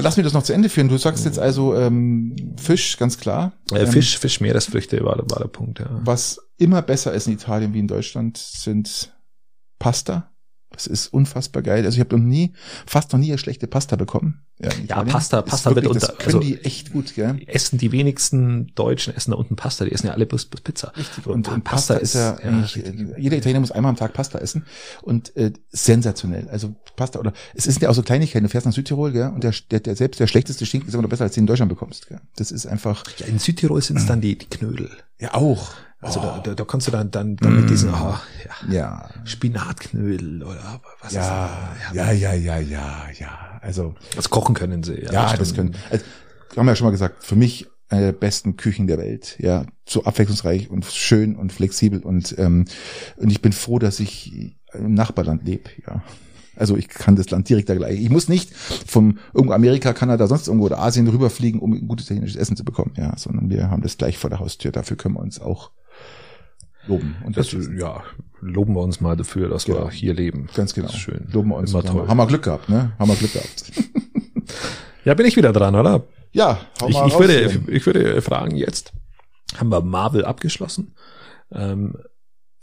[0.00, 0.88] Lass mich das noch zu Ende führen.
[0.88, 3.52] Du sagst jetzt also ähm, Fisch, ganz klar.
[3.72, 5.88] Äh, Ähm, Fisch, Fisch, Meeresfrüchte war, war der Punkt, ja.
[6.04, 9.12] Was immer besser ist in Italien wie in Deutschland, sind
[9.78, 10.30] Pasta.
[10.78, 11.84] Das ist unfassbar geil.
[11.84, 12.52] Also ich habe noch nie,
[12.86, 14.44] fast noch nie eine schlechte Pasta bekommen.
[14.60, 15.08] in Italien.
[15.12, 17.40] Pasta- Pasta wird wirklich, Das unter- können also- die echt gut, gell?
[17.46, 20.92] Essen die wenigsten Deutschen essen da unten Pasta, die essen ja alle bloß, bloß Pizza.
[20.96, 21.26] Richtig.
[21.26, 22.84] Und, Und, und Pasta, ist ja, richtig.
[23.18, 24.64] jeder Italiener muss einmal am Tag Pasta essen
[25.02, 26.48] und äh, sensationell.
[26.48, 28.44] Also Pasta oder es ist ja auch so Kleinigkeiten.
[28.44, 29.28] Du fährst nach Südtirol, gell?
[29.34, 31.46] Und der, der, der selbst der schlechteste Schinken ist immer noch besser als den in
[31.46, 32.20] Deutschland bekommst, gell?
[32.36, 34.90] Das ist einfach ja, in Südtirol sind es dann die, die Knödel.
[35.20, 35.70] ja auch.
[36.00, 36.22] Also Oh.
[36.22, 38.20] da, da, da kannst du dann, dann, dann mit diesen, ah,
[38.68, 39.08] ja, ja.
[39.24, 41.46] Spinatknödel oder was Ja,
[41.90, 43.58] ist ja, ja, ja, ja, ja.
[43.60, 44.94] Also Das kochen können sie.
[45.02, 45.72] Ja, ja, das stimmt.
[45.74, 45.84] können.
[45.90, 46.04] Also,
[46.56, 47.24] haben wir ja schon mal gesagt.
[47.24, 49.36] Für mich eine der besten Küchen der Welt.
[49.40, 52.66] Ja, so abwechslungsreich und schön und flexibel und ähm,
[53.16, 55.70] und ich bin froh, dass ich im Nachbarland lebe.
[55.86, 56.02] Ja.
[56.54, 58.00] Also ich kann das Land direkt da gleich.
[58.00, 62.36] Ich muss nicht vom irgendwo Amerika, Kanada, sonst irgendwo oder Asien rüberfliegen, um gutes italienisches
[62.36, 62.92] Essen zu bekommen.
[62.96, 64.70] Ja, sondern wir haben das gleich vor der Haustür.
[64.72, 65.70] Dafür können wir uns auch
[66.88, 67.16] loben.
[67.24, 68.02] Und Das, das, ja,
[68.40, 69.84] loben wir uns mal dafür, dass Genau.
[69.84, 70.48] wir hier leben.
[70.54, 70.88] ganz genau.
[70.88, 71.28] Das ist schön.
[71.32, 71.70] Loben wir uns.
[71.70, 72.02] Immer Haben toll.
[72.04, 72.92] wir- Haben wir Glück gehabt, ne?
[72.98, 73.72] Haben wir Glück gehabt.
[75.04, 76.04] Ja, bin ich wieder dran, oder?
[76.32, 78.92] Ja, hau Ich, mal ich, raus, würde, ich würde fragen jetzt,
[79.56, 80.94] haben wir Marvel abgeschlossen?
[81.52, 81.94] Ähm,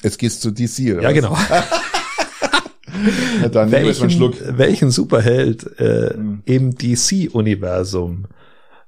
[0.03, 1.13] Jetzt gehst du DC, oder ja, was?
[1.15, 1.37] genau.
[3.41, 4.35] Ja, dann mal einen welchen, Schluck.
[4.57, 6.41] welchen Superheld äh, Hm.
[6.45, 8.27] im DC-Universum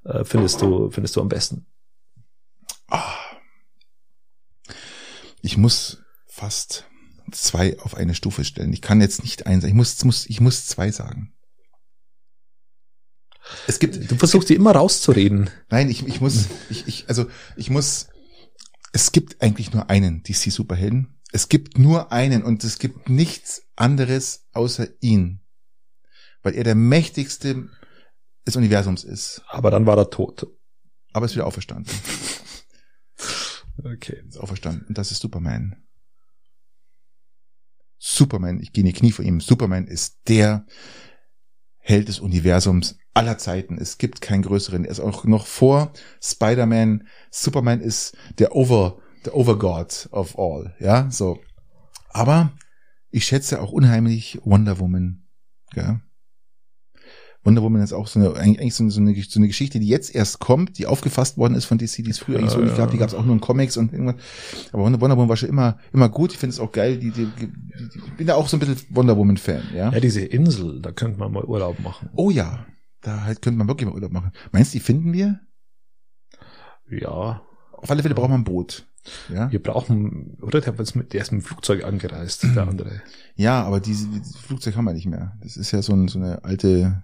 [0.05, 1.65] äh, findest du findest du am besten?
[5.47, 6.89] Ich muss fast
[7.31, 8.73] zwei auf eine Stufe stellen.
[8.73, 11.33] Ich kann jetzt nicht eins, ich muss, muss, ich muss zwei sagen.
[13.65, 15.49] Es gibt, Du versuchst die immer rauszureden.
[15.69, 18.07] nein, ich, ich muss, ich, ich, also, ich muss,
[18.91, 21.17] es gibt eigentlich nur einen DC-Superhelden.
[21.31, 25.39] Es gibt nur einen und es gibt nichts anderes außer ihn.
[26.43, 27.69] Weil er der mächtigste
[28.45, 29.43] des Universums ist.
[29.47, 30.45] Aber dann war er tot.
[31.13, 31.93] Aber ist wieder auferstanden.
[33.83, 34.23] Okay.
[34.27, 34.87] ist auferstanden.
[34.87, 35.75] Und das ist Superman.
[37.99, 39.39] Superman, ich gehe in die Knie vor ihm.
[39.39, 40.65] Superman ist der
[41.77, 43.77] Held des Universums aller Zeiten.
[43.77, 44.85] Es gibt keinen größeren.
[44.85, 47.07] Er ist auch noch vor Spider-Man.
[47.31, 50.75] Superman ist der Over, der Overgod of all.
[50.79, 51.39] Ja, so.
[52.09, 52.53] Aber
[53.09, 55.27] ich schätze auch unheimlich Wonder Woman.
[55.73, 56.01] Ja.
[57.47, 60.39] Wonder Woman ist auch so eine, eigentlich so eine, so eine, Geschichte, die jetzt erst
[60.39, 62.77] kommt, die aufgefasst worden ist von DC, die es früher Ja, eigentlich so nicht ja.
[62.77, 64.15] gab, die gab es auch nur in Comics und irgendwas.
[64.73, 66.33] Aber Wonder, Wonder Woman war schon immer, immer gut.
[66.33, 66.97] Ich finde es auch geil.
[66.97, 67.49] Die, die, die,
[67.95, 69.93] ich bin da auch so ein bisschen Wonder Woman Fan, ja.
[69.93, 72.09] Ja, diese Insel, da könnte man mal Urlaub machen.
[72.15, 72.65] Oh ja,
[72.99, 74.33] da halt könnte man wirklich mal Urlaub machen.
[74.51, 75.39] Meinst du, die finden wir?
[76.89, 77.41] Ja,
[77.71, 78.85] Auf alle Fälle braucht man ein Boot.
[79.33, 83.01] Ja, wir brauchen, oder der, ist mit, der ist mit dem Flugzeug angereist, der andere.
[83.35, 85.37] ja aber diese, dieses Flugzeug haben wir nicht mehr.
[85.41, 87.03] Das ist ja so, ein, so eine alte.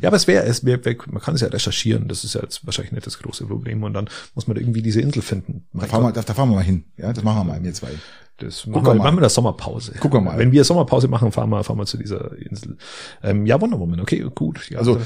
[0.00, 2.40] Ja, aber es wäre, es wär, wär, man kann es ja recherchieren, das ist ja
[2.40, 5.66] jetzt wahrscheinlich nicht das große Problem und dann muss man irgendwie diese Insel finden.
[5.74, 6.84] Da fahren, wir, da, da fahren wir mal hin.
[6.96, 7.90] Ja, das machen wir mal, wir zwei.
[8.38, 9.04] das machen wir wir, mal.
[9.04, 9.92] machen wir das Sommerpause.
[10.00, 10.38] Gucken wir mal.
[10.38, 12.78] Wenn wir Sommerpause machen, fahren wir, fahren wir zu dieser Insel.
[13.22, 14.70] Ähm, ja, Wonder Woman, okay, gut.
[14.70, 14.98] Ja, Also,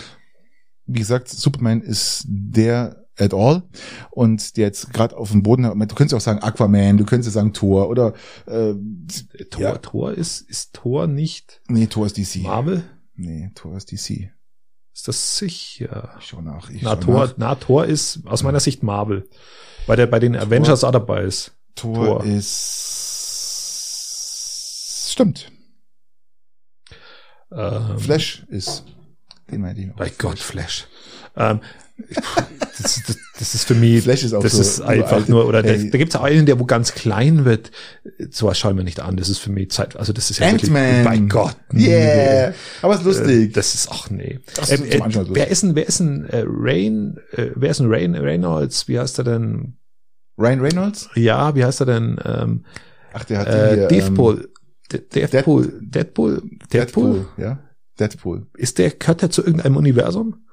[0.86, 3.62] Wie gesagt, Superman ist der at all
[4.10, 7.52] und der jetzt gerade auf dem Boden, du könntest auch sagen Aquaman, du könntest sagen
[7.52, 8.14] Thor oder
[8.46, 8.74] äh,
[9.50, 9.78] Thor, ja.
[9.78, 12.42] Thor ist, ist Thor nicht nee, Thor ist DC.
[12.42, 12.84] Marvel?
[13.16, 14.33] Nee, Thor ist DC.
[14.94, 16.16] Ist das sicher?
[16.20, 16.70] Ich schau nach.
[16.70, 19.28] Ich Na, Thor, na, Thor ist aus meiner Sicht Marvel.
[19.86, 21.52] Weil der bei den Avengers auch dabei ist.
[21.74, 22.24] Thor, Thor.
[22.24, 23.10] ist
[25.10, 25.50] stimmt.
[27.52, 28.84] Ähm, Flash ist
[29.50, 29.96] den meinte ich noch.
[29.96, 30.86] Bei Gott, Flash.
[31.36, 31.60] Ähm,
[32.82, 35.46] das, das, das ist für mich, Flash ist auch das so ist einfach alte- nur,
[35.46, 35.84] oder Hey.
[35.84, 37.70] da, da gibt es auch einen, der wo ganz klein wird.
[38.30, 39.16] Sowas schauen wir nicht an.
[39.16, 39.96] Das ist für mich Zeit.
[39.96, 40.72] Also das ist ja wirklich-.
[40.72, 41.56] Bei Gott.
[41.72, 42.54] Yeah.
[42.82, 43.52] Aber ist Äh, lustig.
[43.54, 44.40] Das ist auch nee.
[44.56, 45.28] Das Ähm, ist äh, lustig.
[45.34, 48.88] wer ist denn, wer ist denn äh, Rain, äh, wer ist denn Rain, Reynolds?
[48.88, 49.76] Wie heißt er denn?
[50.36, 51.08] Ryan Reynolds?
[51.14, 52.18] Ja, wie heißt er denn?
[52.24, 52.64] Ähm,
[53.12, 54.48] Ach, der hat äh, hier, Deadpool.
[54.92, 56.42] De- Deadpool, Deadpool, Deadpool,
[56.72, 57.60] Deadpool, ja.
[58.00, 58.46] Deadpool.
[58.56, 60.43] Ist der, gehört der zu irgendeinem Universum?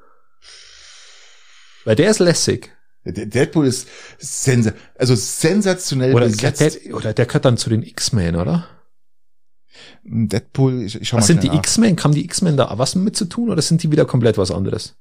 [1.86, 2.72] Weil der ist lässig.
[3.04, 3.88] Der Deadpool ist
[4.20, 6.86] sensa also sensationell Oder, besetzt.
[6.86, 8.68] der, oder der gehört dann zu den X-Men, oder?
[10.04, 11.56] Deadpool, ich, ich schau Was mal sind die.
[11.58, 11.98] X-Men?
[12.04, 14.96] Haben die X-Men da was mit zu tun oder sind die wieder komplett was anderes?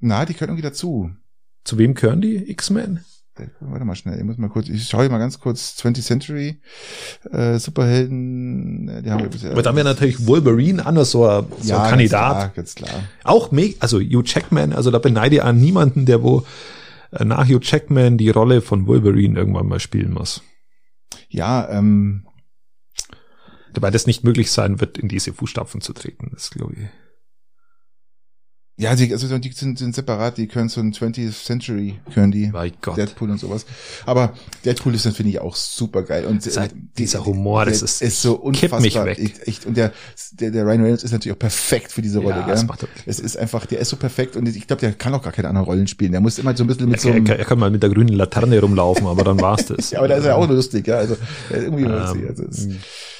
[0.00, 1.10] Na, die gehören irgendwie dazu.
[1.64, 3.04] Zu wem gehören die X-Men?
[3.60, 6.60] Warte mal schnell, ich muss mal kurz, ich schaue hier mal ganz kurz 20th Century
[7.30, 9.50] äh, Superhelden, äh, die haben wir.
[9.50, 12.32] Aber dann wäre natürlich Wolverine anders so ein, so ein ganz Kandidat.
[12.32, 13.02] Klar, ganz klar.
[13.24, 16.44] Auch me also Hugh Jackman, also da beneide ich an niemanden, der wo
[17.12, 20.42] äh, nach Hugh Jackman die Rolle von Wolverine irgendwann mal spielen muss.
[21.30, 22.28] Ja, ähm,
[23.78, 26.30] Dabei das nicht möglich sein wird, in diese Fußstapfen zu treten.
[26.32, 26.88] Das glaube ich.
[28.78, 32.46] Ja, die, also die sind, sind separat, die können so ein 20th Century, können die.
[32.52, 32.96] Mein Gott.
[32.96, 33.66] Deadpool und sowas.
[34.06, 37.78] Aber Deadpool ist dann finde ich auch super geil und Das äh, dieser Humor, das
[37.80, 38.80] der ist- ist so unfassbar.
[38.80, 39.18] mich weg.
[39.18, 39.66] Echt, echt.
[39.66, 39.92] Und der,
[40.32, 42.54] der der Ryan Reynolds ist natürlich auch perfekt für diese Rolle, Ja, gell?
[42.54, 42.88] das macht er.
[43.04, 45.48] Es ist einfach, der ist so perfekt und ich glaube, der kann auch gar keine
[45.48, 46.12] anderen Rollen spielen.
[46.12, 47.90] Der muss immer so ein bisschen mit so Er, einem, er, kann mal mit der
[47.90, 49.90] grünen Laterne rumlaufen, aber dann war's das.
[49.90, 51.16] ja, aber da ist er auch lustig, ja, also
[51.50, 52.28] irgendwie Ähm, lustig.
[52.28, 52.68] Also,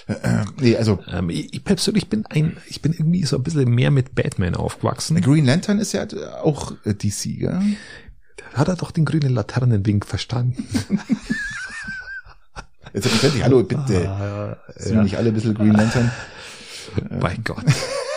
[0.09, 3.71] äh, nee, also Ähm, ich, ich persönlich bin ein, ich bin irgendwie so ein bisschen
[3.71, 5.21] mehr mit Batman aufgewachsen.
[5.21, 6.07] Green Lantern ist ja
[6.43, 7.61] auch äh, DC, gell?
[8.55, 10.67] Hat er doch den grünen Laternenwink verstanden?
[12.93, 14.09] Selbstverständlich, hallo, bitte.
[14.09, 16.11] Ah, Sind wir nicht alle ein bisschen Green Lantern?
[17.11, 17.65] Mein Gott.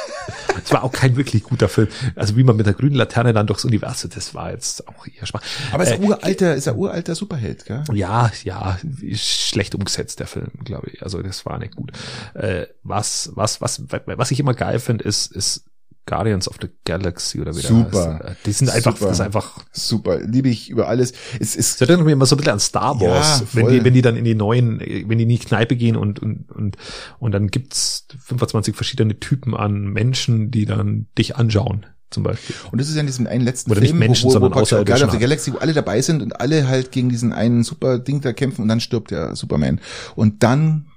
[0.63, 1.87] Es war auch kein wirklich guter Film.
[2.15, 5.25] Also wie man mit der grünen Laterne dann durchs Universum, das war jetzt auch eher
[5.25, 5.41] schwach.
[5.71, 7.83] Aber ist Äh, uralter, ist ein uralter Superheld, gell?
[7.93, 8.77] Ja, ja,
[9.13, 11.03] schlecht umgesetzt, der Film, glaube ich.
[11.03, 11.91] Also das war nicht gut.
[12.33, 15.65] Äh, was, was, was, was ich immer geil finde, ist, ist
[16.05, 18.13] Guardians of the Galaxy oder wie der Super.
[18.15, 18.23] heißt.
[18.23, 19.07] Äh, Die sind einfach, Super.
[19.09, 21.13] das ist einfach, Super, liebe ich über alles.
[21.39, 23.83] Es ist das erinnert mich immer so ein bisschen an Star Wars, Ja, wenn die,
[23.83, 26.77] wenn die dann in die neuen, wenn die in die Kneipe gehen und, und, und,
[27.19, 32.55] und dann gibt's 25 verschiedene Typen an Menschen, die dann dich anschauen, zum Beispiel.
[32.71, 34.49] Und das ist ja in diesem einen letzten Oder nicht Film, Menschen, wo, wo, wo
[34.49, 35.19] Guardians of the.
[35.19, 38.63] Galaxy, wo alle dabei sind und alle halt gegen diesen einen super Ding da kämpfen
[38.63, 39.79] und dann stirbt der Superman.
[40.15, 40.87] Und dann,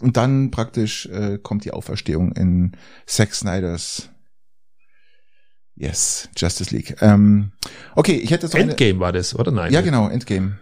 [0.00, 2.72] und dann praktisch äh, kommt die Auferstehung in
[3.06, 4.08] Zack Snyders
[5.76, 6.96] Yes, Justice League.
[7.00, 7.52] Ähm,
[7.94, 9.72] okay, ich hätte jetzt noch eine, Endgame war das, oder nein?
[9.72, 10.58] Ja, genau, Endgame.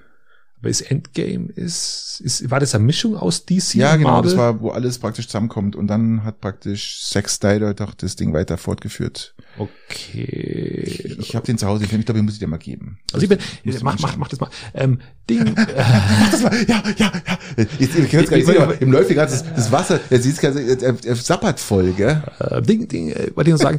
[0.60, 4.30] Aber ist Endgame, ist, ist, war das eine Mischung aus DC Ja, genau, Marvel?
[4.30, 8.34] das war, wo alles praktisch zusammenkommt und dann hat praktisch Zack Snyder doch das Ding
[8.34, 9.34] weiter fortgeführt.
[9.58, 10.82] Okay.
[10.84, 12.98] Ich, ich habe den zu Hause, den ich glaube, ich muss ich dir mal geben.
[13.14, 14.50] Also ich bin, du mach, mach, mach das mal.
[14.74, 15.00] Ähm,
[15.30, 17.38] Ding, äh, Mach das mal, ja, ja, ja.
[17.78, 20.42] Jetzt, ihr könnt's gar nicht sehen, aber im läuft gerade das, das Wasser, er sieht
[20.44, 22.22] er, er, er sappert voll, gell?
[22.38, 23.78] äh, Ding, Ding, äh, wollte ich noch sagen,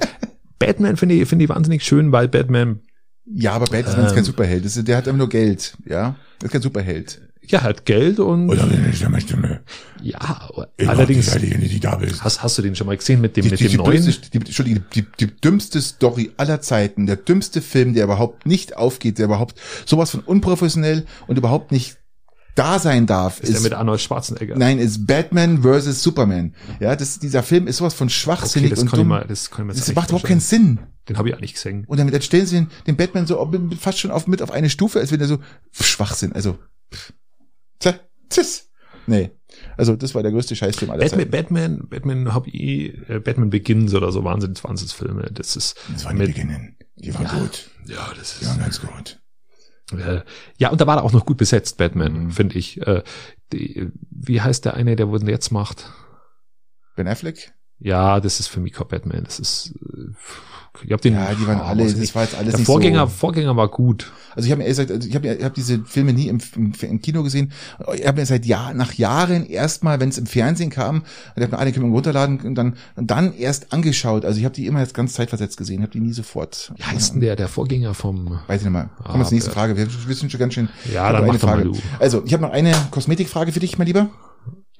[0.61, 2.79] Batman finde ich, finde ich wahnsinnig schön, weil Batman,
[3.25, 4.15] Ja, aber Batman ist Ähm.
[4.15, 4.65] kein Superheld.
[4.65, 6.15] Das ist, der hat immer nur Geld, ja?
[6.39, 7.21] Er ist kein Superheld.
[7.43, 9.59] ja, hat Geld und, deine Stimme, Stimme.
[10.01, 10.47] ja,
[10.77, 12.23] Ich allerdings, dich, diejenige, die da bist.
[12.23, 14.03] hast, hast du den schon mal gesehen mit dem, Die, mit die, dem die, neuen?
[14.03, 18.77] dümmste, die, Entschuldigung, die, die dümmste Story aller Zeiten, der dümmste Film, der überhaupt nicht
[18.77, 21.97] aufgeht, der überhaupt sowas von unprofessionell und überhaupt nicht
[22.55, 24.57] da sein darf, ist der mit Arnold Schwarzenegger?
[24.57, 26.03] Nein, ist Batman vs.
[26.03, 26.53] Superman.
[26.79, 29.07] Ja, das, dieser Film ist sowas von okay, schwachsinnig das und kann ich dumm.
[29.09, 30.79] mal, das kann ich mir jetzt das macht überhaupt keinen Sinn.
[31.09, 31.85] Den habe ich auch nicht gesehen.
[31.87, 34.99] Und damit stellen sie den, den Batman so fast schon auf, mit auf eine Stufe,
[34.99, 35.39] als wenn er so
[35.71, 36.57] Schwachsinn, also
[36.93, 37.13] pff.
[38.31, 38.69] Tschüss.
[39.07, 39.31] Nee.
[39.77, 41.31] Also das war der größte Scheißfilm aller Batman, Zeiten.
[41.31, 45.29] Batman, Batman habe ich, äh, Batman Begins oder so Wahnsinns Wahnsinnsfilme.
[45.33, 46.77] Das ist Das waren die Beginnen.
[46.95, 47.69] Die waren gut.
[47.87, 49.19] ja, das Die waren ganz gut.
[49.99, 50.21] Äh,
[50.57, 52.31] ja, und da war er auch noch gut besetzt, Batman, Mhm.
[52.31, 52.81] finde ich.
[52.85, 53.03] Äh,
[53.53, 55.91] die, wie heißt der eine, der wurden jetzt macht?
[56.95, 57.53] Ben Affleck?
[57.81, 59.23] Ja, das ist für mich kein Batman.
[59.23, 60.11] Das ist, äh,
[60.83, 61.13] ich habe den.
[61.15, 63.13] Ja, die waren oh, alle, weiß das war jetzt alles der nicht Vorgänger, so.
[63.13, 64.11] Vorgänger war gut.
[64.35, 66.39] Also ich habe mir ehrlich gesagt, also ich habe ich hab diese Filme nie im,
[66.55, 67.51] im, im Kino gesehen.
[67.95, 71.05] Ich habe mir seit Jahr, nach Jahren erstmal, wenn es im Fernsehen kam, und
[71.35, 74.23] ich habe mir eine können wir runterladen und dann und dann erst angeschaut.
[74.23, 76.71] Also ich habe die immer jetzt ganz zeitversetzt gesehen, habe die nie sofort.
[76.77, 78.89] Wie heißt denn der, der Vorgänger vom, Weiß ich nicht mal.
[79.03, 79.51] Kommen wir Ah, zur nächsten.
[79.51, 79.75] Frage.
[79.75, 80.69] Wir, sind schon ganz schön.
[80.93, 81.63] Ja, dann mach doch mal Frage.
[81.63, 81.77] du.
[81.99, 84.09] Also, ich habe noch eine Kosmetikfrage für dich, mein Lieber.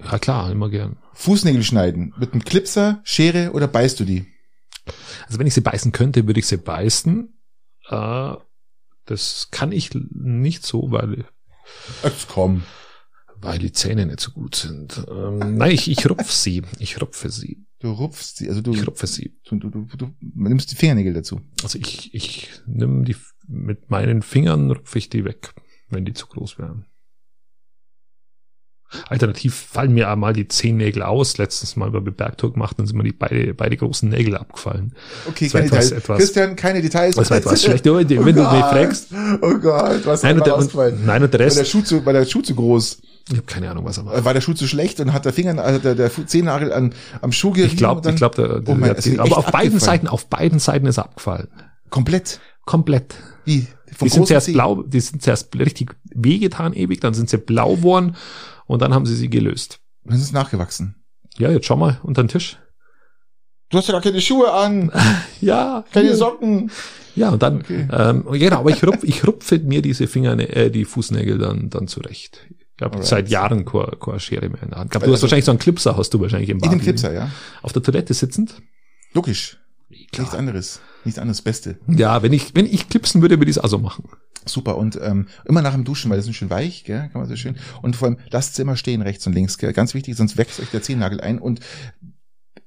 [0.04, 0.98] Ja klar, immer gern.
[1.14, 2.14] Fußnägel schneiden.
[2.18, 4.26] Mit einem Clipser, Schere oder beißt du die?
[5.28, 7.34] Also wenn ich sie beißen könnte, würde ich sie beißen.
[7.90, 8.34] Äh,
[9.06, 11.26] das kann ich nicht so, weil,
[12.04, 12.64] Jetzt komm.
[13.38, 15.06] weil die Zähne nicht so gut sind.
[15.10, 16.64] Ähm, nein, ich, ich rupf sie.
[16.80, 17.66] Ich rupfe sie.
[17.80, 19.36] Du rupfst sie, also du, Ich rupfe sie.
[19.50, 21.42] du, du, du, du nimmst die Fingernägel dazu.
[21.64, 23.16] Also ich, ich nimm die,
[23.48, 25.54] mit meinen Fingern rupfe ich die weg,
[25.90, 26.86] wenn die zu groß wären.
[29.08, 31.38] Alternativ fallen mir einmal die Zehennägel aus.
[31.38, 34.94] Letztens mal bei Bergtour gemacht, dann sind mir die beide, beide großen Nägel abgefallen.
[35.28, 36.04] Okay, war keine etwas- Details.
[36.04, 37.16] etwas- Christian, keine Details.
[37.16, 39.08] Das war etwas schlecht, wenn du mich fragst.
[39.42, 40.96] Oh Gott, was Nein, der, ausgefallen?
[40.98, 43.00] und, nein, und der Weil der Rest, Schuh zu, weil der Schuh zu groß.
[43.30, 44.18] Ich habe keine Ahnung, was er macht.
[44.18, 46.94] Äh, War der Schuh zu schlecht und hat der Finger, also der, der Zehennagel an,
[47.22, 47.72] am Schuh gerieben?
[47.72, 49.80] Ich glaube, ich glaube, der, der, Oh mein, der aber auf beiden abgefallen.
[49.80, 51.48] Seiten, auf beiden Seiten ist er abgefallen.
[51.90, 52.40] Komplett.
[52.66, 53.16] Komplett.
[53.46, 53.68] Wie?
[53.96, 57.76] Vom Die sind zuerst blau, die sind zuerst richtig wehgetan ewig, dann sind sie blau
[57.76, 58.16] geworden
[58.72, 59.80] und dann haben sie sie gelöst.
[60.04, 60.96] Dann ist es nachgewachsen.
[61.38, 62.58] Ja, jetzt schau mal unter den Tisch.
[63.70, 64.92] Du hast ja gar keine Schuhe an,
[65.42, 66.18] Ja, keine hier.
[66.18, 66.72] Socken.
[67.16, 67.88] Ja, und dann, Okay.
[67.92, 71.88] ähm, genau, aber ich, rupf, ich rupfe mir diese Finger, äh, die Fußnägel dann, dann
[71.88, 72.46] zurecht.
[72.78, 74.88] Ich habe seit Jahren keine, keine Schere mehr in der Hand.
[74.88, 76.72] Ich glaub, du hast wahrscheinlich so einen Clipser, hast du wahrscheinlich im In Bad.
[76.72, 77.30] dem Clipser, ja.
[77.62, 78.62] Auf der Toilette sitzend.
[79.14, 79.58] Logisch.
[79.90, 80.34] Nichts Klar.
[80.36, 80.80] anderes.
[81.04, 81.42] Nichts anderes.
[81.42, 81.78] Beste.
[81.88, 84.06] Ja, wenn ich, wenn ich clipsen würde, würde ich es also machen.
[84.46, 84.78] Super.
[84.78, 87.10] Und ähm, immer nach dem Duschen, weil das ist schön weich, gell?
[87.12, 87.56] Kann man so schön.
[87.82, 89.74] Und vor allem lasst sie immer stehen, rechts und links, gell?
[89.74, 91.60] Ganz wichtig, sonst wächst euch der Zehennagel ein und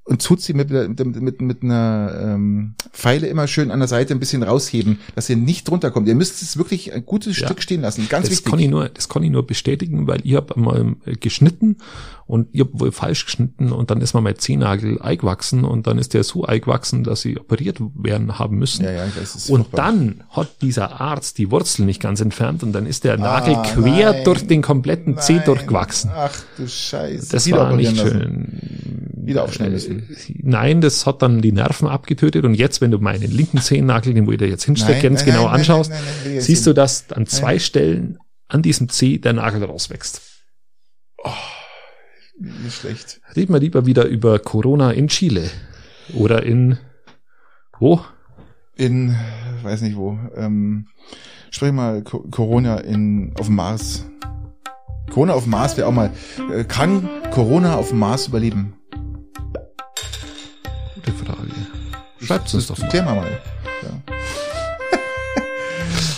[0.06, 4.12] und tut sie mit, mit, mit, mit einer ähm, Pfeile immer schön an der Seite
[4.12, 6.06] ein bisschen rausheben, dass ihr nicht drunter kommt.
[6.08, 7.46] Ihr müsst es wirklich ein gutes Ja.
[7.46, 8.06] Stück stehen lassen.
[8.10, 8.50] Ganz das wichtig.
[8.50, 11.78] kann ich nur, das kann ich nur bestätigen, weil ich habe einmal äh, geschnitten
[12.26, 15.98] und ich habe wohl falsch geschnitten und dann ist mir mein Zehennagel eingewachsen und dann
[15.98, 18.84] ist der so eingewachsen, dass sie operiert werden haben müssen.
[18.84, 19.86] ja, ja, das ist Und furchtbar.
[19.86, 23.62] dann hat dieser Arzt die Wurzel nicht ganz entfernt und dann ist der Nagel Ah,
[23.74, 24.24] quer nein.
[24.24, 26.10] durch den kompletten Zeh durchgewachsen.
[26.14, 27.28] Ach du Scheiße.
[27.30, 28.83] Das Wieder war nicht operieren lassen.
[29.26, 30.08] Wieder aufschneiden müssen.
[30.10, 34.14] Äh, Nein, das hat dann die Nerven abgetötet und jetzt, wenn du meinen linken Zehennagel,
[34.14, 37.10] den wo ich da jetzt hinstecke, ganz nein, genau nein, anschaust, nein, siehst du, dass
[37.12, 38.18] an zwei Stellen
[38.48, 40.22] an diesem Zeh der Nagel rauswächst.
[42.38, 43.20] Nicht schlecht.
[43.36, 45.50] Reden wir lieber wieder über Corona in Chile
[46.14, 46.78] oder in
[47.78, 48.00] wo?
[48.76, 49.16] In,
[49.62, 50.88] weiß nicht wo, ähm,
[51.50, 54.04] sprich mal Co Corona in, auf dem Mars.
[55.10, 56.10] Corona auf dem Mars wäre auch mal,
[56.52, 58.74] äh, kann Corona auf dem Mars überleben?
[61.04, 61.50] Gute Frage.
[62.20, 62.88] Schreibt uns doch mal.
[62.88, 63.40] Klär mal.
[63.82, 64.14] Ja.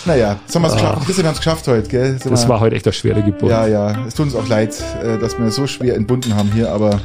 [0.05, 1.07] naja, jetzt haben wir es geschafft.
[1.07, 2.11] Bisschen, wir haben es geschafft heute, gell?
[2.13, 2.29] Sind Ah.
[2.29, 3.51] Das war heute echt eine schwere Geburt.
[3.51, 6.71] Ja, ja, es tut uns auch leid, äh, dass wir so schwer entbunden haben hier,
[6.71, 7.01] aber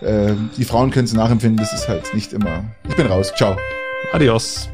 [0.00, 2.64] äh, die Frauen können es nachempfinden, das ist halt nicht immer.
[2.88, 3.32] Ich bin raus.
[3.36, 3.56] Ciao.
[4.12, 4.68] Adios.